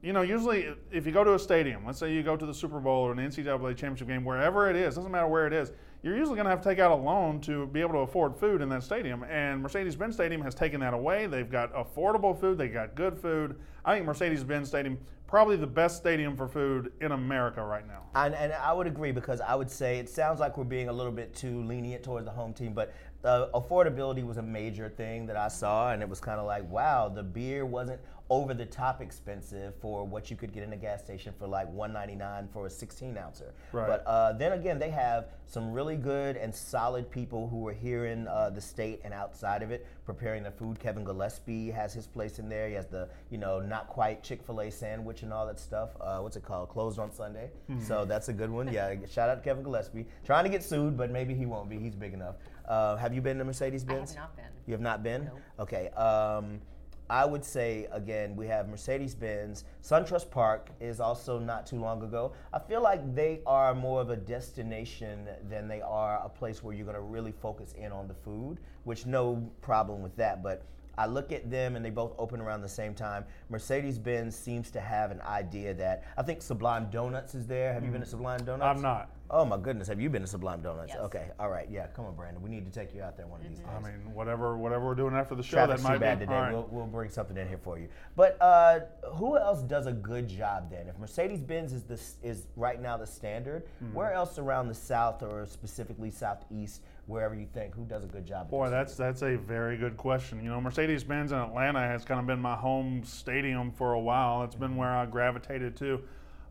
you 0.01 0.15
know, 0.15 0.23
usually 0.23 0.75
if 0.91 1.05
you 1.05 1.13
go 1.13 1.23
to 1.23 1.35
a 1.35 1.39
stadium, 1.39 1.85
let's 1.85 1.99
say 1.99 2.15
you 2.15 2.23
go 2.23 2.39
to 2.39 2.47
the 2.47 2.55
Super 2.55 2.81
Bowl 2.81 3.03
or 3.07 3.13
an 3.13 3.19
NCAA 3.19 3.77
championship 3.77 4.09
game, 4.09 4.25
wherever 4.25 4.71
it 4.71 4.77
is, 4.77 4.95
doesn't 4.95 5.13
matter 5.13 5.29
where 5.29 5.47
it 5.47 5.53
is, 5.53 5.73
you're 6.03 6.17
usually 6.17 6.37
going 6.37 6.45
to 6.45 6.51
have 6.51 6.61
to 6.63 6.69
take 6.69 6.79
out 6.79 6.91
a 6.91 6.95
loan 6.95 7.41
to 7.43 7.67
be 7.67 7.81
able 7.81 7.93
to 7.93 7.99
afford 7.99 8.37
food 8.37 8.61
in 8.61 8.69
that 8.69 8.83
stadium. 8.83 9.25
And 9.25 9.61
Mercedes 9.61 9.97
Benz 9.97 10.15
Stadium 10.15 10.41
has 10.43 10.55
taken 10.55 10.81
that 10.81 10.95
away. 10.95 11.27
They've 11.27 11.51
got 11.51 11.73
affordable 11.75 12.39
food, 12.39 12.59
they've 12.59 12.73
got 12.73 12.95
good 12.95 13.19
food. 13.19 13.59
I 13.85 13.95
think 13.95 14.07
Mercedes 14.07 14.45
Benz 14.45 14.69
Stadium, 14.69 14.99
probably 15.27 15.57
the 15.57 15.67
best 15.67 15.97
stadium 15.97 16.37
for 16.37 16.47
food 16.47 16.93
in 17.01 17.13
America 17.13 17.63
right 17.65 17.87
now. 17.87 18.03
And, 18.15 18.35
and 18.35 18.53
I 18.53 18.73
would 18.73 18.87
agree 18.87 19.13
because 19.13 19.41
I 19.41 19.55
would 19.55 19.71
say 19.71 19.99
it 19.99 20.09
sounds 20.09 20.41
like 20.41 20.57
we're 20.57 20.65
being 20.65 20.89
a 20.89 20.93
little 20.93 21.13
bit 21.13 21.35
too 21.35 21.63
lenient 21.65 22.03
towards 22.03 22.27
the 22.27 22.33
home 22.33 22.53
team, 22.53 22.73
but 22.73 22.95
affordability 23.27 24.25
was 24.25 24.37
a 24.37 24.43
major 24.43 24.89
thing 24.89 25.27
that 25.27 25.37
I 25.37 25.49
saw, 25.49 25.93
and 25.93 26.03
it 26.03 26.09
was 26.09 26.21
kind 26.21 26.39
of 26.39 26.47
like, 26.47 26.69
wow, 26.71 27.09
the 27.09 27.23
beer 27.23 27.67
wasn't 27.67 28.01
over 28.29 28.55
the 28.55 28.67
top 28.67 29.01
expensive 29.01 29.75
for 29.81 30.05
what 30.05 30.31
you 30.31 30.37
could 30.37 30.53
get 30.53 30.63
in 30.65 30.73
a 30.73 30.77
gas 30.77 31.01
station 31.01 31.33
for 31.39 31.47
like 31.47 31.73
1.99 31.73 32.51
for 32.53 32.67
a 32.67 32.71
16 32.71 33.17
ouncer. 33.17 33.55
Right. 33.73 33.87
But 33.87 34.05
uh, 34.07 34.33
then 34.33 34.53
again, 34.53 34.79
they 34.79 34.91
have 34.91 35.27
some 35.47 35.71
really 35.73 35.97
good 35.97 36.37
and 36.37 36.53
solid 36.53 37.09
people 37.11 37.49
who 37.49 37.67
are 37.69 37.73
here 37.73 38.07
in 38.07 38.27
uh, 38.27 38.51
the 38.51 38.61
state 38.61 39.01
and 39.05 39.15
outside 39.15 39.63
of 39.63 39.71
it 39.71 39.87
preparing 40.05 40.43
the 40.43 40.51
food. 40.51 40.81
Kevin 40.81 41.05
Gillespie 41.05 41.71
has 41.71 41.95
his 41.95 42.07
place 42.07 42.39
in 42.41 42.49
there. 42.49 42.69
He 42.69 42.75
has 42.75 42.87
the 42.87 43.09
you 43.31 43.39
know 43.39 43.61
not 43.61 43.87
quite 43.89 44.25
Chick 44.25 44.43
Fil 44.43 44.61
A 44.61 44.71
sandwich 44.71 45.23
and 45.23 45.33
all 45.33 45.47
that 45.47 45.61
stuff. 45.61 45.91
Uh, 46.01 46.19
what's 46.19 46.37
it 46.37 46.43
called? 46.45 46.69
Closed 46.69 46.99
on 46.99 47.13
Sunday. 47.13 47.51
So 47.81 48.05
that's 48.05 48.29
a 48.29 48.33
good 48.33 48.51
one. 48.51 48.73
Yeah, 48.73 48.95
shout 49.09 49.29
out 49.31 49.37
to 49.37 49.41
Kevin 49.43 49.63
Gillespie. 49.63 50.07
Trying 50.25 50.45
to 50.45 50.51
get 50.51 50.65
sued, 50.65 50.97
but 50.97 51.11
maybe 51.11 51.35
he 51.35 51.47
won't 51.47 51.69
be. 51.69 51.79
He's 51.79 51.95
big 51.95 52.13
enough. 52.15 52.37
Uh, 52.67 52.97
have 52.97 53.15
you 53.15 53.21
been 53.21 53.39
to 53.39 53.45
Mercedes 53.45 53.85
Benz? 53.85 53.97
I 53.97 53.99
Benz? 54.01 54.15
have 54.15 54.23
not 54.25 54.37
been. 54.37 54.45
You 54.67 54.73
have 54.73 54.81
not 54.81 55.03
been? 55.03 55.25
Nope. 55.27 55.41
Okay. 55.61 55.89
Um, 55.91 56.61
I 57.09 57.25
would 57.25 57.45
say 57.45 57.87
again, 57.93 58.35
we 58.35 58.47
have 58.49 58.69
Mercedes 58.69 59.15
Benz. 59.15 59.65
SunTrust 59.83 60.31
Park 60.31 60.71
is 60.81 61.01
also 61.01 61.39
not 61.39 61.67
too 61.67 61.79
long 61.79 62.03
ago. 62.03 62.33
I 62.53 62.59
feel 62.59 62.83
like 62.83 63.15
they 63.15 63.41
are 63.47 63.75
more 63.75 64.01
of 64.01 64.11
a 64.11 64.17
destination 64.17 65.29
than 65.49 65.69
they 65.69 65.81
are 65.81 66.21
a 66.25 66.29
place 66.29 66.63
where 66.63 66.75
you're 66.75 66.85
going 66.85 66.97
to 66.97 67.03
really 67.03 67.33
focus 67.33 67.75
in 67.75 67.93
on 67.93 68.09
the 68.09 68.15
food, 68.15 68.59
which 68.85 69.07
no 69.07 69.51
problem 69.61 70.03
with 70.03 70.17
that. 70.17 70.43
But 70.43 70.63
I 70.99 71.07
look 71.07 71.31
at 71.31 71.51
them 71.51 71.77
and 71.77 71.85
they 71.85 71.91
both 71.91 72.15
open 72.19 72.41
around 72.41 72.63
the 72.63 72.69
same 72.69 72.95
time. 72.95 73.25
Mercedes 73.51 73.99
Benz 73.99 74.35
seems 74.35 74.71
to 74.73 74.81
have 74.81 75.11
an 75.11 75.21
idea 75.23 75.75
that 75.75 76.05
I 76.17 76.23
think 76.23 76.43
Sublime 76.43 76.89
Donuts 76.91 77.35
is 77.35 77.47
there. 77.47 77.73
Have 77.73 77.85
you 77.85 77.91
been 77.91 78.01
to 78.01 78.07
mm. 78.07 78.11
Sublime 78.11 78.45
Donuts? 78.45 78.65
I'm 78.65 78.83
not. 78.83 79.11
Oh 79.31 79.45
my 79.45 79.57
goodness, 79.57 79.89
have 79.89 80.01
you 80.01 80.09
been 80.09 80.23
to 80.23 80.29
Sublime 80.29 80.61
Donuts? 80.63 80.93
Yes. 80.95 81.03
Okay, 81.05 81.31
all 81.41 81.49
right, 81.51 81.67
yeah. 81.71 81.87
Come 81.89 82.05
on, 82.05 82.15
Brandon. 82.15 82.41
We 82.41 82.49
need 82.49 82.65
to 82.65 82.71
take 82.71 82.95
you 82.95 83.03
out 83.03 83.17
there 83.17 83.27
one 83.27 83.41
of 83.41 83.49
these 83.49 83.59
days. 83.59 83.67
I 83.77 83.81
mean, 83.81 84.15
whatever 84.15 84.57
whatever 84.57 84.85
we're 84.87 84.95
doing 84.95 85.15
after 85.15 85.35
the 85.35 85.43
show, 85.43 85.57
Traffic's 85.57 85.83
that 85.83 85.89
might 85.89 85.95
too 85.95 86.01
bad 86.01 86.19
be. 86.21 86.27
today. 86.27 86.35
all 86.37 86.43
right. 86.43 86.53
We'll, 86.53 86.69
we'll 86.71 86.87
bring 86.87 87.11
something 87.11 87.37
in 87.37 87.49
here 87.49 87.59
for 87.63 87.79
you. 87.79 87.89
But 88.15 88.37
uh, 88.41 88.81
who 89.15 89.37
else 89.37 89.63
does 89.63 89.87
a 89.87 89.93
good 89.93 90.29
job 90.29 90.71
then? 90.71 90.87
If 90.89 90.99
Mercedes 90.99 91.41
Benz 91.41 91.73
is 91.73 91.83
this 91.83 92.17
is 92.23 92.47
right 92.57 92.81
now 92.81 92.97
the 92.97 93.07
standard, 93.07 93.65
Hmm. 93.81 93.93
where 93.95 94.13
else 94.13 94.39
around 94.39 94.69
the 94.69 94.75
South 94.75 95.23
or 95.25 95.45
specifically 95.47 96.11
Southeast, 96.11 96.83
wherever 97.07 97.35
you 97.35 97.47
think, 97.53 97.75
who 97.75 97.85
does 97.85 98.05
a 98.05 98.09
good 98.09 98.27
job? 98.27 98.49
Boy, 98.49 98.65
this? 98.67 98.73
that's 98.73 98.97
that's 98.97 99.23
a 99.23 99.37
very 99.37 99.77
good 99.77 99.97
question. 99.97 100.43
You 100.43 100.51
know, 100.51 100.61
Mercedes 100.61 101.03
Benz 101.03 101.33
in 101.33 101.39
Atlanta 101.39 101.81
has 101.81 102.05
kind 102.05 102.21
of 102.21 102.27
been 102.27 102.41
my 102.41 102.55
home 102.55 103.03
stadium 103.05 103.73
for 103.73 103.95
a 103.95 104.01
while. 104.01 104.45
It's 104.45 104.55
been 104.55 104.77
where 104.77 104.91
I 104.91 105.05
gravitated 105.07 105.77
to. 105.79 106.01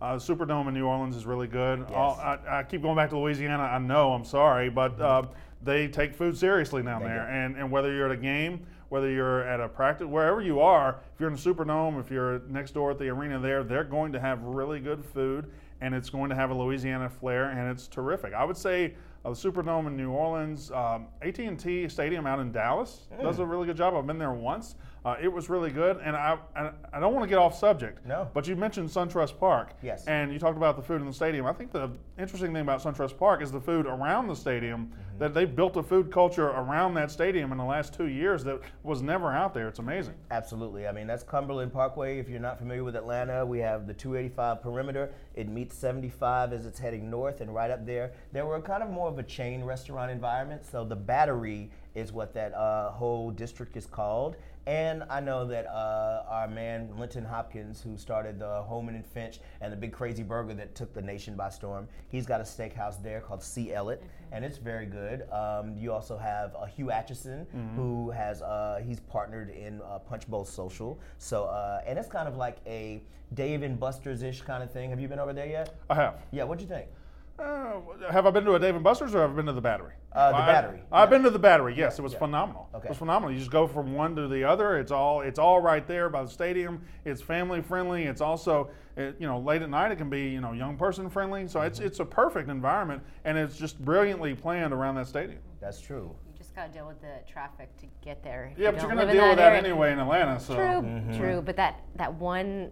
Uh, 0.05 0.17
Superdome 0.17 0.67
in 0.67 0.75
New 0.75 0.85
Orleans 0.85 1.15
is 1.15 1.25
really 1.25 1.47
good. 1.47 1.83
All, 1.91 2.13
I, 2.21 2.59
I 2.59 2.63
keep 2.63 2.83
going 2.83 2.95
back 2.95 3.09
to 3.09 3.17
Louisiana. 3.17 3.63
I 3.63 3.79
know, 3.79 4.13
I'm 4.13 4.23
sorry, 4.23 4.69
but 4.69 5.01
uh, 5.01 5.23
they 5.63 5.87
take 5.87 6.13
food 6.13 6.37
seriously 6.37 6.83
down 6.83 7.01
They 7.01 7.07
there. 7.07 7.25
do. 7.25 7.33
And, 7.33 7.55
and 7.55 7.71
whether 7.71 7.91
you're 7.91 8.05
at 8.05 8.11
a 8.11 8.21
game, 8.21 8.67
whether 8.89 9.09
you're 9.09 9.41
at 9.47 9.59
a 9.59 9.67
practice, 9.67 10.05
wherever 10.05 10.43
you 10.43 10.59
are, 10.59 10.99
if 11.15 11.19
you're 11.19 11.29
in 11.29 11.35
the 11.35 11.41
Superdome, 11.41 11.99
if 11.99 12.11
you're 12.11 12.39
next 12.47 12.75
door 12.75 12.91
at 12.91 12.99
the 12.99 13.09
arena 13.09 13.39
there, 13.39 13.63
they're 13.63 13.83
going 13.83 14.11
to 14.11 14.19
have 14.19 14.43
really 14.43 14.79
good 14.79 15.03
food 15.03 15.49
and 15.81 15.95
it's 15.95 16.11
going 16.11 16.29
to 16.29 16.35
have 16.35 16.51
a 16.51 16.53
Louisiana 16.53 17.09
flair 17.09 17.49
and 17.49 17.71
it's 17.71 17.87
terrific. 17.87 18.35
I 18.35 18.43
would 18.43 18.57
say 18.57 18.93
uh, 19.25 19.31
the 19.31 19.35
Superdome 19.35 19.87
in 19.87 19.97
New 19.97 20.11
Orleans, 20.11 20.69
um, 20.69 21.07
AT&T 21.23 21.89
Stadium 21.89 22.27
out 22.27 22.39
in 22.39 22.51
Dallas 22.51 23.07
does 23.23 23.39
a 23.39 23.45
really 23.45 23.65
good 23.65 23.75
job. 23.75 23.95
I've 23.95 24.05
been 24.05 24.19
there 24.19 24.33
once. 24.33 24.75
Uh, 25.05 25.15
it 25.21 25.31
was 25.31 25.49
really 25.49 25.69
good, 25.69 25.97
and 26.03 26.15
I, 26.15 26.35
I, 26.55 26.71
I 26.91 26.99
don't 26.99 27.13
want 27.13 27.23
to 27.23 27.29
get 27.29 27.37
off 27.37 27.55
subject. 27.55 28.03
No. 28.07 28.27
But 28.33 28.47
you 28.47 28.55
mentioned 28.55 28.89
SunTrust 28.89 29.37
Park. 29.37 29.75
Yes. 29.83 30.03
And 30.07 30.33
you 30.33 30.39
talked 30.39 30.57
about 30.57 30.75
the 30.75 30.81
food 30.81 30.99
in 30.99 31.05
the 31.05 31.13
stadium. 31.13 31.45
I 31.45 31.53
think 31.53 31.71
the 31.71 31.91
interesting 32.17 32.51
thing 32.51 32.63
about 32.63 32.81
SunTrust 32.81 33.15
Park 33.15 33.43
is 33.43 33.51
the 33.51 33.61
food 33.61 33.85
around 33.85 34.27
the 34.27 34.35
stadium. 34.35 34.87
Mm-hmm. 34.87 35.19
That 35.19 35.33
they've 35.33 35.55
built 35.55 35.77
a 35.77 35.83
food 35.83 36.11
culture 36.11 36.47
around 36.47 36.95
that 36.95 37.11
stadium 37.11 37.51
in 37.51 37.57
the 37.57 37.63
last 37.63 37.93
two 37.93 38.07
years 38.07 38.43
that 38.45 38.59
was 38.83 39.01
never 39.01 39.31
out 39.31 39.53
there. 39.53 39.69
It's 39.69 39.79
amazing. 39.79 40.15
Absolutely. 40.31 40.87
I 40.87 40.91
mean, 40.91 41.07
that's 41.07 41.23
Cumberland 41.23 41.71
Parkway. 41.71 42.17
If 42.17 42.27
you're 42.27 42.41
not 42.41 42.57
familiar 42.57 42.83
with 42.83 42.95
Atlanta, 42.97 43.45
we 43.45 43.59
have 43.59 43.87
the 43.87 43.93
285 43.93 44.61
perimeter. 44.61 45.13
It 45.35 45.47
meets 45.47 45.77
75 45.77 46.51
as 46.51 46.65
it's 46.65 46.79
heading 46.79 47.09
north, 47.09 47.39
and 47.39 47.53
right 47.53 47.71
up 47.71 47.85
there, 47.85 48.11
there 48.33 48.45
were 48.45 48.59
kind 48.59 48.83
of 48.83 48.89
more 48.89 49.07
of 49.07 49.17
a 49.17 49.23
chain 49.23 49.63
restaurant 49.63 50.11
environment. 50.11 50.65
So 50.65 50.83
the 50.83 50.97
Battery 50.97 51.69
is 51.93 52.11
what 52.11 52.33
that 52.33 52.53
uh, 52.53 52.91
whole 52.91 53.31
district 53.31 53.77
is 53.77 53.85
called. 53.85 54.35
And 54.67 55.03
I 55.11 55.19
know 55.19 55.45
that 55.45 55.67
uh, 55.67 56.23
our 56.27 56.47
man 56.47 56.89
Linton 56.97 57.23
Hopkins, 57.23 57.81
who 57.81 57.97
started 57.97 58.39
the 58.39 58.45
Holeman 58.45 58.95
and 58.95 59.05
Finch 59.05 59.39
and 59.61 59.71
the 59.71 59.77
Big 59.77 59.91
Crazy 59.91 60.23
Burger 60.23 60.55
that 60.55 60.73
took 60.73 60.91
the 60.91 61.01
nation 61.01 61.35
by 61.35 61.49
storm, 61.49 61.87
he's 62.09 62.25
got 62.25 62.41
a 62.41 62.43
steakhouse 62.43 63.01
there 63.01 63.21
called 63.21 63.43
C. 63.43 63.73
Elliott, 63.73 64.01
and 64.31 64.43
it's 64.43 64.57
very 64.57 64.87
good. 64.87 65.29
Um, 65.31 65.75
you 65.77 65.91
also 65.93 66.17
have 66.17 66.55
uh, 66.55 66.65
Hugh 66.65 66.87
Acheson, 66.87 67.45
who 67.75 68.09
has 68.09 68.41
uh, 68.41 68.81
he's 68.83 68.99
partnered 69.01 69.51
in 69.51 69.81
uh, 69.81 69.99
Punch 69.99 70.27
Bowl 70.27 70.45
Social. 70.45 70.99
So 71.19 71.45
uh, 71.45 71.81
and 71.85 71.99
it's 71.99 72.09
kind 72.09 72.27
of 72.27 72.35
like 72.35 72.57
a 72.65 73.03
Dave 73.35 73.61
and 73.61 73.79
Buster's 73.79 74.23
ish 74.23 74.41
kind 74.41 74.63
of 74.63 74.71
thing. 74.71 74.89
Have 74.89 74.99
you 74.99 75.07
been 75.07 75.19
over 75.19 75.33
there 75.33 75.47
yet? 75.47 75.75
I 75.91 75.95
have. 75.95 76.15
Yeah. 76.31 76.43
What'd 76.43 76.61
you 76.61 76.67
think? 76.67 76.87
Uh, 77.37 77.81
have 78.11 78.25
I 78.25 78.29
been 78.31 78.45
to 78.45 78.53
a 78.55 78.59
Dave 78.59 78.75
and 78.75 78.83
Buster's 78.83 79.13
or 79.13 79.19
have 79.21 79.31
I 79.31 79.33
been 79.35 79.45
to 79.47 79.51
the 79.53 79.59
Battery? 79.61 79.93
Uh, 80.13 80.29
the 80.31 80.37
I- 80.37 80.45
Battery, 80.45 80.81
I've 80.91 81.07
yeah. 81.07 81.17
been 81.17 81.23
to 81.23 81.29
the 81.29 81.39
Battery. 81.39 81.75
Yes, 81.77 81.99
it 81.99 82.01
was 82.01 82.13
yeah. 82.13 82.19
phenomenal. 82.19 82.69
Okay. 82.73 82.85
It 82.85 82.89
was 82.89 82.97
phenomenal. 82.97 83.33
You 83.33 83.39
just 83.39 83.51
go 83.51 83.67
from 83.67 83.93
one 83.93 84.15
to 84.15 84.29
the 84.29 84.45
other. 84.45 84.77
It's 84.79 84.91
all 84.91 85.19
it's 85.19 85.37
all 85.39 85.59
right 85.59 85.85
there 85.85 86.09
by 86.09 86.23
the 86.23 86.29
stadium. 86.29 86.81
It's 87.03 87.21
family 87.21 87.61
friendly. 87.61 88.03
It's 88.05 88.21
also 88.21 88.69
it, 88.95 89.17
you 89.19 89.27
know 89.27 89.39
late 89.39 89.61
at 89.61 89.69
night 89.69 89.91
it 89.91 89.97
can 89.97 90.09
be 90.09 90.29
you 90.29 90.39
know 90.39 90.53
young 90.53 90.77
person 90.77 91.09
friendly. 91.09 91.47
So 91.49 91.59
Mm-hmm. 91.59 91.67
it's 91.67 91.79
it's 91.79 91.99
a 91.99 92.05
perfect 92.05 92.49
environment 92.49 93.03
and 93.25 93.37
it's 93.37 93.57
just 93.57 93.83
brilliantly 93.83 94.33
planned 94.35 94.73
around 94.73 94.95
that 94.95 95.07
stadium. 95.07 95.39
That's 95.59 95.81
true. 95.81 96.15
You 96.25 96.33
just 96.37 96.55
gotta 96.55 96.71
deal 96.71 96.87
with 96.87 97.01
the 97.01 97.19
traffic 97.29 97.75
to 97.81 97.87
get 98.01 98.23
there. 98.23 98.49
if 98.53 98.57
Yeah, 98.57 98.67
you 98.67 98.71
but 98.73 98.81
you're 98.81 98.89
gonna 98.95 99.11
deal 99.11 99.27
with 99.27 99.37
that 99.37 99.51
area. 99.51 99.59
anyway 99.61 99.91
in 99.91 99.99
Atlanta. 99.99 100.39
So 100.39 100.55
True, 100.55 100.63
Mm-hmm. 100.81 101.17
true. 101.19 101.41
But 101.41 101.57
that 101.57 101.81
that 101.97 102.13
one 102.13 102.71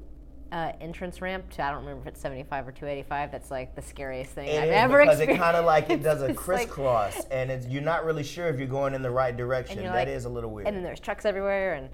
uh, 0.54 0.72
entrance 0.80 1.20
ramp 1.20 1.50
to 1.50 1.63
I 1.63 1.72
don't 1.72 1.80
remember 1.82 2.02
if 2.04 2.08
it's 2.10 2.22
75 2.22 2.68
or 2.68 2.72
285. 2.72 3.32
That's 3.32 3.50
like 3.50 3.76
the 3.76 3.82
scariest 3.82 4.32
thing 4.32 4.48
It 4.48 4.62
I've 4.63 4.70
ever 4.70 5.00
because 5.02 5.20
experienced. 5.20 5.42
it 5.42 5.44
kind 5.44 5.58
of 5.58 5.66
like 5.66 5.89
it 5.89 6.04
does 6.04 6.22
a 6.22 6.26
It's 6.30 6.38
like- 6.38 6.46
crisscross, 6.70 7.26
and 7.32 7.50
it's, 7.50 7.66
you're 7.68 7.82
not 7.82 8.06
really 8.06 8.24
sure 8.24 8.48
if 8.50 8.60
you're 8.60 8.68
going 8.68 8.94
in 8.94 9.02
the 9.02 9.10
right 9.12 9.36
direction. 9.36 9.84
That 9.84 10.08
you're 10.08 10.16
is 10.16 10.26
a 10.26 10.30
little 10.30 10.52
weird. 10.52 10.68
And 10.68 10.78
then 10.78 10.84
there's 10.84 11.00
trucks 11.00 11.26
everywhere, 11.26 11.74
and 11.74 11.89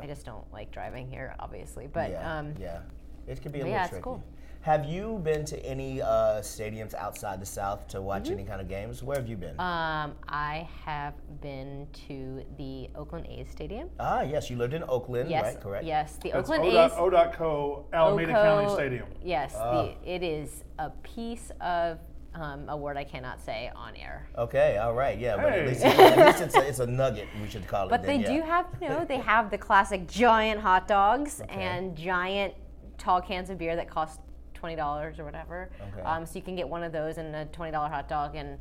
I 0.00 0.06
just 0.06 0.26
don't 0.26 0.44
like 0.52 0.70
driving 0.70 1.08
here, 1.10 1.34
obviously. 1.40 1.86
But 1.86 2.10
yeah, 2.10 2.38
um, 2.38 2.54
yeah, 2.60 2.80
it 3.26 3.40
can 3.40 3.52
be 3.52 3.60
a 3.60 3.62
little 3.62 3.72
yeah, 3.74 3.82
it's 3.84 3.90
tricky. 3.90 4.02
cool. 4.04 4.22
Have 4.64 4.86
you 4.86 5.20
been 5.22 5.44
to 5.44 5.62
any 5.62 6.00
uh, 6.00 6.40
stadiums 6.40 6.94
outside 6.94 7.38
the 7.38 7.44
South 7.44 7.86
to 7.88 8.00
watch 8.00 8.24
Mm-hmm. 8.24 8.32
any 8.32 8.44
kind 8.44 8.62
of 8.62 8.68
games? 8.68 9.02
Where 9.02 9.18
have 9.18 9.28
you 9.28 9.36
been? 9.36 9.60
um, 9.60 10.14
I 10.26 10.66
have 10.86 11.12
been 11.42 11.86
to 12.08 12.42
the 12.56 12.88
Oakland 12.94 13.26
A's 13.26 13.50
stadium. 13.50 13.90
ah, 14.00 14.22
yes, 14.22 14.48
you 14.48 14.56
lived 14.56 14.72
in 14.72 14.82
Oakland, 14.88 15.28
Yes, 15.28 15.44
right? 15.44 15.60
Correct. 15.60 15.84
yes, 15.84 16.16
the 16.22 16.30
that's 16.30 16.48
Oakland 16.48 16.64
ODOT, 16.72 16.86
A's. 16.86 16.92
O.co 16.96 17.84
Alameda 17.92 18.32
County 18.32 18.72
Stadium. 18.72 19.06
Yes, 19.22 19.54
Ah. 19.58 19.82
the, 19.82 19.94
it 20.10 20.22
is 20.22 20.64
a 20.78 20.88
piece 21.02 21.52
of 21.60 21.98
um, 22.34 22.66
a 22.70 22.76
word 22.76 22.96
I 22.96 23.04
cannot 23.04 23.42
say 23.42 23.70
on 23.76 23.94
air. 23.96 24.26
Okay, 24.38 24.78
all 24.78 24.94
right, 24.94 25.18
yeah, 25.18 25.36
but 25.36 25.52
at 25.52 25.66
least, 25.68 25.84
at 25.84 26.16
least 26.26 26.40
it's, 26.40 26.56
a, 26.56 26.66
it's 26.66 26.78
a 26.78 26.86
nugget. 26.86 27.28
We 27.42 27.50
should 27.50 27.66
call 27.68 27.86
it. 27.86 27.90
But 27.90 28.02
then, 28.02 28.22
they 28.22 28.28
yeah. 28.34 28.40
do 28.40 28.42
have, 28.46 28.66
you 28.80 28.88
know, 28.88 29.04
they 29.04 29.18
have 29.32 29.50
the 29.50 29.58
classic 29.58 30.08
giant 30.08 30.58
hot 30.60 30.88
dogs 30.88 31.42
Okay. 31.42 31.52
and 31.60 31.94
giant 31.94 32.54
tall 32.96 33.20
cans 33.20 33.50
of 33.50 33.58
beer 33.58 33.76
that 33.76 33.90
cost 33.90 34.20
twenty 34.64 34.76
dollars 34.76 35.18
or 35.18 35.24
whatever. 35.26 35.68
Okay. 35.92 36.00
Um, 36.06 36.24
so 36.24 36.36
you 36.36 36.42
can 36.42 36.56
get 36.56 36.66
one 36.66 36.82
of 36.82 36.90
those 36.90 37.18
and 37.18 37.36
a 37.36 37.44
twenty 37.46 37.70
dollar 37.70 37.90
hot 37.90 38.08
dog 38.08 38.34
and, 38.34 38.58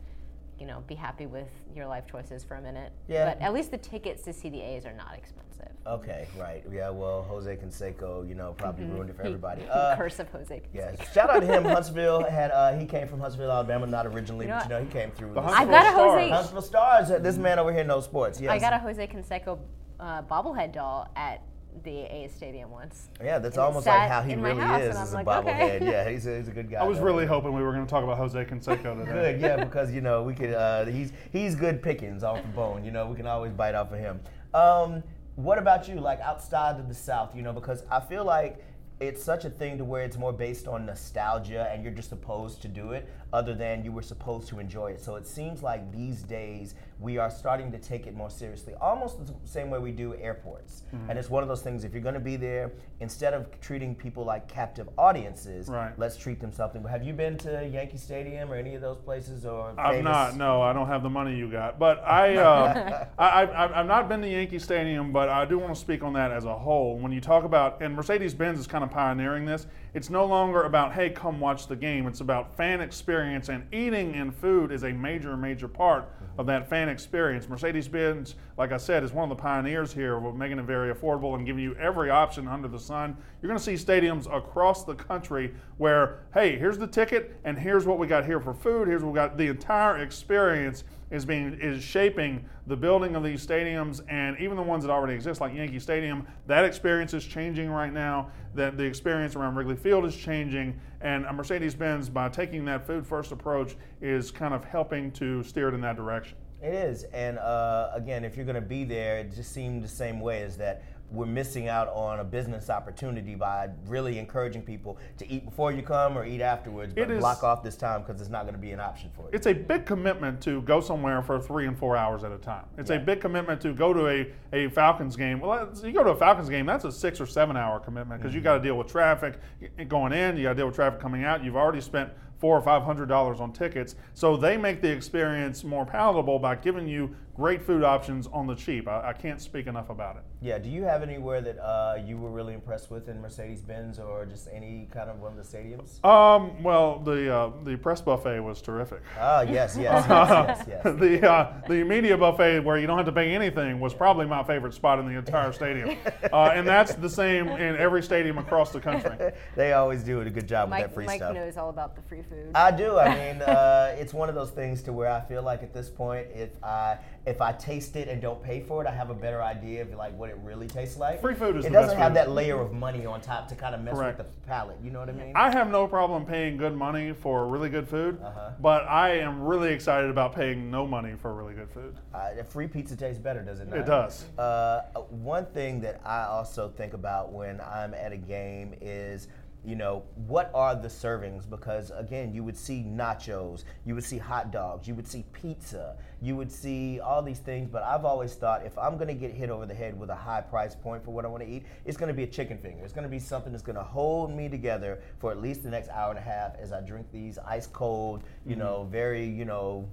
you 0.60 0.66
know, 0.68 0.84
be 0.86 0.96
happy 0.96 1.28
with 1.28 1.48
your 1.74 1.88
life 1.88 2.04
choices 2.06 2.44
for 2.44 2.56
a 2.56 2.62
minute. 2.62 2.92
Yeah. 3.08 3.26
But 3.34 3.42
at 3.42 3.54
least 3.54 3.72
the 3.72 3.78
tickets 3.78 4.22
to 4.24 4.34
see 4.34 4.50
the 4.50 4.60
A's 4.62 4.86
are 4.86 4.92
not 4.92 5.16
expensive. 5.16 5.72
Okay, 5.88 6.28
right. 6.38 6.62
Yeah, 6.72 6.90
well, 6.90 7.24
Jose 7.24 7.56
Canseco, 7.56 8.28
you 8.28 8.36
know, 8.36 8.54
probably 8.58 8.84
ruined 8.86 9.10
it 9.12 9.16
for 9.16 9.24
He- 9.24 9.30
everybody. 9.30 9.62
he- 9.62 9.68
Uh, 9.70 9.96
curse 9.96 10.20
of 10.20 10.30
Jose. 10.32 10.62
yeah, 10.74 10.92
shout 11.14 11.30
out 11.30 11.40
to 11.40 11.46
him. 11.46 11.64
Huntsville 11.64 12.24
had 12.30 12.52
uh, 12.52 12.74
he 12.74 12.86
came 12.86 13.08
from 13.08 13.22
Huntsville, 13.22 13.50
Alabama, 13.52 13.88
not 13.88 14.06
originally, 14.06 14.46
You 14.46 14.52
know 14.52 14.58
but 14.60 14.64
you 14.66 14.70
know 14.76 14.80
he 14.84 14.90
came 14.92 15.12
through. 15.12 15.30
I've 15.40 15.70
got 15.70 15.86
a 15.86 15.92
Huntsville 15.92 16.12
Jose. 16.12 16.28
Stars. 16.28 16.32
Huntsville 16.32 16.62
Stars. 16.62 17.12
uh, 17.12 17.20
This 17.20 17.38
man 17.38 17.60
over 17.60 17.72
here 17.72 17.86
knows 17.86 18.04
sports. 18.04 18.42
Yes. 18.42 18.52
I 18.52 18.60
got 18.60 18.74
a 18.74 18.78
Jose 18.80 19.08
Canseco 19.08 19.58
uh, 20.02 20.22
bobblehead 20.24 20.74
doll 20.74 21.10
at 21.16 21.42
the 21.84 22.02
A's 22.14 22.32
stadium 22.34 22.70
once. 22.72 23.10
Yeah, 23.24 23.40
that's 23.40 23.56
and 23.58 23.66
almost 23.66 23.88
like 23.88 24.10
how 24.10 24.22
he 24.22 24.34
in 24.34 24.42
my 24.42 24.50
really 24.50 24.62
house, 24.62 24.82
is 24.82 24.88
and 24.90 24.98
as 24.98 25.14
a 25.14 25.18
I'm 25.18 25.26
like, 25.26 25.46
bobblehead. 25.46 25.76
okay. 25.78 25.86
Yeah, 25.92 26.10
he's 26.10 26.28
a, 26.28 26.38
he's 26.38 26.48
a 26.48 26.52
good 26.52 26.70
guy. 26.70 26.80
I 26.80 26.84
was 26.84 27.00
though. 27.00 27.06
really 27.06 27.26
hoping 27.26 27.54
we 27.54 27.62
were 27.64 27.74
going 27.74 27.86
to 27.86 27.90
talk 27.90 28.04
about 28.04 28.18
Jose 28.18 28.46
Canseco 28.46 29.00
today. 29.06 29.34
good. 29.34 29.42
Yeah, 29.42 29.64
because 29.64 29.92
you 29.92 30.02
know 30.02 30.24
we 30.24 30.34
could. 30.34 30.54
Uh, 30.54 30.86
he's 30.86 31.12
he's 31.32 31.56
good 31.56 31.82
pickings 31.82 32.24
off 32.24 32.42
the 32.42 32.48
bone. 32.50 32.84
You 32.86 32.92
know 32.92 33.08
we 33.08 33.16
can 33.16 33.28
always 33.28 33.52
bite 33.52 33.76
off 33.76 33.92
of 33.92 34.00
him. 34.00 34.20
Um, 34.54 35.04
what 35.36 35.58
about 35.58 35.88
you? 35.88 35.96
Like 36.00 36.20
outside 36.22 36.80
of 36.80 36.88
the 36.88 36.94
South, 36.94 37.36
you 37.36 37.42
know, 37.42 37.54
because 37.54 37.84
I 37.90 38.00
feel 38.00 38.24
like 38.24 38.64
it's 39.00 39.24
such 39.24 39.44
a 39.44 39.50
thing 39.50 39.78
to 39.78 39.84
where 39.84 40.04
it's 40.04 40.18
more 40.18 40.32
based 40.32 40.68
on 40.68 40.86
nostalgia 40.86 41.70
and 41.72 41.84
you're 41.84 41.92
just 41.92 42.10
supposed 42.10 42.62
to 42.62 42.68
do 42.68 42.92
it 42.92 43.10
other 43.34 43.54
than 43.54 43.84
you 43.84 43.92
were 43.92 44.02
supposed 44.04 44.48
to 44.50 44.60
enjoy 44.60 44.92
it. 44.92 45.02
So 45.02 45.16
it 45.16 45.28
seems 45.28 45.64
like 45.64 45.92
these 45.92 46.22
days 46.22 46.76
we 47.04 47.18
are 47.18 47.30
starting 47.30 47.70
to 47.70 47.78
take 47.78 48.08
it 48.08 48.16
more 48.16 48.30
seriously, 48.30 48.74
almost 48.80 49.26
the 49.28 49.34
same 49.44 49.70
way 49.70 49.78
we 49.78 49.92
do 49.92 50.16
airports. 50.16 50.84
Mm-hmm. 50.96 51.10
And 51.10 51.20
it's 51.20 51.30
one 51.30 51.44
of 51.44 51.50
those 51.50 51.62
things 51.62 51.84
if 51.84 51.92
you're 51.92 52.02
going 52.02 52.14
to 52.14 52.20
be 52.22 52.38
there, 52.38 52.72
instead 53.02 53.34
of 53.34 53.60
treating 53.60 53.94
people 53.94 54.24
like 54.24 54.48
captive 54.48 54.88
audiences, 54.98 55.68
Right. 55.68 55.92
let's 56.00 56.16
treat 56.16 56.40
them 56.40 56.54
something. 56.54 56.82
Have 56.86 57.04
you 57.04 57.12
been 57.12 57.38
to 57.40 57.68
Yankee 57.68 57.98
Stadium 57.98 58.50
or 58.50 58.56
any 58.56 58.74
of 58.76 58.82
those 58.82 58.98
places 58.98 59.46
or 59.46 59.74
I've 59.78 59.96
famous- 59.96 60.12
not. 60.12 60.38
No, 60.38 60.62
I 60.62 60.72
don't 60.72 60.88
have 60.88 61.04
the 61.04 61.10
money 61.10 61.36
you 61.36 61.52
got. 61.52 61.78
But 61.78 62.00
I, 62.08 62.38
uh, 62.38 63.06
I, 63.20 63.44
I, 63.44 63.80
I've 63.82 63.88
not 63.88 64.08
been 64.08 64.22
to 64.22 64.30
Yankee 64.30 64.60
Stadium, 64.60 65.12
but 65.12 65.28
I 65.28 65.44
do 65.44 65.60
want 65.60 65.76
to 65.76 65.80
speak 65.80 66.04
on 66.04 66.14
that 66.14 66.32
as 66.32 66.46
a 66.46 66.56
whole. 66.58 66.98
When 66.98 67.12
you 67.12 67.20
talk 67.20 67.44
about, 67.44 67.82
and 67.82 67.94
Mercedes 67.94 68.34
Benz 68.34 68.60
is 68.60 68.66
kind 68.68 68.84
of 68.84 68.90
pioneering 68.92 69.46
this. 69.46 69.68
It's 69.94 70.10
no 70.10 70.26
longer 70.26 70.64
about 70.64 70.94
hey, 70.94 71.12
come 71.12 71.40
watch 71.40 71.68
the 71.68 71.76
game. 71.76 72.08
It's 72.08 72.22
about 72.22 72.58
fan 72.58 72.82
experience, 72.82 73.50
and 73.50 73.72
eating 73.72 74.16
and 74.16 74.34
food 74.34 74.72
is 74.72 74.84
a 74.84 74.92
major, 74.92 75.38
major 75.38 75.68
part 75.68 76.10
of 76.40 76.48
that 76.48 76.68
fan 76.68 76.90
experience. 76.90 77.48
Mercedes 77.48 77.88
Benz, 77.88 78.34
like 78.58 78.72
I 78.72 78.78
said, 78.78 79.04
is 79.04 79.14
one 79.14 79.30
of 79.30 79.38
the 79.38 79.42
pioneers 79.42 79.94
here 79.94 80.16
of 80.16 80.36
making 80.36 80.58
it 80.58 80.66
very 80.66 80.92
affordable 80.92 81.36
and 81.36 81.46
giving 81.46 81.62
you 81.62 81.76
every 81.76 82.10
option 82.10 82.48
under 82.48 82.68
the 82.68 82.80
sun. 82.80 83.16
You're 83.42 83.50
going 83.50 83.60
to 83.60 83.64
see 83.64 83.74
stadiums 83.74 84.26
across 84.36 84.84
the 84.84 84.96
country 84.96 85.54
where, 85.78 86.22
hey, 86.34 86.58
here's 86.58 86.80
the 86.80 86.88
ticket, 86.88 87.40
and 87.44 87.58
here's 87.58 87.86
what 87.86 88.00
we 88.00 88.08
got 88.08 88.26
here 88.26 88.40
for 88.40 88.56
food. 88.56 88.88
Here's 88.88 89.04
what 89.04 89.14
we 89.14 89.16
got. 89.16 89.38
The 89.38 89.48
entire 89.48 90.00
experience 90.00 90.86
is 91.14 91.24
being 91.24 91.58
is 91.62 91.82
shaping 91.82 92.44
the 92.68 92.76
building 92.76 93.16
of 93.16 93.24
these 93.24 93.46
stadiums, 93.46 94.02
and 94.10 94.38
even 94.40 94.58
the 94.58 94.64
ones 94.64 94.84
that 94.84 94.92
already 94.92 95.14
exist, 95.14 95.40
like 95.40 95.54
Yankee 95.54 95.80
Stadium. 95.80 96.28
That 96.48 96.66
experience 96.66 97.14
is 97.14 97.24
changing 97.24 97.70
right 97.70 97.94
now. 97.94 98.32
That 98.56 98.78
the 98.78 98.84
experience 98.84 99.36
around 99.36 99.56
Wrigley 99.56 99.76
Field 99.76 100.06
is 100.06 100.16
changing, 100.16 100.80
and 101.02 101.26
Mercedes-Benz, 101.32 102.10
by 102.10 102.30
taking 102.30 102.66
that 102.66 102.86
food-first 102.86 103.32
approach, 103.32 103.76
is 104.02 104.32
kind 104.32 104.54
of 104.54 104.66
helping 104.66 105.12
to 105.12 105.44
steer 105.44 105.70
it 105.70 105.74
in 105.74 105.82
that 105.82 105.96
direction. 105.96 106.38
It 106.62 106.74
is, 106.74 107.04
and 107.14 107.38
uh, 107.40 107.92
again, 107.94 108.24
if 108.24 108.38
you're 108.38 108.46
going 108.46 108.56
to 108.56 108.62
be 108.62 108.86
there, 108.86 109.18
it 109.18 109.36
just 109.36 109.52
seemed 109.52 109.84
the 109.84 109.88
same 109.88 110.22
way. 110.22 110.44
as 110.44 110.58
that 110.58 110.84
we're 111.14 111.26
missing 111.26 111.68
out 111.68 111.88
on 111.90 112.20
a 112.20 112.24
business 112.24 112.70
opportunity 112.70 113.36
by 113.36 113.70
really 113.88 114.18
encouraging 114.18 114.64
people 114.64 114.98
to 115.18 115.30
eat 115.30 115.46
before 115.46 115.72
you 115.72 115.84
come 115.84 116.18
or 116.18 116.26
eat 116.26 116.42
afterwards, 116.42 116.94
but 116.94 117.12
is- 117.12 117.20
block 117.20 117.44
off 117.44 117.64
this 117.64 117.76
time 117.76 118.02
because 118.02 118.20
it's 118.20 118.30
not 118.30 118.44
going 118.44 118.56
to 118.56 118.60
be 118.60 118.72
an 118.72 118.80
option 118.80 119.12
for 119.16 119.24
you. 119.24 119.30
It's 119.32 119.48
a 119.48 119.54
big 119.54 119.86
commitment 119.86 120.42
to 120.42 120.62
go 120.64 120.82
somewhere 120.82 121.22
for 121.22 121.40
three 121.40 121.68
and 121.68 121.78
four 121.78 121.96
hours 121.96 122.24
at 122.24 122.32
a 122.32 122.38
time. 122.38 122.66
It's 122.78 122.90
a 122.90 122.98
big 122.98 123.22
commitment 123.22 123.62
to 123.62 123.74
go 123.74 123.94
to 123.94 124.08
a, 124.08 124.28
a 124.52 124.70
Falcons 124.70 125.16
game. 125.16 125.40
Well, 125.40 125.52
uh, 125.52 125.86
you 125.88 125.94
go 125.94 126.04
to 126.04 126.12
a 126.12 126.16
Falcons 126.16 126.50
game, 126.50 126.66
that's 126.66 126.86
a 126.86 126.92
six 126.92 127.22
or 127.22 127.26
seven 127.26 127.56
hour 127.56 127.80
commitment 127.80 128.22
because 128.22 128.34
you 128.34 128.40
mm-hmm. 128.40 128.46
got 128.46 128.58
to 128.58 128.64
deal 128.64 128.78
with 128.78 128.88
traffic 128.88 129.40
going 129.88 130.14
in, 130.14 130.36
you 130.36 130.44
got 130.44 130.50
to 130.50 130.56
deal 130.56 130.66
with 130.66 130.76
traffic 130.76 131.00
coming 131.00 131.24
out. 131.24 131.44
You've 131.44 131.56
already 131.56 131.82
spent 131.82 132.10
four 132.40 132.58
or 132.58 132.62
five 132.62 132.84
hundred 132.84 133.08
dollars 133.08 133.40
on 133.40 133.54
tickets, 133.54 133.96
so 134.14 134.36
they 134.36 134.58
make 134.58 134.82
the 134.82 134.92
experience 134.92 135.64
more 135.64 135.86
palatable 135.86 136.40
by 136.40 136.56
giving 136.56 136.88
you 136.88 137.16
great 137.36 137.62
food 137.62 137.84
options 137.84 138.28
on 138.28 138.48
the 138.48 138.56
cheap. 138.56 138.88
I, 138.88 139.10
I 139.10 139.14
can't 139.14 139.42
speak 139.42 139.68
enough 139.68 139.90
about 139.90 140.18
it. 140.18 140.24
Yeah. 140.42 140.58
Do 140.58 140.70
you 140.70 140.84
have 140.84 141.02
anywhere 141.02 141.42
that 141.42 141.58
uh, 141.60 141.98
you 142.04 142.18
were 142.18 142.30
really 142.30 142.54
impressed 142.54 142.92
with 142.92 143.10
in 143.10 143.22
Mercedes 143.22 143.62
Benz 143.62 143.98
or 143.98 144.26
just 144.26 144.48
any 144.52 144.88
kind 144.92 145.10
of 145.10 145.20
one 145.20 145.38
of 145.38 145.38
the 145.38 145.58
stadiums? 145.58 146.04
Um, 146.06 146.62
well, 146.62 147.00
the 147.00 147.34
uh, 147.34 147.52
the 147.64 147.76
press 147.78 148.02
buffet 148.02 148.40
was 148.40 148.62
terrific. 148.62 149.02
Oh 149.20 149.42
yes, 149.42 149.78
yes, 149.80 150.06
yes, 150.10 150.66
yes. 150.68 150.68
yes. 150.68 151.00
the 151.00 151.30
uh, 151.30 151.54
the 151.68 151.84
media 151.84 152.18
buffet 152.18 152.60
where 152.60 152.78
you 152.78 152.88
don't 152.88 152.98
have 152.98 153.06
to 153.06 153.12
pay 153.12 153.34
anything 153.34 153.80
was 153.80 153.94
probably 153.94 154.26
my 154.26 154.44
favorite 154.44 154.74
spot 154.74 155.00
in 155.00 155.08
the 155.08 155.18
entire 155.18 155.52
stadium, 155.52 155.98
uh, 156.34 156.52
and 156.54 156.68
that's 156.68 156.94
the 156.96 157.10
same 157.10 157.48
in 157.48 157.76
every 157.78 158.04
stadium 158.04 158.38
across 158.38 158.72
the 158.72 158.80
country. 158.80 159.32
they 159.56 159.74
always 159.74 160.04
do 160.04 160.22
a 160.22 160.30
good 160.30 160.48
job 160.48 160.70
with 160.70 160.80
that 160.80 160.94
free 160.94 161.06
Mike 161.06 161.20
stuff. 161.20 161.34
knows 161.34 161.58
all 161.58 161.70
about 161.70 161.96
the 161.96 162.02
free 162.04 162.22
food. 162.22 162.52
I 162.54 162.72
do. 162.72 162.98
I 162.98 163.34
mean, 163.34 163.42
uh, 163.42 163.96
it's 163.98 164.14
one 164.14 164.30
of 164.30 164.36
those 164.36 164.52
things 164.52 164.82
to 164.84 164.94
where 164.94 165.10
I 165.10 165.22
feel 165.22 165.42
like 165.42 165.64
at 165.64 165.74
this 165.74 165.90
point, 165.90 166.28
if 166.34 166.52
I 166.64 166.98
if 167.26 167.42
I 167.42 167.54
taste 167.54 167.96
it 167.96 168.10
and 168.10 168.22
don't 168.22 168.42
pay 168.44 168.60
for 168.60 168.84
it, 168.84 168.88
I 168.88 168.92
have 168.94 169.10
a 169.10 169.14
better 169.14 169.42
idea 169.42 169.82
of 169.82 169.94
like 169.94 170.18
what 170.18 170.30
it 170.30 170.38
really 170.44 170.68
tastes 170.68 170.98
like. 170.98 171.22
Free 171.22 171.36
food 171.36 171.56
is 171.56 171.66
It 171.66 171.72
doesn't 171.72 171.98
have 171.98 172.10
food. 172.12 172.18
that 172.18 172.32
layer 172.32 172.60
of 172.60 172.74
money 172.74 173.06
on 173.06 173.22
top 173.22 173.48
to 173.48 173.56
kind 173.56 173.74
of 173.74 173.82
mess 173.82 173.94
Correct. 173.96 174.18
with 174.18 174.28
the 174.28 174.48
palate. 174.48 174.78
You 174.84 174.92
know 174.92 175.00
what 175.00 175.08
I 175.10 175.14
mean? 175.14 175.32
I 175.36 175.50
have 175.52 175.70
no 175.72 175.88
problem 175.88 176.26
paying 176.26 176.58
good 176.58 176.76
money 176.76 177.14
for 177.14 177.48
really 177.48 177.70
good 177.70 177.88
food, 177.88 178.20
Uh-huh. 178.22 178.50
but 178.60 178.84
I 178.90 179.20
am 179.20 179.42
really 179.42 179.72
excited 179.72 180.10
about 180.10 180.36
paying 180.36 180.70
no 180.70 180.86
money 180.86 181.14
for 181.16 181.34
really 181.34 181.54
good 181.54 181.70
food. 181.70 181.96
Uh, 182.14 182.44
free 182.50 182.68
pizza 182.68 182.96
tastes 182.98 183.22
better, 183.22 183.42
does 183.42 183.62
it 183.62 183.70
not? 183.70 183.80
It 183.80 183.86
does. 183.86 184.26
Uh, 184.38 184.82
one 185.10 185.46
thing 185.46 185.80
that 185.82 186.02
I 186.06 186.24
also 186.24 186.68
think 186.70 186.94
about 186.94 187.32
when 187.32 187.62
I'm 187.62 187.94
at 187.94 188.12
a 188.12 188.18
game 188.18 188.74
is, 188.82 189.30
you 189.66 189.76
know, 189.76 190.04
what 190.28 190.52
are 190.54 190.76
the 190.76 190.88
servings? 190.88 191.50
Because 191.50 191.92
again, 191.92 192.34
you 192.34 192.44
would 192.44 192.58
see 192.58 192.86
nachos, 192.88 193.64
you 193.86 193.96
would 193.96 194.04
see 194.04 194.18
hot 194.18 194.52
dogs, 194.52 194.88
you 194.88 194.96
would 194.96 195.08
see 195.08 195.24
pizza, 195.32 195.96
you 196.22 196.36
would 196.36 196.52
see 196.52 197.00
all 197.00 197.22
these 197.22 197.40
things. 197.40 197.70
But 197.72 197.84
I've 197.84 198.06
always 198.06 198.34
thought 198.36 198.66
if 198.66 198.78
I'm 198.78 198.98
going 198.98 199.08
to 199.08 199.14
get 199.14 199.32
hit 199.32 199.50
over 199.50 199.66
the 199.66 199.74
head 199.74 199.98
with 199.98 200.10
a 200.10 200.16
high 200.16 200.42
price 200.42 200.76
point 200.76 201.04
for 201.04 201.12
what 201.12 201.26
I 201.26 201.30
want 201.30 201.44
to 201.44 201.50
eat, 201.50 201.66
it's 201.86 201.98
going 201.98 202.10
to 202.10 202.14
be 202.14 202.24
a 202.24 202.28
chicken 202.28 202.58
finger. 202.58 202.84
It's 202.84 202.94
going 202.94 203.04
to 203.04 203.10
be 203.10 203.20
something 203.20 203.52
that's 203.52 203.64
going 203.64 203.78
to 203.78 203.84
hold 203.84 204.36
me 204.36 204.50
together 204.50 205.02
for 205.20 205.32
at 205.32 205.42
least 205.42 205.64
the 205.64 205.70
next 205.70 205.90
hour 205.90 206.10
and 206.10 206.20
a 206.20 206.24
half 206.24 206.56
as 206.60 206.74
I 206.74 206.82
drink 206.82 207.08
these 207.12 207.38
ice 207.40 207.68
cold, 207.68 208.24
you 208.46 208.56
know, 208.56 208.80
mm-hmm. 208.80 208.92
very, 208.92 209.26
you 209.26 209.46
know, 209.46 209.88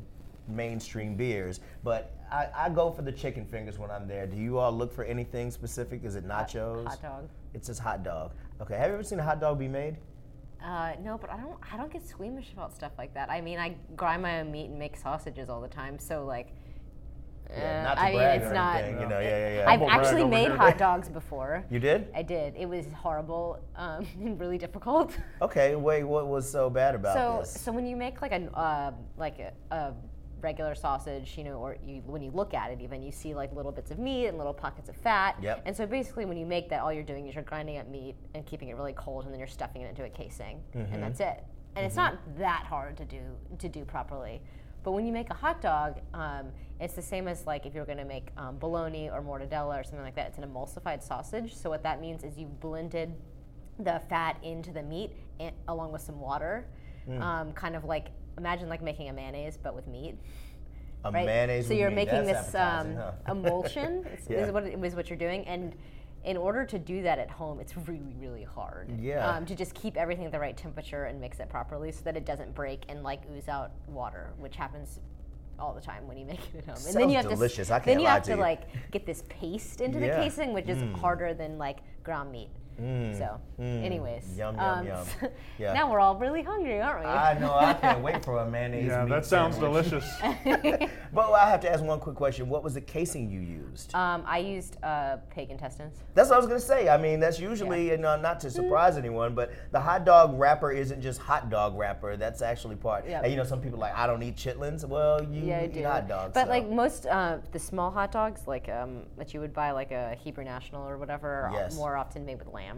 mainstream 0.48 1.14
beers, 1.14 1.60
but 1.84 2.12
I, 2.30 2.48
I 2.56 2.68
go 2.70 2.90
for 2.90 3.02
the 3.02 3.12
chicken 3.12 3.44
fingers 3.44 3.78
when 3.78 3.90
I'm 3.90 4.06
there. 4.06 4.26
Do 4.26 4.36
you 4.36 4.58
all 4.58 4.72
look 4.72 4.92
for 4.92 5.04
anything 5.04 5.50
specific? 5.50 6.04
Is 6.04 6.16
it 6.16 6.26
nachos? 6.26 6.86
hot 6.86 7.02
dog. 7.02 7.28
It 7.54 7.64
says 7.64 7.78
hot 7.78 8.02
dog. 8.02 8.32
Okay. 8.60 8.76
Have 8.76 8.88
you 8.88 8.94
ever 8.94 9.02
seen 9.02 9.18
a 9.18 9.22
hot 9.22 9.40
dog 9.40 9.58
be 9.58 9.68
made? 9.68 9.96
Uh, 10.62 10.92
no, 11.02 11.16
but 11.16 11.30
I 11.30 11.38
don't. 11.38 11.56
I 11.72 11.76
don't 11.78 11.90
get 11.90 12.06
squeamish 12.06 12.52
about 12.52 12.74
stuff 12.74 12.92
like 12.98 13.14
that. 13.14 13.30
I 13.30 13.40
mean, 13.40 13.58
I 13.58 13.76
grind 13.96 14.20
my 14.22 14.40
own 14.40 14.52
meat 14.52 14.66
and 14.66 14.78
make 14.78 14.96
sausages 14.96 15.48
all 15.48 15.62
the 15.62 15.68
time. 15.68 15.98
So 15.98 16.26
like, 16.26 16.48
Yeah, 17.48 17.80
uh, 17.80 17.88
not 17.88 17.94
to 17.94 18.00
I 18.00 18.08
mean, 18.10 18.18
brag 18.18 18.40
it's 18.42 18.50
or 18.50 18.54
not. 18.54 18.76
anything, 18.76 19.00
You 19.00 19.08
know, 19.08 19.20
yeah, 19.20 19.28
yeah, 19.48 19.54
yeah. 19.56 19.64
I've 19.70 19.80
Humble 19.80 19.90
actually 19.90 20.24
made 20.24 20.48
here. 20.48 20.56
hot 20.58 20.76
dogs 20.76 21.08
before. 21.08 21.64
you 21.70 21.78
did? 21.80 22.08
I 22.14 22.22
did. 22.22 22.54
It 22.56 22.66
was 22.68 22.84
horrible 22.92 23.58
um, 23.74 24.06
and 24.20 24.38
really 24.38 24.58
difficult. 24.58 25.16
Okay. 25.40 25.74
Wait. 25.76 26.04
What 26.04 26.28
was 26.28 26.50
so 26.50 26.68
bad 26.68 26.94
about 26.94 27.14
so, 27.16 27.38
this? 27.40 27.58
so 27.62 27.72
when 27.72 27.86
you 27.86 27.96
make 27.96 28.20
like 28.20 28.32
a 28.32 28.42
uh, 28.54 28.92
like 29.16 29.38
a, 29.38 29.52
a 29.74 29.94
regular 30.42 30.74
sausage, 30.74 31.34
you 31.36 31.44
know, 31.44 31.54
or 31.58 31.76
you, 31.84 32.02
when 32.06 32.22
you 32.22 32.30
look 32.30 32.54
at 32.54 32.70
it, 32.70 32.80
even 32.80 33.02
you 33.02 33.12
see 33.12 33.34
like 33.34 33.52
little 33.54 33.72
bits 33.72 33.90
of 33.90 33.98
meat 33.98 34.26
and 34.26 34.38
little 34.38 34.54
pockets 34.54 34.88
of 34.88 34.96
fat. 34.96 35.36
Yep. 35.42 35.62
And 35.66 35.76
so 35.76 35.86
basically, 35.86 36.24
when 36.24 36.36
you 36.36 36.46
make 36.46 36.68
that, 36.70 36.80
all 36.80 36.92
you're 36.92 37.02
doing 37.02 37.26
is 37.28 37.34
you're 37.34 37.44
grinding 37.44 37.78
up 37.78 37.88
meat 37.88 38.14
and 38.34 38.44
keeping 38.46 38.68
it 38.68 38.76
really 38.76 38.92
cold, 38.94 39.24
and 39.24 39.32
then 39.32 39.38
you're 39.38 39.48
stuffing 39.48 39.82
it 39.82 39.88
into 39.90 40.04
a 40.04 40.08
casing, 40.10 40.60
Mm-hmm. 40.74 40.94
and 40.94 41.02
that's 41.02 41.20
it. 41.20 41.44
And 41.76 41.86
it's 41.86 41.96
not 41.96 42.18
that 42.38 42.64
hard 42.66 42.96
to 42.96 43.04
do 43.04 43.20
to 43.58 43.68
do 43.68 43.84
properly. 43.84 44.42
But 44.82 44.92
when 44.92 45.06
you 45.06 45.12
make 45.12 45.30
a 45.30 45.34
hot 45.34 45.60
dog, 45.60 46.00
um, 46.14 46.46
it's 46.80 46.94
the 46.94 47.02
same 47.02 47.28
as 47.28 47.46
like 47.46 47.66
if 47.66 47.74
you're 47.74 47.84
going 47.84 47.98
to 47.98 48.04
make 48.04 48.28
um, 48.38 48.56
bologna 48.58 49.10
or 49.10 49.20
mortadella 49.22 49.78
or 49.78 49.84
something 49.84 50.00
like 50.02 50.16
that. 50.16 50.28
It's 50.28 50.38
an 50.38 50.44
emulsified 50.44 51.02
sausage. 51.02 51.54
So 51.54 51.68
what 51.70 51.82
that 51.82 52.00
means 52.00 52.24
is 52.24 52.38
you've 52.38 52.58
blended 52.60 53.14
the 53.78 54.00
fat 54.08 54.36
into 54.42 54.72
the 54.72 54.82
meat 54.82 55.12
and, 55.38 55.54
along 55.68 55.92
with 55.92 56.02
some 56.02 56.18
water, 56.20 56.66
Mm. 57.08 57.20
um, 57.22 57.52
kind 57.54 57.74
of 57.76 57.84
like 57.84 58.08
imagine 58.40 58.68
like 58.68 58.82
making 58.82 59.08
a 59.08 59.12
mayonnaise 59.12 59.58
but 59.62 59.74
with 59.74 59.86
meat. 59.86 60.16
a 61.04 61.10
Right? 61.12 61.26
mayonnaise. 61.26 61.66
So 61.68 61.74
you're 61.74 61.90
meat. 61.90 62.06
making 62.06 62.24
That's 62.26 62.46
this 62.46 62.54
um, 62.56 62.96
huh? 62.96 63.12
emulsion. 63.28 64.04
Is, 64.18 64.26
Yeah. 64.28 64.38
is 64.46 64.52
what 64.52 64.64
what 64.96 65.08
you're 65.10 65.18
doing, 65.18 65.46
and 65.46 65.74
in 66.24 66.36
order 66.36 66.66
to 66.66 66.78
do 66.78 67.02
that 67.02 67.18
at 67.18 67.30
home, 67.30 67.60
it's 67.60 67.74
really 67.88 68.14
really 68.18 68.42
hard. 68.44 68.90
Yeah. 69.00 69.26
Um, 69.28 69.46
to 69.46 69.54
just 69.54 69.74
keep 69.74 69.96
everything 69.96 70.26
at 70.26 70.32
the 70.32 70.40
right 70.40 70.56
temperature 70.56 71.04
and 71.04 71.20
mix 71.20 71.38
it 71.40 71.48
properly 71.48 71.92
so 71.92 72.02
that 72.04 72.16
it 72.16 72.24
doesn't 72.26 72.54
break 72.54 72.82
and 72.88 73.02
like 73.02 73.20
ooze 73.34 73.48
out 73.48 73.70
water, 73.86 74.30
which 74.38 74.56
happens 74.56 75.00
all 75.58 75.74
the 75.74 75.80
time 75.80 76.06
when 76.08 76.16
you 76.16 76.24
make 76.24 76.40
it 76.54 76.58
at 76.58 76.64
home. 76.64 76.86
and 76.86 76.94
then 76.96 77.10
you 77.10 77.16
have 77.16 77.28
delicious. 77.28 77.68
to 77.68 77.74
I 77.74 77.78
can't 77.78 77.86
then 77.86 78.00
you 78.00 78.06
have 78.06 78.22
to 78.22 78.30
to 78.30 78.36
you. 78.36 78.40
like 78.42 78.62
get 78.90 79.04
this 79.06 79.22
paste 79.28 79.80
into 79.82 79.98
Yeah. 80.00 80.16
the 80.16 80.22
casing, 80.22 80.52
which 80.54 80.68
is 80.68 80.78
Mm. 80.78 80.94
harder 80.96 81.34
than 81.34 81.58
like 81.58 81.78
ground 82.02 82.32
meat. 82.32 82.48
So, 82.80 83.38
Mm. 83.60 83.84
anyways, 83.84 84.38
Yum, 84.38 84.56
yum, 84.56 84.64
um, 84.64 84.86
yum. 84.86 85.06
Yeah. 85.58 85.74
now 85.74 85.90
we're 85.90 86.00
all 86.00 86.16
really 86.16 86.42
hungry, 86.42 86.80
aren't 86.80 87.00
we? 87.00 87.06
I 87.06 87.38
know. 87.38 87.52
I 87.54 87.74
can't 87.74 88.00
wait 88.02 88.24
for 88.24 88.38
a 88.38 88.48
mayonnaise. 88.50 88.86
Yeah, 88.86 89.04
meat 89.04 89.10
that 89.10 89.26
sounds 89.26 89.56
sandwich. 89.56 89.90
delicious. 89.90 90.88
But 91.12 91.32
I 91.32 91.50
have 91.50 91.60
to 91.62 91.70
ask 91.72 91.82
one 91.82 91.98
quick 91.98 92.14
question. 92.14 92.48
What 92.48 92.62
was 92.62 92.74
the 92.74 92.80
casing 92.80 93.28
you 93.28 93.40
used? 93.40 93.92
Um, 93.94 94.22
I 94.26 94.38
used 94.38 94.76
uh, 94.82 95.16
pig 95.28 95.50
intestines. 95.50 95.96
That's 96.14 96.28
what 96.30 96.36
I 96.36 96.38
was 96.38 96.46
gonna 96.46 96.60
say. 96.60 96.88
I 96.88 96.96
mean, 96.96 97.18
that's 97.20 97.40
usually, 97.40 97.90
you 97.90 97.96
know, 97.98 98.16
not 98.16 98.38
to 98.40 98.50
surprise 98.50 98.96
anyone, 98.96 99.34
but 99.34 99.50
the 99.72 99.80
hot 99.80 100.04
dog 100.04 100.38
wrapper 100.38 100.70
isn't 100.70 101.00
just 101.02 101.20
hot 101.20 101.50
dog 101.50 101.76
wrapper. 101.76 102.16
That's 102.16 102.42
actually 102.42 102.76
part. 102.76 103.06
Yep. 103.08 103.24
And 103.24 103.32
you 103.32 103.36
know, 103.36 103.44
some 103.44 103.60
people 103.60 103.78
are 103.78 103.88
like, 103.90 103.96
I 103.96 104.06
don't 104.06 104.22
eat 104.22 104.36
chitlins. 104.36 104.84
Well, 104.86 105.22
you 105.24 105.42
Yeah, 105.46 105.58
I 105.58 105.64
eat 105.64 105.74
do. 105.74 105.82
hot 105.84 106.06
dogs. 106.08 106.32
But 106.32 106.44
so. 106.44 106.50
like 106.50 106.68
most, 106.70 107.06
uh, 107.06 107.38
the 107.52 107.58
small 107.58 107.90
hot 107.90 108.12
dogs, 108.12 108.46
like 108.46 108.68
um, 108.68 109.02
that 109.18 109.34
you 109.34 109.40
would 109.40 109.52
buy 109.52 109.72
like 109.72 109.90
a 109.90 110.14
Hebrew 110.14 110.44
National 110.44 110.88
or 110.88 110.96
whatever, 110.96 111.28
are 111.46 111.52
Yes. 111.52 111.74
more 111.76 111.96
often 111.96 112.24
made 112.24 112.38
with 112.38 112.48
lamb 112.54 112.69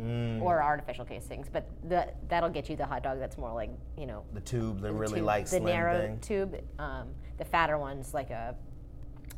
Mm, 0.00 0.40
or 0.40 0.62
artificial 0.62 1.04
casings. 1.04 1.48
But 1.52 1.68
the, 1.88 2.08
that'll 2.28 2.48
get 2.48 2.70
you 2.70 2.76
the 2.76 2.86
hot 2.86 3.02
dog 3.02 3.18
that's 3.18 3.36
more 3.36 3.52
like 3.52 3.70
you 3.98 4.06
know 4.06 4.24
the 4.32 4.40
tube, 4.40 4.80
the 4.80 4.92
really 4.92 5.16
tube, 5.16 5.24
like 5.24 5.48
the 5.48 5.60
narrow 5.60 6.00
thing. 6.00 6.20
tube. 6.20 6.56
Um, 6.78 7.08
the 7.38 7.44
fatter 7.44 7.76
ones, 7.76 8.14
like 8.14 8.30
a 8.30 8.54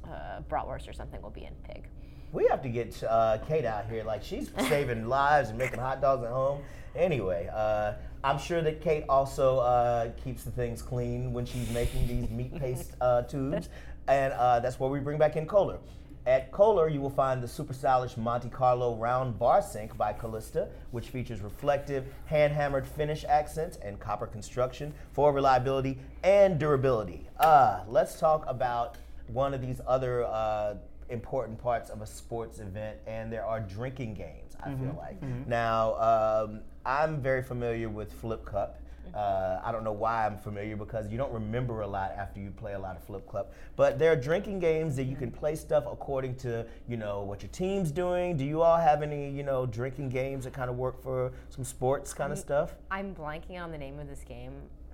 uh, 0.04 0.40
bratwurst 0.48 0.88
or 0.88 0.92
something, 0.92 1.20
will 1.22 1.30
be 1.30 1.44
in 1.44 1.54
pig. 1.64 1.88
We 2.32 2.46
have 2.48 2.62
to 2.62 2.68
get 2.68 3.02
uh, 3.02 3.38
Kate 3.48 3.64
out 3.64 3.88
here. 3.90 4.04
Like 4.04 4.22
she's 4.22 4.50
saving 4.68 5.08
lives 5.08 5.48
and 5.48 5.58
making 5.58 5.80
hot 5.80 6.00
dogs 6.00 6.24
at 6.24 6.30
home. 6.30 6.62
Anyway, 6.94 7.48
uh, 7.52 7.94
I'm 8.22 8.38
sure 8.38 8.62
that 8.62 8.80
Kate 8.80 9.04
also 9.08 9.58
uh, 9.58 10.10
keeps 10.22 10.44
the 10.44 10.50
things 10.50 10.82
clean 10.82 11.32
when 11.32 11.46
she's 11.46 11.70
making 11.70 12.06
these 12.06 12.28
meat 12.30 12.54
paste 12.54 12.92
uh, 13.00 13.22
tubes, 13.22 13.68
and 14.08 14.32
uh, 14.34 14.60
that's 14.60 14.78
where 14.78 14.90
we 14.90 15.00
bring 15.00 15.18
back 15.18 15.36
in 15.36 15.46
Kohler. 15.46 15.78
At 16.24 16.52
Kohler, 16.52 16.88
you 16.88 17.00
will 17.00 17.10
find 17.10 17.42
the 17.42 17.48
super 17.48 17.72
stylish 17.72 18.16
Monte 18.16 18.48
Carlo 18.48 18.94
round 18.94 19.38
bar 19.40 19.60
sink 19.60 19.96
by 19.96 20.12
Kallista, 20.12 20.68
which 20.92 21.08
features 21.08 21.40
reflective, 21.40 22.06
hand-hammered 22.26 22.86
finish 22.86 23.24
accents 23.24 23.76
and 23.82 23.98
copper 23.98 24.28
construction 24.28 24.94
for 25.12 25.32
reliability 25.32 25.98
and 26.22 26.60
durability. 26.60 27.26
Uh, 27.40 27.80
let's 27.88 28.20
talk 28.20 28.44
about 28.46 28.98
one 29.26 29.52
of 29.52 29.60
these 29.60 29.80
other 29.84 30.24
uh, 30.26 30.74
important 31.08 31.60
parts 31.60 31.90
of 31.90 32.02
a 32.02 32.06
sports 32.06 32.60
event, 32.60 32.98
and 33.08 33.32
there 33.32 33.44
are 33.44 33.58
drinking 33.58 34.14
games. 34.14 34.56
I 34.62 34.74
feel 34.74 34.94
like 34.96 35.20
now 35.48 35.96
um, 35.96 36.60
I'm 36.86 37.20
very 37.20 37.42
familiar 37.42 37.88
with 37.88 38.12
Flip 38.12 38.44
Cup. 38.44 38.78
Uh, 39.14 39.60
I 39.62 39.72
don't 39.72 39.84
know 39.84 39.92
why 39.92 40.26
I'm 40.26 40.38
familiar 40.38 40.76
because 40.76 41.10
you 41.10 41.18
don't 41.18 41.32
remember 41.32 41.82
a 41.82 41.86
lot 41.86 42.12
after 42.16 42.40
you 42.40 42.50
play 42.50 42.72
a 42.72 42.78
lot 42.78 42.96
of 42.96 43.04
Flip 43.04 43.30
Cup. 43.30 43.52
But 43.76 43.98
there 43.98 44.10
are 44.12 44.16
drinking 44.16 44.60
games 44.60 44.96
that 44.96 45.04
you 45.04 45.16
can 45.16 45.30
play 45.30 45.54
stuff 45.54 45.84
according 45.90 46.36
to 46.36 46.64
you 46.88 46.96
know 46.96 47.22
what 47.22 47.42
your 47.42 47.50
team's 47.50 47.90
doing. 47.90 48.36
Do 48.36 48.44
you 48.44 48.62
all 48.62 48.78
have 48.78 49.02
any 49.02 49.30
you 49.30 49.42
know 49.42 49.66
drinking 49.66 50.08
games 50.08 50.44
that 50.44 50.52
kind 50.54 50.70
of 50.70 50.76
work 50.76 51.02
for 51.02 51.32
some 51.50 51.64
sports 51.64 52.14
kind 52.14 52.32
of 52.32 52.38
stuff? 52.38 52.74
I'm 52.90 53.14
blanking 53.14 53.60
on 53.62 53.70
the 53.70 53.78
name 53.78 53.98
of 53.98 54.08
this 54.08 54.24
game. 54.24 54.52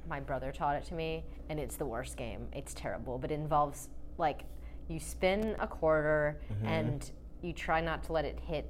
My 0.08 0.20
brother 0.20 0.50
taught 0.52 0.76
it 0.76 0.84
to 0.86 0.94
me, 0.94 1.24
and 1.48 1.60
it's 1.60 1.76
the 1.76 1.84
worst 1.86 2.16
game. 2.16 2.48
It's 2.52 2.74
terrible, 2.74 3.18
but 3.18 3.30
it 3.30 3.34
involves 3.34 3.88
like 4.16 4.42
you 4.88 4.98
spin 4.98 5.54
a 5.60 5.66
quarter 5.66 6.40
Mm-hmm. 6.52 6.66
and 6.66 7.10
you 7.42 7.52
try 7.52 7.80
not 7.80 8.02
to 8.04 8.12
let 8.12 8.24
it 8.24 8.40
hit 8.40 8.68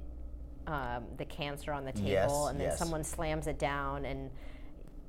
um, 0.67 1.05
the 1.17 1.25
canister 1.25 1.71
on 1.73 1.85
the 1.85 1.91
table, 1.91 2.07
Yes, 2.09 2.31
and 2.51 2.59
then 2.59 2.67
yes. 2.67 2.77
someone 2.77 3.03
slams 3.03 3.47
it 3.47 3.57
down, 3.57 4.05
and 4.05 4.29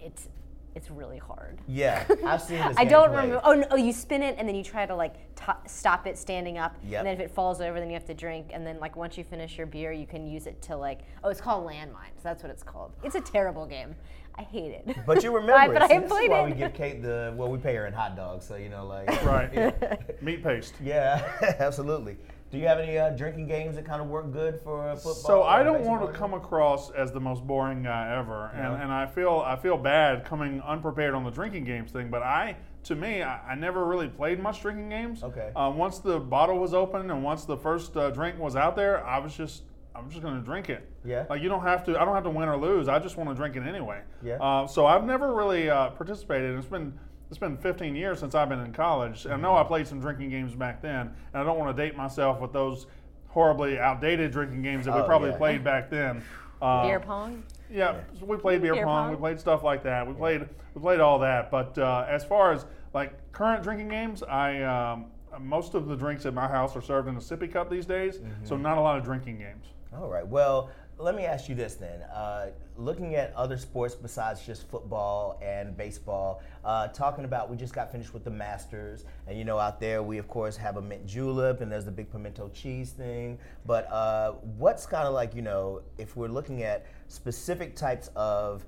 it's 0.01 0.29
it's 0.77 0.89
really 0.89 1.19
hard. 1.19 1.59
Yeah, 1.67 2.05
I've 2.25 2.41
seen 2.43 2.59
this. 2.59 2.77
I 2.79 2.85
don't 2.85 3.11
remember. 3.11 3.41
Oh 3.43 3.55
no! 3.55 3.67
Oh, 3.73 3.77
you 3.77 3.93
spin 3.93 4.23
it 4.23 4.37
and 4.39 4.49
then 4.49 4.55
you 4.55 4.63
try 4.63 4.87
to 4.87 4.95
like 4.95 5.35
to 5.37 5.57
stop 5.67 6.07
it 6.07 6.17
standing 6.17 6.59
up. 6.59 6.77
Yep. 6.89 6.99
And 7.01 7.07
then 7.09 7.15
if 7.15 7.21
it 7.21 7.31
falls 7.35 7.61
over, 7.61 7.81
then 7.81 7.89
you 7.89 7.95
have 7.95 8.05
to 8.07 8.15
drink. 8.15 8.51
And 8.53 8.65
then 8.65 8.79
like 8.79 8.95
once 8.95 9.19
you 9.19 9.25
finish 9.25 9.59
your 9.59 9.67
beer, 9.67 9.91
you 9.91 10.07
can 10.07 10.29
use 10.29 10.47
it 10.47 10.63
to 10.63 10.77
like 10.77 11.01
oh, 11.25 11.29
it's 11.29 11.41
called 11.41 11.67
landmines. 11.67 12.23
That's 12.23 12.43
what 12.43 12.51
it's 12.53 12.63
called. 12.63 12.93
It's 13.03 13.17
a 13.17 13.21
terrible 13.21 13.67
game. 13.67 13.97
I 14.39 14.43
hate 14.43 14.71
it. 14.71 14.97
But 15.07 15.25
you 15.25 15.33
remember 15.35 15.55
I- 15.55 15.67
it. 15.67 15.73
but 15.73 15.83
I 15.83 15.89
See, 15.89 15.95
have 15.95 16.03
this 16.05 16.13
is 16.13 16.17
played 16.17 16.31
why 16.31 16.41
it. 16.43 16.45
we 16.47 16.53
give 16.53 16.73
Kate 16.73 17.03
the 17.03 17.35
well, 17.37 17.51
we 17.51 17.59
pay 17.59 17.75
her 17.75 17.87
in 17.89 17.93
hot 17.93 18.15
dogs, 18.15 18.47
so 18.47 18.55
you 18.55 18.69
know, 18.69 18.87
like 18.87 19.09
Right. 19.25 20.23
Meat 20.23 20.45
paste. 20.45 20.75
Yeah, 20.81 21.57
absolutely. 21.59 22.17
Do 22.51 22.59
you 22.59 22.67
have 22.67 22.81
any 22.81 22.99
uh, 22.99 23.11
drinking 23.11 23.47
games 23.47 23.77
that 23.77 23.85
kind 23.85 24.03
of 24.03 24.09
work 24.09 24.33
good 24.33 24.61
for 24.61 24.89
uh, 24.89 24.97
football? 24.97 25.15
So 25.15 25.43
I 25.45 25.63
don't 25.63 25.83
want 25.83 26.05
to 26.05 26.19
come 26.19 26.35
across 26.35 26.91
as 26.91 27.13
the 27.13 27.21
most 27.21 27.47
boring 27.47 27.85
guy 27.85 28.17
ever, 28.19 28.51
and, 28.55 28.83
and 28.83 28.93
I 28.93 29.07
feel 29.07 29.43
I 29.47 29.55
feel 29.55 29.77
bad 29.77 30.25
coming 30.25 30.61
unprepared 30.63 31.15
on 31.15 31.23
the 31.23 31.31
drinking 31.31 31.65
games 31.65 31.93
thing. 31.93 32.11
But 32.11 32.23
I, 32.23 32.57
to 32.85 32.97
me, 32.97 33.23
I, 33.23 33.53
I 33.53 33.55
never 33.55 33.87
really 33.87 34.09
played 34.09 34.41
much 34.41 34.63
drinking 34.63 34.89
games. 34.89 35.23
Okay. 35.23 35.53
Uh, 35.55 35.73
once 35.75 36.01
the 36.01 36.19
bottle 36.19 36.59
was 36.59 36.75
open 36.75 37.11
and 37.11 37.23
once 37.23 37.45
the 37.45 37.57
first 37.57 37.97
uh, 37.97 38.11
drink 38.11 38.37
was 38.37 38.57
out 38.57 38.75
there, 38.75 39.07
I 39.07 39.19
was 39.19 39.37
just 39.37 39.63
I'm 39.95 40.09
just 40.09 40.23
going 40.23 40.35
to 40.35 40.41
drink 40.41 40.71
it. 40.71 40.89
Yeah. 41.05 41.27
Like 41.29 41.43
you 41.43 41.49
don't 41.49 41.63
have 41.63 41.85
to. 41.87 41.99
I 42.01 42.05
don't 42.05 42.15
have 42.15 42.25
to 42.25 42.31
win 42.31 42.49
or 42.49 42.57
lose. 42.57 42.89
I 42.89 42.99
just 42.99 43.17
want 43.17 43.31
to 43.31 43.35
drink 43.35 43.57
it 43.57 43.63
anyway. 43.63 44.01
Yeah. 44.23 44.37
Uh, 44.37 44.67
so 44.67 44.87
I've 44.87 45.05
never 45.05 45.35
really 45.35 45.71
uh, 45.71 45.91
participated. 45.91 46.57
It's 46.57 46.67
been 46.67 46.99
it's 47.31 47.39
been 47.39 47.57
15 47.57 47.95
years 47.95 48.19
since 48.19 48.35
I've 48.35 48.49
been 48.49 48.61
in 48.61 48.73
college. 48.73 49.27
I 49.27 49.37
know 49.37 49.57
I 49.57 49.63
played 49.63 49.87
some 49.87 50.01
drinking 50.01 50.31
games 50.31 50.55
back 50.55 50.83
then, 50.83 51.01
and 51.33 51.41
I 51.41 51.45
don't 51.45 51.59
want 51.59 51.75
to 51.77 51.81
date 51.83 51.97
myself 51.97 52.41
with 52.41 52.53
those 52.53 52.87
horribly 53.29 53.79
outdated 53.79 54.33
drinking 54.33 54.63
games 54.63 54.87
that 54.87 54.95
we 54.95 55.01
Oh, 55.01 55.05
probably 55.05 55.31
yeah. 55.31 55.37
played 55.37 55.65
back 55.65 55.91
then. 55.91 56.23
Uh, 56.63 56.83
beer 56.87 57.01
pong. 57.01 57.43
yeah, 57.71 58.01
so 58.19 58.27
we 58.27 58.37
played 58.37 58.61
beer, 58.61 58.75
Beer 58.75 58.85
pong, 58.85 59.05
pong. 59.05 59.11
We 59.13 59.17
played 59.17 59.41
stuff 59.41 59.63
like 59.65 59.83
that. 59.85 60.07
We 60.07 60.13
played 60.13 60.47
we 60.75 60.83
played 60.83 61.01
all 61.01 61.19
that. 61.21 61.51
But 61.51 61.79
uh, 61.79 62.05
as 62.07 62.23
far 62.23 62.53
as 62.53 62.67
like 62.93 63.33
current 63.33 63.63
drinking 63.63 63.89
games, 63.89 64.23
I 64.23 64.61
um, 64.61 65.07
most 65.41 65.73
of 65.73 65.89
the 65.89 65.97
drinks 65.97 66.27
at 66.27 66.35
my 66.35 66.47
house 66.47 66.77
are 66.77 66.83
served 66.83 67.09
in 67.09 67.17
a 67.17 67.19
sippy 67.19 67.51
cup 67.51 67.71
these 67.71 67.87
days. 67.87 68.17
So 68.45 68.57
Mm-hmm. 68.57 68.63
not 68.63 68.77
a 68.77 68.81
lot 68.83 68.99
of 68.99 69.05
drinking 69.05 69.39
games. 69.39 69.65
All 69.97 70.11
right. 70.11 70.27
Well, 70.29 70.69
let 71.01 71.15
me 71.15 71.25
ask 71.25 71.49
you 71.49 71.55
this 71.55 71.75
then. 71.75 72.03
Uh, 72.03 72.51
looking 72.77 73.15
at 73.15 73.33
other 73.35 73.57
sports 73.57 73.95
besides 73.95 74.45
just 74.45 74.69
football 74.69 75.39
and 75.43 75.77
baseball, 75.77 76.43
uh, 76.65 76.89
talking 76.89 77.25
about 77.25 77.51
we 77.51 77.57
just 77.57 77.75
got 77.75 77.91
finished 77.91 78.13
with 78.13 78.25
the 78.25 78.31
Masters, 78.31 79.05
and 79.27 79.39
you 79.39 79.45
know 79.45 79.59
out 79.59 79.81
there 79.81 80.03
we 80.03 80.19
of 80.19 80.29
course 80.29 80.57
have 80.57 80.77
a 80.77 80.83
mint 80.83 81.07
julep, 81.07 81.61
and 81.61 81.71
there's 81.73 81.85
the 81.85 81.91
big 81.91 82.11
pimento 82.11 82.49
cheese 82.51 82.91
thing. 82.91 83.39
But 83.67 83.91
uh, 83.91 84.33
what's 84.59 84.87
kind 84.87 85.07
of 85.07 85.15
like 85.15 85.35
you 85.35 85.43
know 85.43 85.83
if 85.99 86.17
we're 86.17 86.29
looking 86.29 86.63
at 86.63 86.87
specific 87.09 87.77
types 87.77 88.11
of 88.15 88.65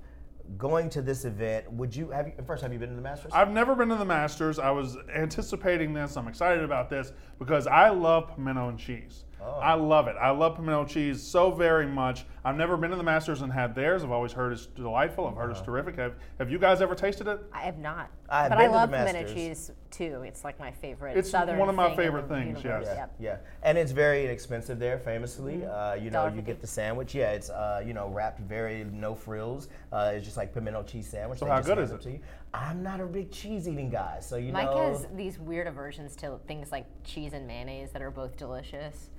going 0.57 0.89
to 0.89 1.01
this 1.01 1.25
event, 1.25 1.71
would 1.71 1.95
you 1.95 2.09
have 2.09 2.27
you, 2.27 2.33
first 2.45 2.61
have 2.63 2.73
you 2.73 2.79
been 2.79 2.89
to 2.89 2.95
the 2.95 3.01
Masters? 3.01 3.31
I've 3.33 3.51
never 3.51 3.75
been 3.75 3.89
to 3.89 3.95
the 3.95 4.05
Masters. 4.05 4.59
I 4.59 4.71
was 4.71 4.97
anticipating 5.15 5.93
this. 5.93 6.17
I'm 6.17 6.27
excited 6.27 6.63
about 6.63 6.89
this 6.89 7.13
because 7.39 7.67
I 7.67 7.89
love 7.89 8.35
pimento 8.35 8.69
and 8.69 8.77
cheese. 8.77 9.23
Oh. 9.45 9.59
I 9.59 9.73
love 9.73 10.07
it. 10.07 10.15
I 10.19 10.29
love 10.29 10.55
pimento 10.55 10.85
cheese 10.85 11.21
so 11.21 11.51
very 11.51 11.85
much. 11.85 12.25
I've 12.45 12.55
never 12.55 12.75
been 12.77 12.91
to 12.91 12.95
the 12.95 13.03
Masters 13.03 13.41
and 13.41 13.51
had 13.51 13.73
theirs. 13.75 14.03
I've 14.03 14.11
always 14.11 14.31
heard 14.31 14.51
it's 14.53 14.65
delightful. 14.65 15.27
I've 15.27 15.35
heard 15.35 15.51
it's 15.51 15.61
terrific. 15.61 15.95
Have, 15.97 16.13
have 16.39 16.49
you 16.51 16.59
guys 16.59 16.81
ever 16.81 16.95
tasted 16.95 17.27
it? 17.27 17.39
I 17.53 17.61
have 17.61 17.77
not. 17.77 18.09
I 18.29 18.43
have 18.43 18.49
but 18.51 18.57
been 18.57 18.63
I 18.63 18.67
to 18.67 18.71
the 18.71 18.77
love 18.77 18.91
pimento 18.91 19.33
cheese 19.33 19.71
too. 19.91 20.23
It's 20.25 20.43
like 20.43 20.59
my 20.59 20.71
favorite. 20.71 21.15
It's 21.17 21.29
southern 21.29 21.57
one 21.57 21.69
of 21.69 21.75
my 21.75 21.95
favorite 21.95 22.27
things, 22.27 22.63
universe. 22.63 22.85
yes. 22.87 22.97
Yep. 22.97 23.15
Yeah, 23.19 23.37
and 23.61 23.77
it's 23.77 23.91
very 23.91 24.25
inexpensive 24.25 24.79
there. 24.79 24.97
Famously, 24.97 25.65
uh, 25.65 25.93
you 25.95 26.09
know, 26.09 26.25
you 26.27 26.41
$1.50. 26.41 26.45
get 26.45 26.61
the 26.61 26.67
sandwich. 26.67 27.13
Yeah, 27.15 27.31
it's 27.31 27.49
uh, 27.49 27.83
you 27.85 27.93
know 27.93 28.09
wrapped 28.09 28.39
very 28.39 28.85
no 28.85 29.13
frills. 29.13 29.69
Uh, 29.91 30.11
it's 30.15 30.25
just 30.25 30.35
like 30.37 30.53
pimento 30.53 30.83
cheese 30.83 31.07
sandwich. 31.07 31.39
So 31.39 31.45
They 31.45 31.51
how 31.51 31.61
good 31.61 31.77
is 31.79 31.91
it 31.91 32.01
to 32.01 32.11
you. 32.11 32.19
I'm 32.53 32.83
not 32.83 32.99
a 32.99 33.05
big 33.05 33.31
cheese 33.31 33.67
eating 33.67 33.89
guy, 33.89 34.19
so 34.19 34.35
you 34.35 34.51
Mike 34.51 34.65
know. 34.65 34.89
has 34.93 35.07
these 35.15 35.39
weird 35.39 35.67
aversions 35.67 36.15
to 36.17 36.39
things 36.47 36.71
like 36.71 36.85
cheese 37.03 37.33
and 37.33 37.47
mayonnaise 37.47 37.91
that 37.91 38.01
are 38.01 38.11
both 38.11 38.35
delicious. 38.37 39.09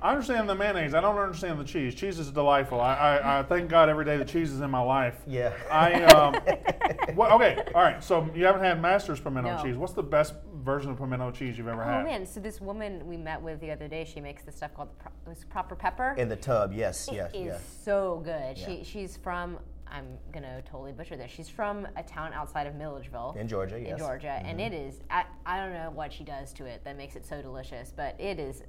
I 0.00 0.10
understand 0.10 0.48
the 0.48 0.54
mayonnaise. 0.54 0.92
I 0.92 1.00
don't 1.00 1.16
understand 1.16 1.58
the 1.58 1.64
cheese. 1.64 1.94
Cheese 1.94 2.18
is 2.18 2.30
delightful. 2.30 2.78
I, 2.78 2.94
I, 2.94 3.38
I 3.38 3.42
thank 3.42 3.70
God 3.70 3.88
every 3.88 4.04
day 4.04 4.18
the 4.18 4.24
cheese 4.24 4.52
is 4.52 4.60
in 4.60 4.70
my 4.70 4.80
life. 4.80 5.14
Yeah. 5.26 5.52
I 5.70 6.02
um, 6.04 6.34
what, 7.14 7.32
okay. 7.32 7.62
All 7.74 7.82
right. 7.82 8.04
So 8.04 8.28
you 8.34 8.44
haven't 8.44 8.62
had 8.62 8.82
Masters 8.82 9.18
pimento 9.20 9.56
No. 9.56 9.62
cheese. 9.62 9.76
What's 9.76 9.94
the 9.94 10.02
best 10.02 10.34
version 10.56 10.90
of 10.90 10.98
pimento 10.98 11.30
cheese 11.30 11.56
you've 11.56 11.68
ever 11.68 11.82
had? 11.82 11.92
Oh 11.94 11.96
had? 11.98 12.04
man! 12.06 12.26
So 12.26 12.38
this 12.40 12.60
woman 12.60 13.06
we 13.06 13.16
met 13.16 13.40
with 13.40 13.60
the 13.60 13.70
other 13.70 13.88
day, 13.88 14.04
she 14.04 14.20
makes 14.20 14.42
this 14.42 14.56
stuff 14.56 14.74
called 14.74 14.90
pro- 14.98 15.12
it 15.24 15.28
was 15.28 15.44
proper 15.44 15.74
pepper. 15.74 16.14
in 16.18 16.28
the 16.28 16.36
tub, 16.36 16.72
yes, 16.74 17.08
It 17.08 17.14
yes, 17.14 17.30
is 17.32 17.44
yes. 17.46 17.62
so 17.82 18.20
good. 18.24 18.58
Yeah. 18.58 18.66
She 18.66 18.84
she's 18.84 19.16
from 19.16 19.58
I'm 19.86 20.18
gonna 20.32 20.60
totally 20.62 20.92
butcher 20.92 21.16
this. 21.16 21.30
She's 21.30 21.48
from 21.48 21.86
a 21.96 22.02
town 22.02 22.32
outside 22.34 22.66
of 22.66 22.74
Milledgeville. 22.74 23.34
In 23.38 23.48
Georgia, 23.48 23.76
In. 23.78 23.96
Georgia, 23.96 24.40
and 24.44 24.58
Mm-hmm. 24.58 24.74
it 24.74 24.86
is 24.86 25.00
I, 25.08 25.24
I 25.46 25.58
don't 25.60 25.72
know 25.72 25.90
what 25.94 26.12
she 26.12 26.24
does 26.24 26.52
to 26.54 26.66
it 26.66 26.82
that 26.84 26.96
makes 26.98 27.16
it 27.16 27.24
so 27.24 27.40
delicious, 27.40 27.90
but 27.96 28.18
it 28.20 28.38
is 28.38 28.62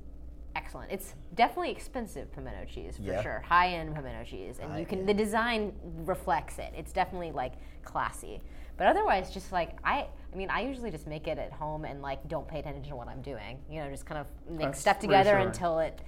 excellent. 0.55 0.91
It's 0.91 1.13
definitely 1.35 1.71
expensive 1.71 2.31
pimento 2.33 2.65
cheese 2.65 2.97
for 2.97 3.03
Yeah. 3.03 3.21
sure. 3.21 3.39
High 3.45 3.69
end 3.69 3.93
pimento 3.95 4.23
cheese. 4.23 4.59
And 4.59 4.79
you 4.79 4.85
can 4.85 4.99
High-end. 4.99 5.09
the 5.09 5.13
design 5.13 5.73
reflects 6.05 6.59
it. 6.59 6.73
It's 6.75 6.91
definitely 6.91 7.31
like 7.31 7.53
classy. 7.83 8.41
But 8.77 8.87
otherwise 8.87 9.33
just 9.33 9.51
like 9.51 9.77
I 9.83 10.07
I 10.33 10.35
mean 10.35 10.49
I 10.49 10.61
usually 10.61 10.91
just 10.91 11.07
make 11.07 11.27
it 11.27 11.37
at 11.37 11.51
home 11.51 11.85
and 11.85 12.01
like 12.01 12.25
don't 12.27 12.47
pay 12.47 12.59
attention 12.59 12.83
to 12.89 12.95
what 12.95 13.07
I'm 13.07 13.21
doing. 13.21 13.59
You 13.69 13.81
know, 13.83 13.89
just 13.89 14.05
kind 14.05 14.19
of 14.19 14.27
mix 14.49 14.63
That's 14.63 14.79
stuff 14.81 14.99
together 14.99 15.37
until 15.37 15.79
it 15.79 16.01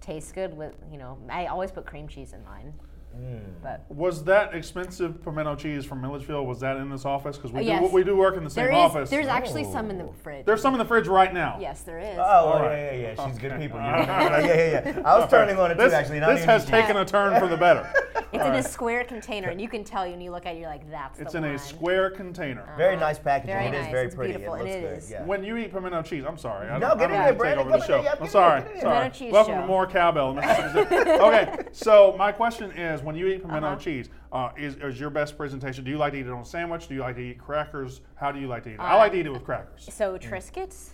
tastes 0.00 0.32
good 0.32 0.56
with 0.56 0.74
you 0.90 0.98
know, 0.98 1.18
I 1.28 1.46
always 1.46 1.70
put 1.70 1.86
cream 1.86 2.08
cheese 2.08 2.32
in 2.32 2.44
mine. 2.44 2.72
Mm. 3.14 3.40
But 3.62 3.84
Was 3.88 4.24
that 4.24 4.54
expensive 4.54 5.22
pimento 5.22 5.54
cheese 5.54 5.84
from 5.84 6.00
Milledgeville? 6.00 6.44
Was 6.46 6.60
that 6.60 6.76
in 6.78 6.90
this 6.90 7.04
office? 7.04 7.36
Because 7.36 7.52
we, 7.52 7.60
Oh, 7.60 7.62
do 7.62 7.68
yes. 7.68 7.92
we 7.92 8.04
do 8.04 8.16
work 8.16 8.36
in 8.36 8.44
the 8.44 8.50
same 8.50 8.64
there 8.64 8.72
is 8.72 8.78
office. 8.78 9.10
there's 9.10 9.26
actually 9.28 9.64
some 9.64 9.90
in 9.90 9.98
the 9.98 10.04
Oh. 10.04 10.14
fridge. 10.22 10.44
There's 10.46 10.60
some 10.60 10.74
in 10.74 10.78
the 10.78 10.84
fridge 10.84 11.06
right 11.06 11.32
now. 11.32 11.56
yes, 11.60 11.82
there 11.82 11.98
is. 11.98 12.18
Oh, 12.18 12.22
All 12.22 12.58
yeah, 12.60 12.66
right. 12.66 12.76
yeah, 13.00 13.14
yeah. 13.16 13.26
She's 13.26 13.38
good 13.38 13.56
people. 13.58 13.78
Yeah, 13.84 14.38
yeah, 14.40 14.92
yeah. 14.96 15.02
I 15.04 15.18
was 15.18 15.30
turning 15.30 15.56
on 15.58 15.70
it 15.70 15.76
This, 15.78 15.92
too, 15.92 15.96
actually. 15.96 16.20
not 16.20 16.28
this 16.30 16.38
even 16.40 16.48
has 16.48 16.62
cheese. 16.62 16.70
taken 16.70 16.96
a 16.96 17.04
turn 17.04 17.38
for 17.40 17.46
the 17.48 17.56
better. 17.56 17.88
it's 18.34 18.44
in 18.44 18.54
a 18.54 18.62
square 18.62 19.04
container, 19.04 19.48
and 19.50 19.60
you 19.60 19.68
can 19.68 19.84
tell 19.84 20.08
when 20.08 20.20
you 20.20 20.30
look 20.30 20.46
at 20.46 20.56
it, 20.56 20.58
you're 20.60 20.68
like, 20.68 20.88
that's 20.90 21.18
the 21.18 21.24
It's 21.24 21.32
the 21.32 21.38
in 21.38 21.44
one. 21.44 21.54
a 21.54 21.58
square 21.58 22.10
container. 22.10 22.68
Very 22.76 22.96
nice 22.96 23.18
packaging. 23.18 23.54
Very 23.54 23.66
it 23.66 23.74
is 23.74 23.82
nice. 23.84 23.92
very 23.92 24.06
It's 24.06 24.14
pretty. 24.14 24.32
beautiful, 24.32 24.54
It 24.54 24.60
and 24.60 24.68
looks 24.68 24.76
it 24.76 24.80
good. 24.88 24.98
is. 24.98 25.10
Yeah. 25.10 25.24
When 25.24 25.44
you 25.44 25.56
eat 25.56 25.72
pimento 25.72 26.02
cheese, 26.02 26.24
I'm 26.26 26.38
sorry. 26.38 26.68
I 26.68 26.78
No, 26.78 26.88
don't, 26.88 26.98
get 26.98 27.02
I 27.02 27.04
in 27.04 27.10
don't 27.10 27.10
there, 27.10 27.18
mean 27.20 27.26
to 27.26 27.30
take 27.32 27.38
Brandon. 27.38 27.58
over 27.60 27.70
Come 27.70 27.78
the 27.78 27.84
in 27.84 27.88
show. 27.88 28.02
there. 28.02 28.04
Yep, 28.04 28.16
I'm 28.18 28.22
get 28.24 28.32
sorry. 28.32 28.58
in 28.60 28.64
there, 28.64 28.74
get 28.74 28.76
in 28.76 28.80
sorry. 28.82 28.92
there. 28.92 29.00
Pimento 29.10 29.18
cheese 29.18 29.32
Welcome 29.32 29.54
show. 29.54 29.60
to 29.60 29.66
more 29.66 29.86
cowbell. 29.86 30.38
Okay, 31.24 31.64
so 31.72 32.14
my 32.18 32.32
question 32.32 32.70
is, 32.72 33.02
when 33.02 33.14
you 33.16 33.26
eat 33.28 33.42
pimento 33.42 33.66
Uh-huh. 33.68 33.76
cheese, 33.76 34.08
uh, 34.32 34.50
is, 34.56 34.76
is 34.76 34.98
your 35.00 35.10
best 35.10 35.36
presentation? 35.36 35.84
Do 35.84 35.90
you 35.90 35.98
like 35.98 36.12
to 36.12 36.18
eat 36.18 36.26
it 36.26 36.32
on 36.32 36.42
a 36.42 36.44
sandwich? 36.44 36.88
Do 36.88 36.94
you 36.94 37.00
like 37.00 37.16
to 37.16 37.22
eat 37.22 37.38
crackers? 37.38 38.00
How 38.16 38.32
do 38.32 38.40
you 38.40 38.46
like 38.48 38.62
to 38.64 38.70
eat 38.70 38.74
it? 38.74 38.80
I 38.80 38.94
Uh, 38.94 38.98
like 38.98 39.12
to 39.12 39.18
eat 39.18 39.26
it 39.26 39.32
with 39.32 39.44
crackers. 39.44 39.88
So 39.92 40.18
Triscuits, 40.18 40.90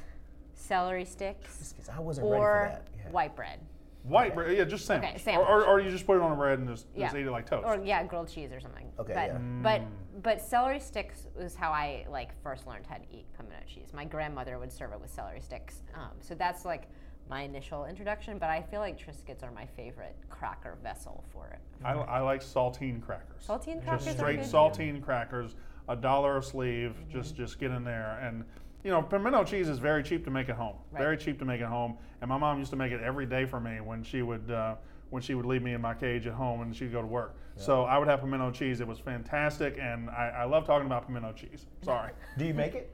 celery 0.55 1.05
sticks, 1.05 1.75
I 1.95 2.01
wasn't 2.01 2.27
ready 2.29 2.41
or 2.41 2.47
for 2.47 2.69
that. 2.73 2.87
Yeah. 3.05 3.11
white 3.11 3.35
bread. 3.35 3.59
White 4.03 4.35
bread, 4.35 4.57
yeah, 4.57 4.65
just 4.65 4.87
sandwich. 4.87 5.11
Okay, 5.11 5.17
Or, 5.17 5.19
sandwich. 5.21 5.49
or, 5.49 5.65
or 5.67 5.81
you 5.81 5.91
just 5.91 6.07
put 6.07 6.17
it 6.17 6.23
on 6.23 6.33
a 6.33 6.37
bread 6.37 6.59
and 6.59 6.69
just, 6.69 6.87
just 6.97 7.15
Yeah. 7.15 7.21
eat 7.21 7.27
it 7.27 7.31
like 7.31 7.47
toast. 7.47 7.67
Or 7.67 7.81
yeah, 7.85 8.03
grilled 8.05 8.29
cheese 8.29 8.51
or 8.53 8.59
something. 8.61 8.91
Okay, 8.99 9.13
but, 9.15 9.27
yeah. 9.29 9.39
But 9.63 10.23
but 10.23 10.41
celery 10.41 10.81
sticks 10.81 11.29
was 11.37 11.55
how 11.55 11.71
I 11.71 12.07
like 12.11 12.31
first 12.43 12.67
learned 12.67 12.87
how 12.87 12.97
to 12.97 13.05
eat 13.13 13.27
pimento 13.37 13.59
cheese. 13.67 13.93
My 13.93 14.05
grandmother 14.05 14.59
would 14.59 14.73
serve 14.73 14.93
it 14.93 15.01
with 15.01 15.11
celery 15.11 15.41
sticks. 15.41 15.83
Um, 15.95 16.13
so 16.21 16.35
that's 16.35 16.65
like 16.65 16.89
my 17.29 17.43
initial 17.43 17.85
introduction. 17.87 18.39
But 18.39 18.49
I 18.51 18.63
feel 18.63 18.81
like 18.81 18.99
Triscuits 18.99 19.43
are 19.43 19.51
my 19.53 19.67
favorite 19.67 20.17
cracker 20.31 20.79
vessel 20.83 21.23
for 21.31 21.49
it. 21.49 21.59
I, 21.85 21.93
I 21.93 22.21
like 22.21 22.43
saltine 22.43 23.03
crackers. 23.03 23.47
Saltine 23.47 23.83
crackers 23.85 24.07
Just 24.07 24.17
are 24.17 24.21
straight 24.21 24.41
good. 24.41 24.47
saltine 24.51 25.03
crackers, 25.03 25.57
a 25.89 25.97
dollar 25.97 26.39
a 26.39 26.43
sleeve. 26.43 26.95
Just 27.11 27.37
just 27.37 27.59
get 27.61 27.71
in 27.71 27.85
there 27.85 28.19
and. 28.23 28.45
You 28.83 28.91
know, 28.91 29.03
pimento 29.03 29.45
cheese 29.45 29.69
is 29.69 29.79
very 29.79 30.03
cheap 30.03 30.25
to 30.25 30.31
make 30.31 30.49
at 30.49 30.57
home. 30.57 30.77
Right. 30.91 31.01
Very 31.01 31.17
cheap 31.17 31.39
to 31.41 31.45
make 31.45 31.61
at 31.61 31.69
home. 31.69 31.97
And 32.21 32.29
my 32.29 32.39
mom 32.39 32.59
used 32.59 32.71
to 32.71 32.77
make 32.77 32.93
it 32.93 33.01
every 33.03 33.27
day 33.27 33.45
for 33.45 33.61
me 33.61 33.81
when 33.81 34.03
she 34.03 34.23
would 34.23 34.51
uh, 34.51 34.77
when 35.11 35.23
she 35.23 35.35
would 35.35 35.45
leave 35.47 35.63
me 35.63 35.75
in 35.75 35.81
my 35.81 35.93
cage 35.93 36.27
at 36.27 36.33
home 36.33 36.63
and 36.63 36.75
she'd 36.75 36.93
go 36.93 37.01
to 37.01 37.07
work. 37.07 37.37
So 37.57 37.83
I 37.83 37.99
would 37.99 38.09
have 38.09 38.21
pimento 38.21 38.51
cheese. 38.53 38.81
It 38.81 38.89
was 38.89 38.99
fantastic, 38.99 39.77
and 39.79 40.09
I, 40.09 40.29
I 40.29 40.45
love 40.45 40.65
talking 40.65 40.87
about 40.87 41.07
pimento 41.07 41.33
cheese. 41.33 41.67
Sorry. 41.83 42.13
Do 42.39 42.47
you 42.47 42.55
make 42.55 42.75
it? 42.75 42.91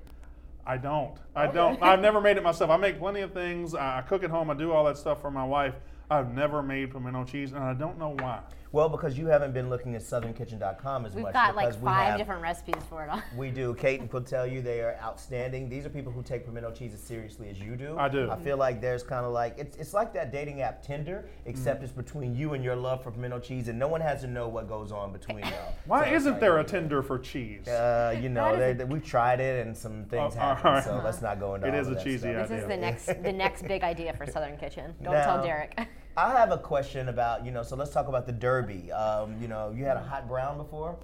I 0.66 0.76
don't. 0.76 1.16
I 1.37 1.47
don't. 1.47 1.80
I've 1.80 2.01
never 2.01 2.20
made 2.20 2.37
it 2.37 2.43
myself. 2.43 2.70
I 2.70 2.76
make 2.76 2.99
plenty 2.99 3.20
of 3.20 3.32
things. 3.32 3.76
I, 3.76 3.99
I 3.99 4.03
cook 4.03 4.24
at 4.24 4.30
home. 4.30 4.51
I 4.51 4.55
do 4.55 4.72
all 4.72 4.84
that 4.87 4.99
stuff 4.99 5.20
for 5.20 5.30
my 5.30 5.45
wife. 5.45 5.74
I've 6.11 6.34
never 6.34 6.62
made 6.62 6.91
pimento 6.91 7.22
cheese, 7.24 7.53
and 7.53 7.62
I 7.62 7.74
don't 7.74 7.99
know 7.99 8.16
why. 8.18 8.41
Well, 8.76 8.90
because 8.90 9.16
you 9.16 9.26
haven't 9.28 9.54
been 9.54 9.70
looking 9.70 9.94
at 9.94 10.02
SouthernKitchen.com 10.02 11.06
as 11.06 11.14
We've 11.14 11.22
much. 11.24 11.32
got 11.32 11.56
like 11.56 11.68
because 11.68 11.80
we 11.80 11.86
five 11.86 12.08
have- 12.08 12.18
different 12.18 12.42
recipes 12.42 12.82
for 12.90 13.02
it. 13.04 13.08
all. 13.08 13.22
We 13.36 13.50
do. 13.50 13.72
Kate 13.72 14.12
will 14.12 14.20
tell 14.20 14.46
you 14.46 14.60
they 14.60 14.80
are 14.82 14.98
outstanding. 15.02 15.70
These 15.70 15.86
are 15.86 15.88
people 15.88 16.12
who 16.12 16.22
take 16.22 16.44
pimento 16.44 16.70
cheese 16.72 16.92
as 16.92 17.00
seriously 17.00 17.48
as 17.48 17.58
you 17.58 17.74
do. 17.74 17.96
I 17.98 18.10
do. 18.10 18.30
I 18.30 18.36
feel 18.36 18.58
like 18.58 18.82
there's 18.82 19.02
kind 19.02 19.24
of 19.24 19.32
like 19.32 19.54
it's, 19.56 19.78
it's 19.78 19.94
like 19.94 20.12
that 20.12 20.30
dating 20.30 20.60
app 20.60 20.82
Tinder, 20.82 21.24
Mm. 21.26 21.48
except 21.50 21.82
it's 21.84 21.92
between 21.92 22.36
you 22.36 22.52
and 22.52 22.62
your 22.62 22.76
love 22.76 23.02
for 23.02 23.10
pimento 23.10 23.38
cheese, 23.38 23.68
and 23.68 23.78
no 23.78 23.88
one 23.88 24.02
has 24.02 24.20
to 24.20 24.26
know 24.26 24.46
what 24.46 24.68
goes 24.68 24.92
on 24.92 25.10
between 25.10 25.38
y'all. 25.54 25.72
Why 25.86 26.10
So 26.10 26.14
isn't 26.16 26.32
like, 26.32 26.40
there 26.42 26.58
a 26.58 26.64
Tinder 26.64 27.02
for 27.02 27.18
cheese? 27.18 27.66
Uh, 27.66 28.14
you 28.20 28.28
know, 28.28 28.56
they, 28.58 28.74
they- 28.74 28.84
we've 28.84 29.02
tried 29.04 29.40
it 29.40 29.66
and 29.66 29.74
some 29.74 30.04
things 30.04 30.34
Oh, 30.36 30.38
happen, 30.38 30.66
alright. 30.66 30.84
so 30.84 31.00
let's 31.02 31.22
not 31.22 31.40
go 31.40 31.54
into 31.54 31.66
It 31.66 31.72
all 31.72 31.80
is 31.80 31.86
of 31.86 31.92
a 31.94 31.96
that 31.96 32.04
cheesy 32.04 32.30
stuff. 32.30 32.48
This 32.50 32.60
is 32.60 32.68
the 32.68 32.76
next 32.76 33.06
the 33.22 33.32
next 33.32 33.62
big 33.66 33.82
idea 33.82 34.12
for 34.12 34.26
Southern 34.26 34.58
Kitchen. 34.58 34.94
Don't 35.02 35.14
Now- 35.14 35.24
tell 35.24 35.42
Derek. 35.42 35.78
I 36.16 36.32
have 36.32 36.50
a 36.50 36.58
question 36.58 37.08
about, 37.08 37.44
you 37.44 37.50
know, 37.50 37.62
so 37.62 37.76
let's 37.76 37.90
talk 37.90 38.08
about 38.08 38.26
the 38.26 38.32
Derby. 38.32 38.90
Um, 38.90 39.36
you 39.40 39.48
know, 39.48 39.72
you 39.76 39.84
had 39.84 39.96
a 39.96 40.02
hot 40.02 40.26
brown 40.26 40.56
before? 40.56 40.96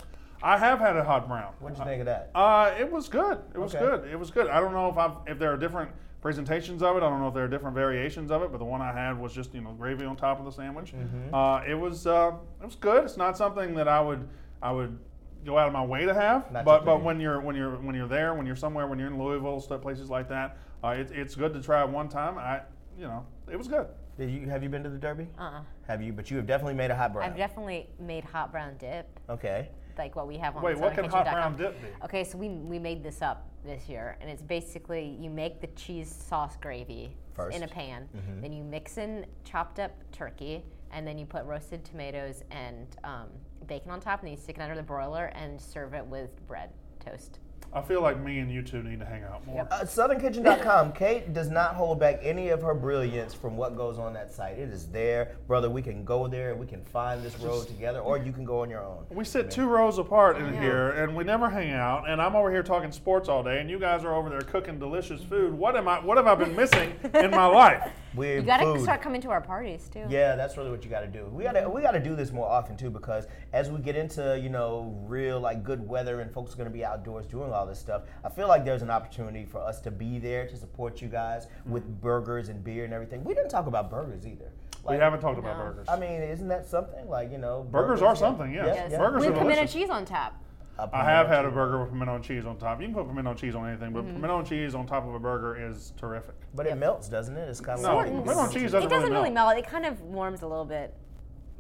I 0.43 0.57
have 0.59 0.79
had 0.81 0.97
a 0.97 1.05
hot 1.05 1.29
brown. 1.29 1.53
What'd 1.61 1.79
you 1.79 1.85
think 1.85 2.01
of 2.01 2.07
that? 2.07 2.31
Uh, 2.35 2.73
it 2.79 2.91
was 2.91 3.09
good. 3.09 3.39
It 3.55 3.59
was 3.59 3.75
Okay. 3.75 3.85
good. 3.85 4.11
It 4.11 4.19
was 4.19 4.31
good. 4.31 4.49
I 4.49 4.59
don't 4.61 4.73
know 4.73 4.89
if 4.89 4.97
I've, 4.97 5.13
if 5.27 5.39
there 5.39 5.53
are 5.53 5.57
different 5.57 5.91
presentations 6.21 6.83
of 6.83 6.97
it. 6.97 7.03
I 7.03 7.11
don't 7.11 7.21
know 7.21 7.29
if 7.29 7.35
there 7.35 7.45
are 7.45 7.49
different 7.49 7.75
variations 7.75 8.31
of 8.31 8.43
it, 8.43 8.51
but 8.51 8.59
the 8.59 8.65
one 8.65 8.81
I 8.81 8.93
had 8.93 9.19
was 9.21 9.33
just 9.35 9.55
you 9.55 9.61
know 9.61 9.73
gravy 9.73 10.05
on 10.05 10.17
top 10.17 10.39
of 10.39 10.45
the 10.45 10.51
sandwich. 10.51 10.95
Mm-hmm. 10.95 11.35
Uh, 11.35 11.61
it 11.65 11.75
was 11.75 12.07
uh, 12.07 12.33
it 12.61 12.65
was 12.65 12.75
good. 12.77 13.05
It's 13.05 13.17
not 13.17 13.37
something 13.37 13.75
that 13.75 13.87
I 13.87 14.01
would 14.01 14.27
I 14.63 14.73
would 14.73 14.99
go 15.45 15.59
out 15.59 15.67
of 15.67 15.73
my 15.73 15.85
way 15.85 16.07
to 16.07 16.15
have, 16.15 16.51
Not 16.51 16.65
but 16.65 16.85
but 16.85 17.03
when 17.03 17.21
you're 17.21 17.41
when 17.41 17.55
you're 17.55 17.77
when 17.77 17.95
you're 17.95 18.09
there, 18.09 18.35
when 18.35 18.47
you're 18.47 18.57
somewhere, 18.57 18.87
when 18.87 18.99
you're 18.99 19.09
in 19.09 19.19
Louisville, 19.23 19.61
stuff 19.61 19.83
places 19.83 20.09
like 20.11 20.29
that, 20.31 20.57
uh, 20.83 20.89
it, 20.89 21.11
it's 21.13 21.35
good 21.35 21.53
to 21.55 21.61
try 21.63 21.83
it 21.83 21.89
one 21.89 22.09
time. 22.09 22.39
I 22.39 22.63
you 22.99 23.05
know 23.05 23.27
it 23.51 23.57
was 23.57 23.69
good. 23.69 23.87
Did 24.19 24.31
you 24.31 24.49
have 24.49 24.63
you 24.63 24.69
been 24.69 24.83
to 24.83 24.91
the 24.91 24.99
Derby? 24.99 25.27
Uh-uh. 25.39 25.63
Have 25.89 26.03
you? 26.03 26.13
But 26.13 26.31
you 26.31 26.37
have 26.37 26.47
definitely 26.47 26.75
made 26.75 26.91
a 26.91 26.97
hot 26.97 27.13
brown. 27.13 27.31
I've 27.31 27.37
definitely 27.37 27.89
made 27.99 28.25
hot 28.25 28.53
brown 28.53 28.77
dip, 28.79 29.09
okay. 29.31 29.71
like 29.99 30.15
what 30.17 30.27
we 30.27 30.37
have 30.39 30.57
on 30.57 30.63
Wait, 30.63 30.79
what 30.79 30.95
can 30.95 31.05
hot 31.07 31.25
brown 31.31 31.57
dip 31.57 31.81
be? 31.81 31.89
Okay, 32.05 32.25
so 32.25 32.37
we, 32.39 32.49
we 32.49 32.79
made 32.79 33.03
this 33.03 33.23
up 33.23 33.49
this 33.65 33.89
year, 33.89 34.17
and 34.21 34.29
it's 34.31 34.43
basically 34.43 35.17
you 35.21 35.31
make 35.31 35.61
the 35.61 35.67
cheese 35.69 36.11
sauce 36.29 36.57
gravy 36.61 37.17
First. 37.35 37.57
in 37.57 37.63
a 37.63 37.69
pan, 37.69 38.09
Mm-hmm. 38.17 38.41
then 38.43 38.53
you 38.53 38.63
mix 38.65 38.99
in 38.99 39.25
chopped 39.45 39.79
up 39.79 39.93
turkey, 40.13 40.63
and 40.91 41.07
then 41.07 41.17
you 41.17 41.25
put 41.25 41.45
roasted 41.47 41.85
tomatoes 41.85 42.43
and 42.51 42.87
um, 43.05 43.29
bacon 43.67 43.91
on 43.91 44.01
top, 44.01 44.21
and 44.21 44.27
then 44.29 44.37
you 44.37 44.43
stick 44.43 44.57
it 44.59 44.61
under 44.63 44.75
the 44.75 44.83
broiler 44.83 45.27
and 45.35 45.59
serve 45.61 45.95
it 45.95 46.05
with 46.05 46.31
bread 46.47 46.71
toast. 47.05 47.39
I 47.75 47.81
feel 47.81 48.03
like 48.03 48.21
me 48.21 48.41
and 48.41 48.53
you 48.53 48.61
two 48.61 48.83
need 48.83 49.01
to 49.01 49.07
hang 49.07 49.23
out 49.25 49.47
more. 49.47 49.67
Uh, 49.71 49.81
SouthernKitchen.com. 49.81 50.93
Kate 50.93 51.33
does 51.33 51.49
not 51.49 51.75
hold 51.75 51.99
back 51.99 52.21
any 52.23 52.51
of 52.51 52.61
her 52.61 52.75
brilliance 52.75 53.33
from 53.33 53.57
what 53.57 53.77
goes 53.77 53.99
on 53.99 54.13
that 54.13 54.31
site. 54.31 54.59
It 54.59 54.69
is 54.69 54.89
there, 54.89 55.37
brother. 55.47 55.71
We 55.71 55.81
can 55.81 56.05
go 56.05 56.29
there 56.29 56.51
and 56.51 56.61
we 56.61 56.67
can 56.67 56.85
find 56.85 57.23
this 57.23 57.39
road 57.41 57.67
together, 57.67 58.01
or 58.01 58.19
you 58.19 58.31
can 58.31 58.45
go 58.45 58.61
on 58.61 58.69
your 58.69 58.85
own. 58.85 59.07
We 59.11 59.25
sit 59.25 59.51
two 59.51 59.67
rows 59.67 59.97
apart 59.99 60.37
in 60.37 60.53
here, 60.61 60.91
and 60.91 61.17
we 61.17 61.25
never 61.25 61.49
hang 61.49 61.73
out. 61.73 62.09
And 62.09 62.21
I'm 62.21 62.37
over 62.37 62.51
here 62.51 62.63
talking 62.63 62.93
sports 62.93 63.29
all 63.31 63.43
day, 63.43 63.61
and 63.61 63.71
you 63.71 63.79
guys 63.79 64.05
are 64.05 64.15
over 64.15 64.29
there 64.29 64.43
cooking 64.43 64.79
delicious 64.79 65.23
food. 65.23 65.55
What 65.55 65.75
am 65.75 65.89
I? 65.89 65.99
What 65.99 66.19
have 66.19 66.27
I 66.27 66.35
been 66.35 66.55
missing 66.55 66.93
in 67.15 67.31
my 67.31 67.47
life? 67.47 67.91
Weird 68.15 68.43
You 68.43 68.47
gotta 68.47 68.65
food. 68.65 68.83
start 68.83 69.01
coming 69.01 69.21
to 69.23 69.31
our 69.31 69.41
parties 69.41 69.89
too. 69.93 70.05
Yeah, 70.09 70.37
that's 70.37 70.57
really 70.57 70.71
what 70.71 70.85
you 70.85 70.91
got 70.91 71.01
to 71.01 71.07
do. 71.07 71.27
We 71.27 71.45
got 71.45 71.53
to 71.53 71.69
we 71.69 71.81
got 71.81 71.93
to 71.93 72.01
do 72.01 72.15
this 72.15 72.31
more 72.31 72.49
often 72.49 72.77
too 72.77 72.91
because 72.91 73.27
as 73.53 73.71
we 73.71 73.81
get 73.81 73.97
into 73.97 74.39
you 74.39 74.49
know 74.49 74.95
real 75.07 75.41
like 75.41 75.65
good 75.65 75.87
weather 75.87 76.21
and 76.21 76.31
folks 76.31 76.53
are 76.53 76.57
going 76.57 76.69
to 76.69 76.73
be 76.73 76.85
outdoors 76.85 77.27
doing 77.27 77.53
all 77.53 77.67
this 77.67 77.79
stuff, 77.79 78.03
I 78.25 78.29
feel 78.29 78.49
like 78.49 78.65
there's 78.65 78.83
an 78.83 78.91
opportunity 78.91 79.45
for 79.45 79.59
us 79.59 79.81
to 79.81 79.91
be 79.91 80.19
there 80.19 80.47
to 80.47 80.57
support 80.57 81.01
you 81.01 81.09
guys 81.09 81.47
mm-hmm. 81.47 81.73
with 81.73 82.01
burgers 82.01 82.49
and 82.49 82.63
beer 82.63 82.85
and 82.85 82.93
everything. 82.93 83.25
We 83.25 83.35
didn't 83.35 83.51
talk 83.51 83.67
about 83.67 83.91
burgers 83.91 84.27
either. 84.27 84.53
We 84.89 84.97
haven't 84.97 85.21
talked 85.21 85.39
about 85.39 85.59
No. 85.59 85.65
burgers. 85.65 85.87
I 85.89 85.97
mean, 85.97 86.23
isn't 86.23 86.49
that 86.49 86.67
something 86.67 87.09
like 87.09 87.31
you 87.31 87.39
know? 87.39 87.67
Burgers 87.71 88.03
are 88.03 88.15
yeah. 88.15 88.15
something, 88.15 88.53
yes. 88.53 88.67
Yeah, 88.67 88.89
yeah. 88.91 88.99
Burgers 88.99 89.27
With 89.27 89.37
are 89.37 89.39
pimento 89.39 89.67
cheese 89.67 89.91
on 89.91 90.05
top. 90.05 90.43
A 90.79 90.89
I 90.93 91.05
have 91.05 91.27
pimento 91.27 91.37
had 91.37 91.45
a 91.45 91.51
burger 91.51 91.81
with 91.83 91.91
pimento 91.91 92.15
and 92.17 92.25
cheese 92.25 92.47
on 92.47 92.57
top. 92.57 92.81
You 92.81 92.87
can 92.87 92.95
put 92.95 93.07
pimento 93.07 93.35
cheese 93.35 93.55
on 93.55 93.69
anything, 93.69 93.93
Mm-hmm. 93.93 94.07
but 94.07 94.15
pimento 94.15 94.39
and 94.39 94.47
cheese 94.49 94.75
on 94.75 94.87
top 94.87 95.07
of 95.07 95.15
a 95.15 95.19
burger 95.19 95.57
is 95.69 95.93
terrific. 95.99 96.35
but 96.55 96.67
it 96.67 96.77
melts, 96.77 97.09
doesn't 97.09 97.37
it? 97.37 97.49
It's 97.49 97.61
kind 97.61 97.79
of 97.79 97.85
No, 97.85 97.97
like 97.97 98.07
pimento 98.07 98.41
and 98.45 98.53
cheese 98.53 98.73
doesn't, 98.73 98.85
It 98.91 98.95
doesn't 98.95 99.13
really 99.13 99.31
melt. 99.31 99.55
melt. 99.55 99.59
It 99.59 99.71
kind 99.71 99.85
of 99.87 100.01
warms 100.01 100.43
a 100.43 100.47
little 100.47 100.65
bit, 100.65 100.95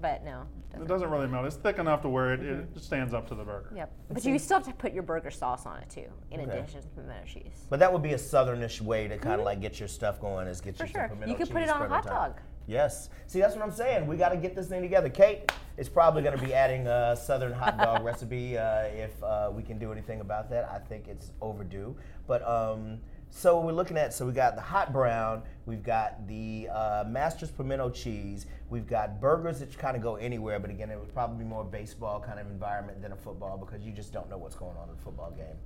but 0.00 0.24
no. 0.24 0.44
It 0.74 0.88
doesn't 0.88 1.10
really 1.10 1.26
melt. 1.28 1.44
It's 1.44 1.56
thick 1.56 1.76
enough 1.78 2.00
to 2.02 2.08
where 2.08 2.32
it, 2.32 2.40
it 2.40 2.82
stands 2.82 3.12
up 3.12 3.28
to 3.28 3.34
the 3.34 3.44
burger. 3.44 3.70
Yep. 3.76 3.92
But 4.10 4.24
you 4.24 4.38
still 4.38 4.56
have 4.56 4.66
to 4.66 4.72
put 4.72 4.94
your 4.94 5.02
burger 5.02 5.30
sauce 5.30 5.66
on 5.66 5.78
it 5.80 5.90
too, 5.90 6.06
in 6.30 6.40
Okay. 6.40 6.50
addition 6.60 6.80
to 6.80 6.88
the 6.88 6.94
pimento 7.02 7.26
cheese. 7.26 7.66
But 7.68 7.78
that 7.80 7.92
would 7.92 8.02
be 8.02 8.14
a 8.14 8.18
southernish 8.18 8.80
way 8.80 9.06
to 9.08 9.18
kind 9.18 9.38
of 9.38 9.44
like 9.44 9.60
get 9.60 9.78
your 9.78 9.88
stuff 9.88 10.18
going 10.20 10.46
is 10.48 10.62
get 10.62 10.76
Mm-hmm. 10.76 10.78
For 10.78 10.86
you 10.86 10.92
some 10.92 11.00
sure. 11.02 11.08
pimento 11.10 11.26
You 11.30 11.36
could 11.36 11.50
put 11.50 11.60
cheese 11.60 11.68
it 11.68 11.74
on 11.76 11.82
a 11.82 11.88
hot 11.90 12.02
top. 12.04 12.12
dog. 12.36 12.40
Yes. 12.66 13.10
See, 13.26 13.40
that's 13.40 13.54
what 13.54 13.64
I'm 13.64 13.72
saying. 13.72 14.06
We 14.06 14.16
got 14.16 14.30
to 14.30 14.36
get 14.36 14.54
this 14.54 14.68
thing 14.68 14.82
together. 14.82 15.08
Kate 15.08 15.50
is 15.76 15.88
probably 15.88 16.22
going 16.22 16.38
to 16.38 16.44
be 16.44 16.54
adding 16.54 16.86
a 16.86 17.16
southern 17.16 17.52
hot 17.52 17.78
dog 17.78 18.04
recipe 18.04 18.56
uh, 18.56 18.82
if 18.84 19.22
uh, 19.22 19.50
we 19.52 19.62
can 19.62 19.78
do 19.78 19.92
anything 19.92 20.20
about 20.20 20.50
that. 20.50 20.68
I 20.70 20.78
think 20.78 21.08
it's 21.08 21.30
overdue. 21.40 21.96
But 22.26 22.46
um, 22.48 22.98
so 23.30 23.60
we're 23.60 23.72
looking 23.72 23.96
at 23.96 24.12
so 24.12 24.26
we 24.26 24.32
got 24.32 24.56
the 24.56 24.60
hot 24.60 24.92
brown, 24.92 25.42
we've 25.64 25.82
got 25.82 26.28
the 26.28 26.68
uh, 26.70 27.04
Masters 27.08 27.50
pimento 27.50 27.88
cheese, 27.88 28.46
we've 28.68 28.86
got 28.86 29.20
burgers 29.20 29.60
that 29.60 29.76
kind 29.78 29.96
of 29.96 30.02
go 30.02 30.16
anywhere. 30.16 30.60
But 30.60 30.70
again, 30.70 30.90
it 30.90 30.98
would 30.98 31.12
probably 31.14 31.42
be 31.42 31.48
more 31.48 31.64
baseball 31.64 32.20
kind 32.20 32.38
of 32.38 32.46
environment 32.46 33.00
than 33.00 33.12
a 33.12 33.16
football 33.16 33.56
because 33.56 33.82
you 33.84 33.92
just 33.92 34.12
don't 34.12 34.28
know 34.28 34.36
what's 34.38 34.54
going 34.54 34.76
on 34.76 34.88
in 34.90 34.94
a 34.94 35.02
football 35.02 35.30
game. 35.30 35.56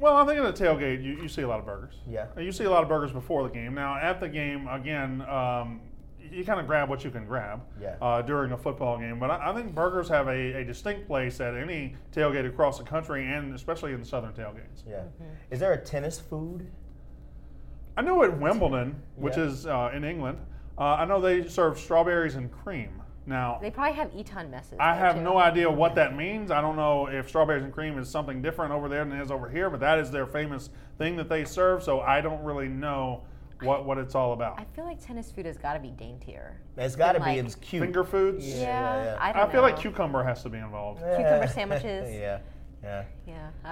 Well, 0.00 0.16
I 0.16 0.26
think 0.26 0.38
at 0.38 0.56
the 0.56 0.64
tailgate, 0.64 1.02
you, 1.02 1.20
you 1.22 1.28
see 1.28 1.42
a 1.42 1.48
lot 1.48 1.58
of 1.58 1.66
burgers. 1.66 1.94
Yeah. 2.06 2.26
You 2.36 2.52
see 2.52 2.64
a 2.64 2.70
lot 2.70 2.82
of 2.82 2.88
burgers 2.88 3.10
before 3.10 3.42
the 3.42 3.48
game. 3.48 3.74
Now, 3.74 3.96
at 3.96 4.20
the 4.20 4.28
game, 4.28 4.68
again, 4.68 5.22
um, 5.22 5.80
you 6.32 6.44
kind 6.44 6.60
of 6.60 6.66
grab 6.66 6.88
what 6.88 7.04
you 7.04 7.10
can 7.10 7.24
grab 7.26 7.60
Yeah. 7.80 7.96
uh, 8.00 8.22
during 8.22 8.52
a 8.52 8.56
football 8.56 8.98
game. 8.98 9.18
But 9.18 9.30
I, 9.30 9.50
I 9.50 9.54
think 9.54 9.74
burgers 9.74 10.08
have 10.08 10.28
a, 10.28 10.60
a 10.60 10.64
distinct 10.64 11.06
place 11.06 11.40
at 11.40 11.54
any 11.54 11.94
tailgate 12.14 12.46
across 12.46 12.78
the 12.78 12.84
country, 12.84 13.26
and 13.32 13.54
especially 13.54 13.92
in 13.92 14.00
the 14.00 14.06
southern 14.06 14.32
tailgates. 14.32 14.82
Yeah. 14.88 15.02
Is 15.50 15.60
there 15.60 15.72
a 15.72 15.78
tennis 15.78 16.18
food? 16.20 16.66
I 17.96 18.02
know 18.02 18.22
at 18.22 18.38
Wimbledon, 18.38 19.02
which 19.16 19.36
Yeah. 19.36 19.44
is 19.44 19.66
uh, 19.66 19.90
in 19.94 20.04
England, 20.04 20.38
uh, 20.78 20.82
I 20.82 21.04
know 21.04 21.20
they 21.20 21.46
serve 21.48 21.78
strawberries 21.78 22.36
and 22.36 22.50
cream. 22.52 23.02
Now, 23.26 23.58
They 23.60 23.70
probably 23.70 23.92
have 23.96 24.10
Eton 24.16 24.50
messes. 24.50 24.78
I 24.80 24.94
have 24.94 25.16
too. 25.16 25.20
no 25.22 25.36
idea 25.36 25.70
what 25.70 25.94
that 25.96 26.16
means. 26.16 26.50
I 26.50 26.62
don't 26.62 26.76
know 26.76 27.08
if 27.08 27.28
strawberries 27.28 27.62
and 27.62 27.70
cream 27.72 27.98
is 27.98 28.08
something 28.08 28.40
different 28.40 28.72
over 28.72 28.88
there 28.88 29.04
than 29.04 29.18
it 29.18 29.22
is 29.22 29.30
over 29.30 29.50
here, 29.50 29.68
but 29.68 29.80
that 29.80 29.98
is 29.98 30.10
their 30.10 30.24
famous 30.26 30.70
thing 30.96 31.16
that 31.16 31.28
they 31.28 31.44
serve. 31.44 31.82
So 31.82 32.00
I 32.00 32.22
don't 32.22 32.42
really 32.42 32.68
know 32.68 33.24
what, 33.62 33.84
what 33.84 33.98
it's 33.98 34.14
all 34.14 34.32
about. 34.32 34.58
I 34.58 34.64
feel 34.74 34.84
like 34.84 35.04
tennis 35.04 35.30
food 35.30 35.46
has 35.46 35.56
got 35.56 35.74
to 35.74 35.80
be 35.80 35.90
daintier. 35.90 36.60
It's 36.76 36.96
got 36.96 37.12
to 37.12 37.18
Like- 37.20 37.34
be. 37.34 37.40
It's 37.40 37.54
cute. 37.56 37.82
Finger 37.82 38.04
foods. 38.04 38.46
Yeah, 38.46 38.54
Yeah, 38.54 38.60
yeah, 38.62 39.04
yeah. 39.04 39.16
I 39.20 39.30
I, 39.30 39.32
don't 39.32 39.50
feel 39.50 39.60
know. 39.62 39.68
like 39.68 39.78
cucumber 39.78 40.22
has 40.22 40.42
to 40.42 40.48
be 40.48 40.58
involved. 40.58 41.00
Cucumber 41.00 41.48
sandwiches. 41.52 42.14
yeah, 42.14 42.38
yeah. 42.82 43.04
Yeah, 43.26 43.48
I, 43.64 43.70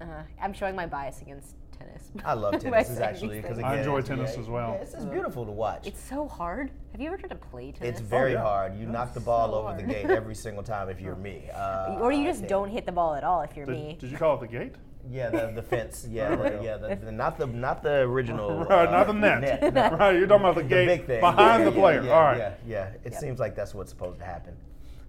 I 0.00 0.04
uh, 0.04 0.22
I'm 0.42 0.52
showing 0.52 0.74
my 0.76 0.86
bias 0.86 1.22
against 1.22 1.54
tennis. 1.78 2.10
I 2.24 2.34
love 2.34 2.52
tennis 2.60 2.88
saying 2.88 3.00
actually 3.02 3.40
because. 3.40 3.58
I 3.60 3.78
enjoy 3.78 4.00
tennis 4.02 4.36
as 4.36 4.48
well. 4.48 4.70
Yeah, 4.72 4.82
it's, 4.82 4.94
it's 4.94 5.04
beautiful 5.04 5.44
to 5.46 5.52
watch. 5.52 5.86
it's 5.86 6.02
so 6.02 6.26
hard. 6.26 6.70
Have 6.92 7.00
you 7.00 7.06
ever 7.08 7.16
tried 7.16 7.28
to 7.28 7.34
play 7.36 7.72
tennis? 7.72 7.98
It's 7.98 8.00
very 8.00 8.32
yeah. 8.32 8.42
hard. 8.42 8.76
You 8.78 8.86
knock 8.86 9.14
the 9.14 9.20
ball 9.20 9.50
so 9.52 9.68
over 9.68 9.76
the 9.76 9.82
gate 9.86 10.06
every 10.10 10.34
single 10.34 10.62
time 10.62 10.88
if 10.88 11.00
you're 11.00 11.14
me. 11.16 11.48
Uh, 11.54 11.96
or 12.00 12.10
you 12.12 12.24
just 12.24 12.40
think- 12.40 12.50
don't 12.50 12.68
hit 12.70 12.86
the 12.86 12.92
ball 12.92 13.14
at 13.14 13.24
all 13.24 13.42
if 13.42 13.56
you're 13.56 13.66
Did, 13.66 13.74
me. 13.76 13.96
did 14.00 14.10
you 14.10 14.16
call 14.18 14.34
it 14.36 14.40
the 14.40 14.48
gate? 14.48 14.74
Yeah, 15.10 15.30
the, 15.30 15.52
the 15.54 15.62
fence. 15.62 16.06
Yeah, 16.10 16.34
the, 16.36 16.60
yeah. 16.62 16.76
The, 16.76 16.96
the, 16.96 17.12
not 17.12 17.38
the 17.38 17.46
not 17.46 17.82
the 17.82 18.00
original. 18.00 18.64
Right, 18.68 18.88
uh, 18.88 18.90
not 18.90 19.06
the 19.06 19.12
net. 19.12 19.74
no. 19.74 19.90
right, 19.96 20.16
you're 20.16 20.26
talking 20.26 20.44
about 20.44 20.54
the 20.56 20.62
The 20.62 20.68
gate 20.68 20.86
big 20.86 21.06
thing 21.06 21.20
behind 21.20 21.62
Yeah, 21.64 21.70
the 21.70 21.76
yeah, 21.76 21.80
player. 21.80 22.02
Yeah, 22.02 22.12
All 22.12 22.22
right. 22.22 22.38
Yeah, 22.38 22.54
yeah. 22.66 22.90
It 23.04 23.14
seems 23.14 23.38
like 23.38 23.54
that's 23.54 23.74
what's 23.74 23.90
supposed 23.90 24.18
to 24.18 24.24
happen. 24.24 24.54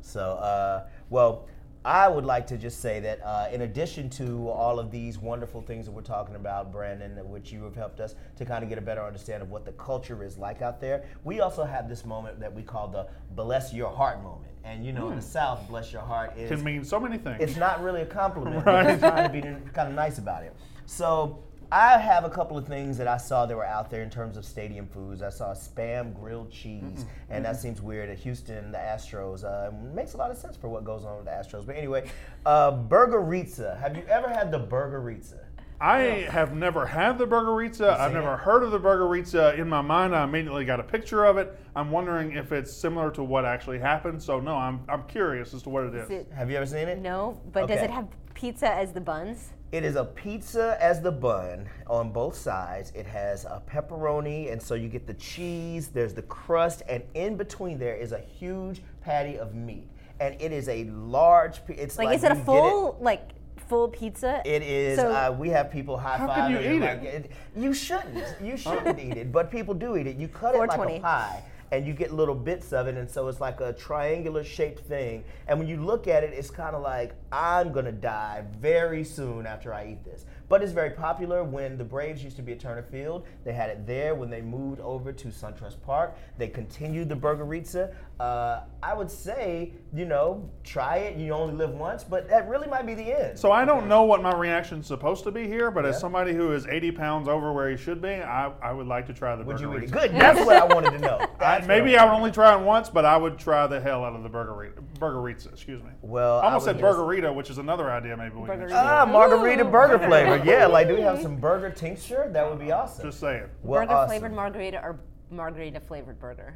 So, 0.02 0.22
uh, 0.36 0.88
well, 1.10 1.48
I 1.88 2.10
would 2.10 2.26
like 2.26 2.46
to 2.48 2.58
just 2.58 2.82
say 2.82 3.00
that 3.00 3.22
uh, 3.24 3.48
in 3.50 3.62
addition 3.62 4.10
to 4.10 4.50
all 4.50 4.78
of 4.78 4.92
these 4.92 5.20
wonderful 5.20 5.62
things 5.62 5.86
that 5.86 5.94
we're 5.94 6.02
talking 6.02 6.36
about, 6.36 6.70
Brandon, 6.70 7.12
which 7.30 7.50
you 7.54 7.64
have 7.64 7.78
helped 7.78 8.02
us 8.02 8.14
to 8.36 8.44
kind 8.44 8.62
of 8.62 8.68
get 8.68 8.78
a 8.78 8.82
better 8.82 9.02
understanding 9.02 9.44
of 9.44 9.52
what 9.52 9.64
the 9.64 9.72
culture 9.72 10.22
is 10.22 10.38
like 10.38 10.62
out 10.62 10.82
there, 10.82 11.06
we 11.24 11.40
also 11.40 11.64
have 11.64 11.88
this 11.88 12.04
moment 12.04 12.42
that 12.42 12.54
we 12.54 12.62
call 12.62 12.90
the 12.90 13.08
bless 13.36 13.74
your 13.74 13.90
heart 13.90 14.22
moment. 14.22 14.52
And 14.66 14.86
you 14.86 14.92
know, 14.92 15.12
in 15.12 15.16
the 15.16 15.22
South, 15.22 15.66
bless 15.70 15.94
your 15.94 16.02
heart 16.02 16.38
is 16.38 16.50
Can 16.50 16.62
mean 16.62 16.84
so 16.84 17.00
many 17.00 17.18
things. 17.18 17.38
it's 17.40 17.56
not 17.56 17.82
really 17.82 18.02
a 18.02 18.06
compliment. 18.06 18.58
We're 18.66 18.98
trying 18.98 19.24
to 19.24 19.30
be 19.32 19.72
kind 19.72 19.88
of 19.88 19.94
nice 19.94 20.18
about 20.18 20.44
it. 20.44 20.54
So 20.88 21.42
I 21.72 21.98
have 21.98 22.24
a 22.24 22.30
couple 22.30 22.58
of 22.58 22.66
things 22.66 22.98
that 22.98 23.08
I 23.08 23.18
saw 23.18 23.46
that 23.46 23.56
were 23.56 23.66
out 23.66 23.90
there 23.90 24.02
in 24.02 24.10
terms 24.10 24.38
of 24.38 24.46
stadium 24.46 24.88
foods. 24.88 25.22
I 25.22 25.30
saw 25.30 25.54
spam 25.54 26.14
grilled 26.18 26.50
cheese, 26.50 27.06
and 27.30 27.44
that 27.44 27.58
seems 27.58 27.82
weird. 27.82 28.10
At 28.10 28.20
Houston, 28.20 28.72
the 28.72 28.78
Astros 28.78 29.44
uh, 29.44 29.72
makes 29.94 30.14
a 30.14 30.18
lot 30.18 30.32
of 30.32 30.38
sense 30.38 30.56
for 30.56 30.70
what 30.70 30.86
goes 30.86 31.04
on 31.04 31.18
with 31.18 31.26
the 31.26 31.32
Astros. 31.32 31.66
But 31.66 31.76
anyway, 31.76 32.10
uh, 32.46 32.72
burgeritza. 32.72 33.78
Have 33.82 33.98
you 33.98 34.04
ever 34.08 34.30
had 34.30 34.50
the 34.50 34.60
burgeritza? 34.60 35.40
I 35.80 35.98
have 36.32 36.56
never 36.56 36.86
had 36.88 37.18
the 37.18 37.28
burgeritza. 37.28 38.00
I've 38.00 38.14
never 38.14 38.34
it? 38.34 38.40
heard 38.40 38.64
of 38.64 38.72
the 38.72 38.80
burgeritza. 38.80 39.60
In 39.60 39.68
my 39.70 39.82
mind, 39.82 40.16
I 40.16 40.24
immediately 40.24 40.66
got 40.66 40.80
a 40.80 40.84
picture 40.84 41.26
of 41.26 41.38
it. 41.38 41.56
I'm 41.76 41.92
wondering 41.92 42.32
if 42.32 42.52
it's 42.52 42.72
similar 42.74 43.12
to 43.12 43.24
what 43.24 43.46
actually 43.46 43.78
happened. 43.78 44.24
So 44.24 44.40
no, 44.40 44.56
I'm, 44.56 44.80
I'm 44.90 45.04
curious 45.04 45.54
as 45.54 45.62
to 45.64 45.70
what 45.70 45.84
it 45.84 45.94
is. 45.94 46.06
Is 46.06 46.12
it- 46.12 46.32
Have 46.34 46.50
you 46.50 46.58
ever 46.58 46.66
seen 46.66 46.88
it? 46.88 47.00
no, 47.00 47.40
but 47.52 47.68
does 47.68 47.82
it 47.82 47.92
have 47.92 48.08
pizza 48.34 48.74
as 48.74 48.94
the 48.94 49.02
buns? 49.02 49.52
It 49.74 49.84
is 49.84 49.98
a 49.98 50.06
pizza 50.06 50.78
as 50.80 51.02
the 51.02 51.12
bun 51.12 51.68
on 51.88 52.12
both 52.12 52.36
sides. 52.38 52.94
It 52.96 53.06
has 53.06 53.44
a 53.44 53.62
pepperoni, 53.70 54.50
and 54.52 54.62
so 54.62 54.76
you 54.76 54.88
get 54.88 55.06
the 55.06 55.14
cheese, 55.16 55.90
there's 55.90 56.14
the 56.14 56.22
crust, 56.22 56.84
and 56.88 57.04
in 57.16 57.36
between 57.36 57.78
there 57.78 57.96
is 57.96 58.14
a 58.14 58.20
huge 58.20 58.82
patty 59.02 59.38
of 59.38 59.56
meat. 59.56 59.90
And 60.22 60.40
it 60.42 60.54
is 60.54 60.70
a 60.70 60.86
large. 60.86 61.66
pi- 61.68 61.74
It's 61.74 61.98
Like, 61.98 62.08
like 62.08 62.16
is 62.18 62.24
it 62.24 62.32
a 62.32 62.36
you 62.36 62.40
get 62.40 62.46
full 62.46 62.98
like 63.02 63.30
full 63.68 63.90
pizza? 63.90 64.42
It 64.46 64.62
is. 64.64 64.98
So- 65.00 65.12
uh, 65.12 65.36
we 65.38 65.50
have 65.50 65.70
people 65.70 65.98
high 65.98 66.18
How 66.18 66.28
five. 66.28 66.36
can 66.38 66.52
you 66.64 66.72
eat 66.78 66.80
like, 66.80 67.04
it? 67.04 67.32
You 67.56 67.74
shouldn't. 67.74 68.24
You 68.42 68.56
shouldn't 68.56 69.00
eat 69.00 69.18
it, 69.18 69.32
but 69.34 69.52
people 69.52 69.74
do 69.74 69.98
eat 69.98 70.08
it. 70.08 70.16
You 70.16 70.30
cut 70.30 70.56
it 70.56 70.60
like 70.60 70.72
a 70.80 71.00
pie, 71.02 71.44
and 71.72 71.86
you 71.86 71.94
get 71.94 72.14
little 72.14 72.36
bits 72.36 72.74
of 72.74 72.88
it, 72.88 72.96
and 72.96 73.10
so 73.10 73.28
it's 73.28 73.42
like 73.42 73.60
a 73.60 73.74
triangular 73.74 74.44
shaped 74.44 74.86
thing. 74.88 75.24
And 75.48 75.60
when 75.60 75.68
you 75.68 75.78
look 75.78 76.08
at 76.08 76.24
it, 76.24 76.34
it's 76.34 76.50
kind 76.50 76.76
of 76.76 76.82
like 76.82 77.14
I'm 77.32 77.72
gonna 77.72 77.92
die 77.92 78.44
very 78.60 79.04
soon 79.04 79.46
after 79.46 79.74
I 79.74 79.88
eat 79.92 80.06
this. 80.06 80.26
But 80.50 80.64
it's 80.64 80.72
very 80.72 80.92
popular. 80.92 81.44
When 81.44 81.78
the 81.78 81.84
Braves 81.84 82.24
used 82.24 82.36
to 82.38 82.42
be 82.42 82.54
at 82.54 82.60
Turner 82.60 82.84
Field, 82.84 83.26
they 83.44 83.54
had 83.54 83.70
it 83.70 83.86
there. 83.86 84.16
When 84.16 84.30
they 84.30 84.42
moved 84.42 84.80
over 84.82 85.12
to 85.12 85.28
SunTrust 85.28 85.82
Park, 85.86 86.16
they 86.38 86.48
continued 86.48 87.10
the 87.10 87.16
Burgeritza. 87.16 87.94
Uh, 88.20 88.62
I 88.82 88.96
would 88.96 89.12
say, 89.12 89.74
you 89.94 90.06
know, 90.06 90.50
try 90.64 90.98
it. 90.98 91.18
You 91.18 91.34
only 91.34 91.54
live 91.54 91.72
once, 91.72 92.04
but 92.04 92.28
that 92.30 92.48
really 92.50 92.68
might 92.68 92.86
be 92.86 92.96
the 92.96 93.04
end. 93.04 93.38
So 93.38 93.52
I 93.52 93.64
don't 93.64 93.88
know 93.88 94.04
what 94.04 94.24
my 94.24 94.34
reaction's 94.36 94.88
supposed 94.88 95.24
to 95.26 95.32
be 95.32 95.48
here, 95.48 95.70
but 95.70 95.86
as 95.86 96.00
somebody 96.00 96.34
who 96.34 96.52
is 96.52 96.66
80 96.66 96.92
pounds 96.94 97.28
over 97.28 97.54
where 97.54 97.70
he 97.70 97.78
should 97.78 98.02
be, 98.02 98.10
I, 98.10 98.52
I 98.62 98.72
would 98.72 98.88
like 98.88 99.06
to 99.08 99.14
try 99.14 99.36
the 99.36 99.44
would 99.44 99.60
you 99.60 99.78
eat 99.78 99.84
it? 99.84 99.92
Good. 99.92 100.14
That's 100.14 100.40
what 100.40 100.56
I 100.56 100.66
wanted 100.66 100.92
to 100.92 101.00
know. 101.00 101.26
I, 101.40 101.60
maybe 101.68 101.98
I 101.98 102.06
would 102.06 102.14
only 102.16 102.32
try 102.32 102.60
it 102.60 102.64
once, 102.64 102.90
but 102.90 103.06
I 103.06 103.18
would 103.18 103.38
try 103.38 103.68
the 103.68 103.80
hell 103.80 104.04
out 104.04 104.16
of 104.16 104.24
the 104.24 104.30
burgerita. 104.30 104.82
Burgeritza, 105.00 105.52
excuse 105.54 105.84
me. 105.84 105.90
Well, 106.02 106.40
I 106.40 106.46
almost 106.46 106.64
I 106.64 106.72
said 106.72 106.76
would 106.78 106.82
just- 106.82 106.98
burgerita, 106.98 107.36
which 107.36 107.50
is 107.52 107.60
another 107.60 107.92
idea 107.92 108.18
maybe 108.18 108.36
we 108.36 108.48
can 108.48 108.60
Burgerita. 108.62 108.72
Ah, 108.74 109.06
margarita 109.06 109.68
Ooh. 109.68 109.72
burger 109.72 110.00
flavor. 110.00 110.37
Yeah, 110.46 110.68
like 110.68 110.88
do 110.88 110.96
we 110.96 111.02
have 111.02 111.22
some 111.22 111.38
burger 111.38 111.70
tincture? 111.70 112.30
That 112.32 112.50
would 112.50 112.60
be 112.60 112.72
awesome. 112.72 113.06
Just 113.06 113.20
saying. 113.20 113.46
Well, 113.64 113.82
burger 113.82 113.94
awesome. 113.94 114.10
flavored 114.10 114.34
margarita 114.34 114.82
or 114.84 115.00
margarita 115.32 115.80
flavored 115.80 116.20
burger. 116.20 116.56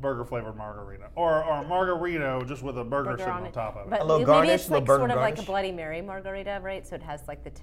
Burger 0.00 0.24
flavored 0.24 0.56
margarita. 0.56 1.10
Or, 1.14 1.44
or 1.44 1.60
a 1.60 1.64
margarito 1.64 2.46
just 2.48 2.62
with 2.62 2.78
a 2.78 2.84
burger, 2.84 3.10
Burger 3.10 3.18
sitting 3.18 3.32
on 3.32 3.44
on, 3.44 3.52
top 3.52 3.76
of 3.76 3.86
it. 3.86 3.90
But 3.90 4.00
A 4.00 4.04
little 4.04 4.18
maybe 4.20 4.26
garnish, 4.26 4.54
it's 4.62 4.70
little 4.70 4.86
like 4.86 4.98
sort 4.98 5.10
of 5.10 5.16
like 5.16 5.38
a. 5.38 5.42
Bloody 5.42 5.70
Mary 5.72 6.00
margarita, 6.00 6.60
right? 6.62 6.86
So 6.86 6.96
it 6.96 7.02
has 7.02 7.26
like 7.28 7.44
the. 7.44 7.50
T- 7.50 7.62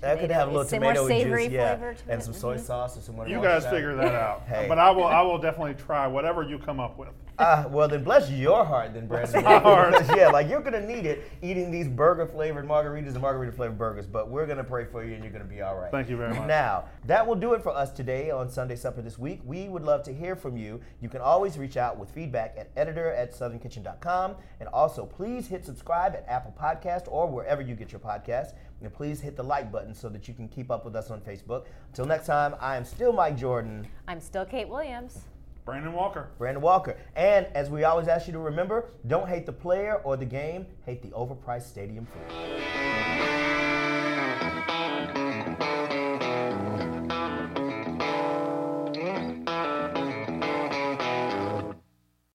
That 0.00 0.20
could 0.20 0.30
have 0.30 0.48
a 0.48 0.50
little 0.50 0.62
it's 0.62 0.72
a 0.72 0.78
more 0.80 0.92
tomato 0.94 1.08
savory 1.08 1.44
juice, 1.46 1.52
yeah, 1.54 1.76
flavor 1.76 1.96
and 2.08 2.22
some 2.22 2.32
soy 2.34 2.56
Mhm. 2.56 2.60
sauce 2.60 2.96
or 2.96 3.00
some. 3.00 3.16
Whatever. 3.16 3.36
You 3.36 3.42
guys 3.42 3.64
figure 3.66 3.94
that 3.96 4.14
out. 4.14 4.42
Hey. 4.48 4.66
But 4.68 4.78
I 4.78 4.90
will 4.90 5.04
I 5.04 5.20
will 5.22 5.38
definitely 5.38 5.74
try 5.74 6.06
whatever 6.06 6.42
you 6.42 6.58
come 6.58 6.78
up 6.80 6.96
with. 6.98 7.08
Ah, 7.40 7.66
well 7.70 7.86
then 7.88 8.02
bless 8.04 8.30
your 8.30 8.64
heart 8.64 8.94
then, 8.94 9.06
Brandon. 9.08 9.44
my 9.44 9.58
heart. 9.58 9.94
yeah, 10.16 10.28
like 10.28 10.48
you're 10.48 10.60
gonna 10.60 10.84
need 10.86 11.04
it 11.06 11.30
eating 11.42 11.70
these 11.70 11.88
burger 11.88 12.26
flavored 12.26 12.66
margaritas 12.66 13.08
and 13.14 13.20
margarita 13.20 13.52
flavored 13.52 13.78
burgers, 13.78 14.06
but 14.06 14.28
we're 14.30 14.46
gonna 14.46 14.64
pray 14.64 14.84
for 14.84 15.04
you 15.04 15.14
and 15.14 15.22
you're 15.22 15.32
gonna 15.32 15.44
be 15.44 15.62
all 15.62 15.76
right. 15.76 15.90
Thank 15.90 16.08
you 16.08 16.16
very 16.16 16.34
much. 16.34 16.46
Now, 16.46 16.84
that 17.06 17.26
will 17.26 17.34
do 17.36 17.54
it 17.54 17.62
for 17.62 17.70
us 17.70 17.90
today 17.92 18.30
on 18.30 18.48
Sunday 18.48 18.76
Supper 18.76 19.02
this 19.02 19.18
week. 19.18 19.40
We 19.44 19.68
would 19.68 19.82
love 19.84 20.02
to 20.04 20.12
hear 20.12 20.34
from 20.36 20.56
you. 20.56 20.80
You 21.00 21.08
can 21.08 21.20
always 21.20 21.58
reach 21.58 21.76
out 21.76 21.98
with 21.98 22.10
feedback 22.10 22.54
at 22.58 22.70
editor 22.76 23.10
at 23.12 23.32
southernkitchen.com. 23.32 24.36
And 24.60 24.68
also, 24.70 25.04
please 25.06 25.46
hit 25.48 25.64
subscribe 25.64 26.14
at 26.14 26.24
Apple 26.28 26.54
Podcast 26.60 27.04
or 27.08 27.26
wherever 27.28 27.62
you 27.62 27.74
get 27.74 27.92
your 27.92 28.00
podcasts. 28.00 28.52
And 28.80 28.92
please 28.92 29.20
hit 29.20 29.36
the 29.36 29.42
like 29.42 29.72
button 29.72 29.94
so 29.94 30.08
that 30.08 30.28
you 30.28 30.34
can 30.34 30.48
keep 30.48 30.70
up 30.70 30.84
with 30.84 30.94
us 30.94 31.10
on 31.10 31.20
Facebook. 31.20 31.64
Until 31.88 32.06
next 32.06 32.26
time, 32.26 32.54
I 32.60 32.76
am 32.76 32.84
still 32.84 33.12
Mike 33.12 33.36
Jordan. 33.36 33.86
I'm 34.06 34.20
still 34.20 34.44
Kate 34.44 34.68
Williams. 34.68 35.24
Brandon 35.64 35.92
Walker. 35.92 36.28
Brandon 36.38 36.62
Walker. 36.62 36.96
And 37.14 37.46
as 37.54 37.68
we 37.68 37.84
always 37.84 38.08
ask 38.08 38.26
you 38.26 38.32
to 38.32 38.38
remember, 38.38 38.90
don't 39.06 39.28
hate 39.28 39.44
the 39.46 39.52
player 39.52 39.96
or 40.04 40.16
the 40.16 40.24
game, 40.24 40.66
hate 40.86 41.02
the 41.02 41.08
overpriced 41.08 41.68
stadium 41.68 42.06
food. 42.06 42.87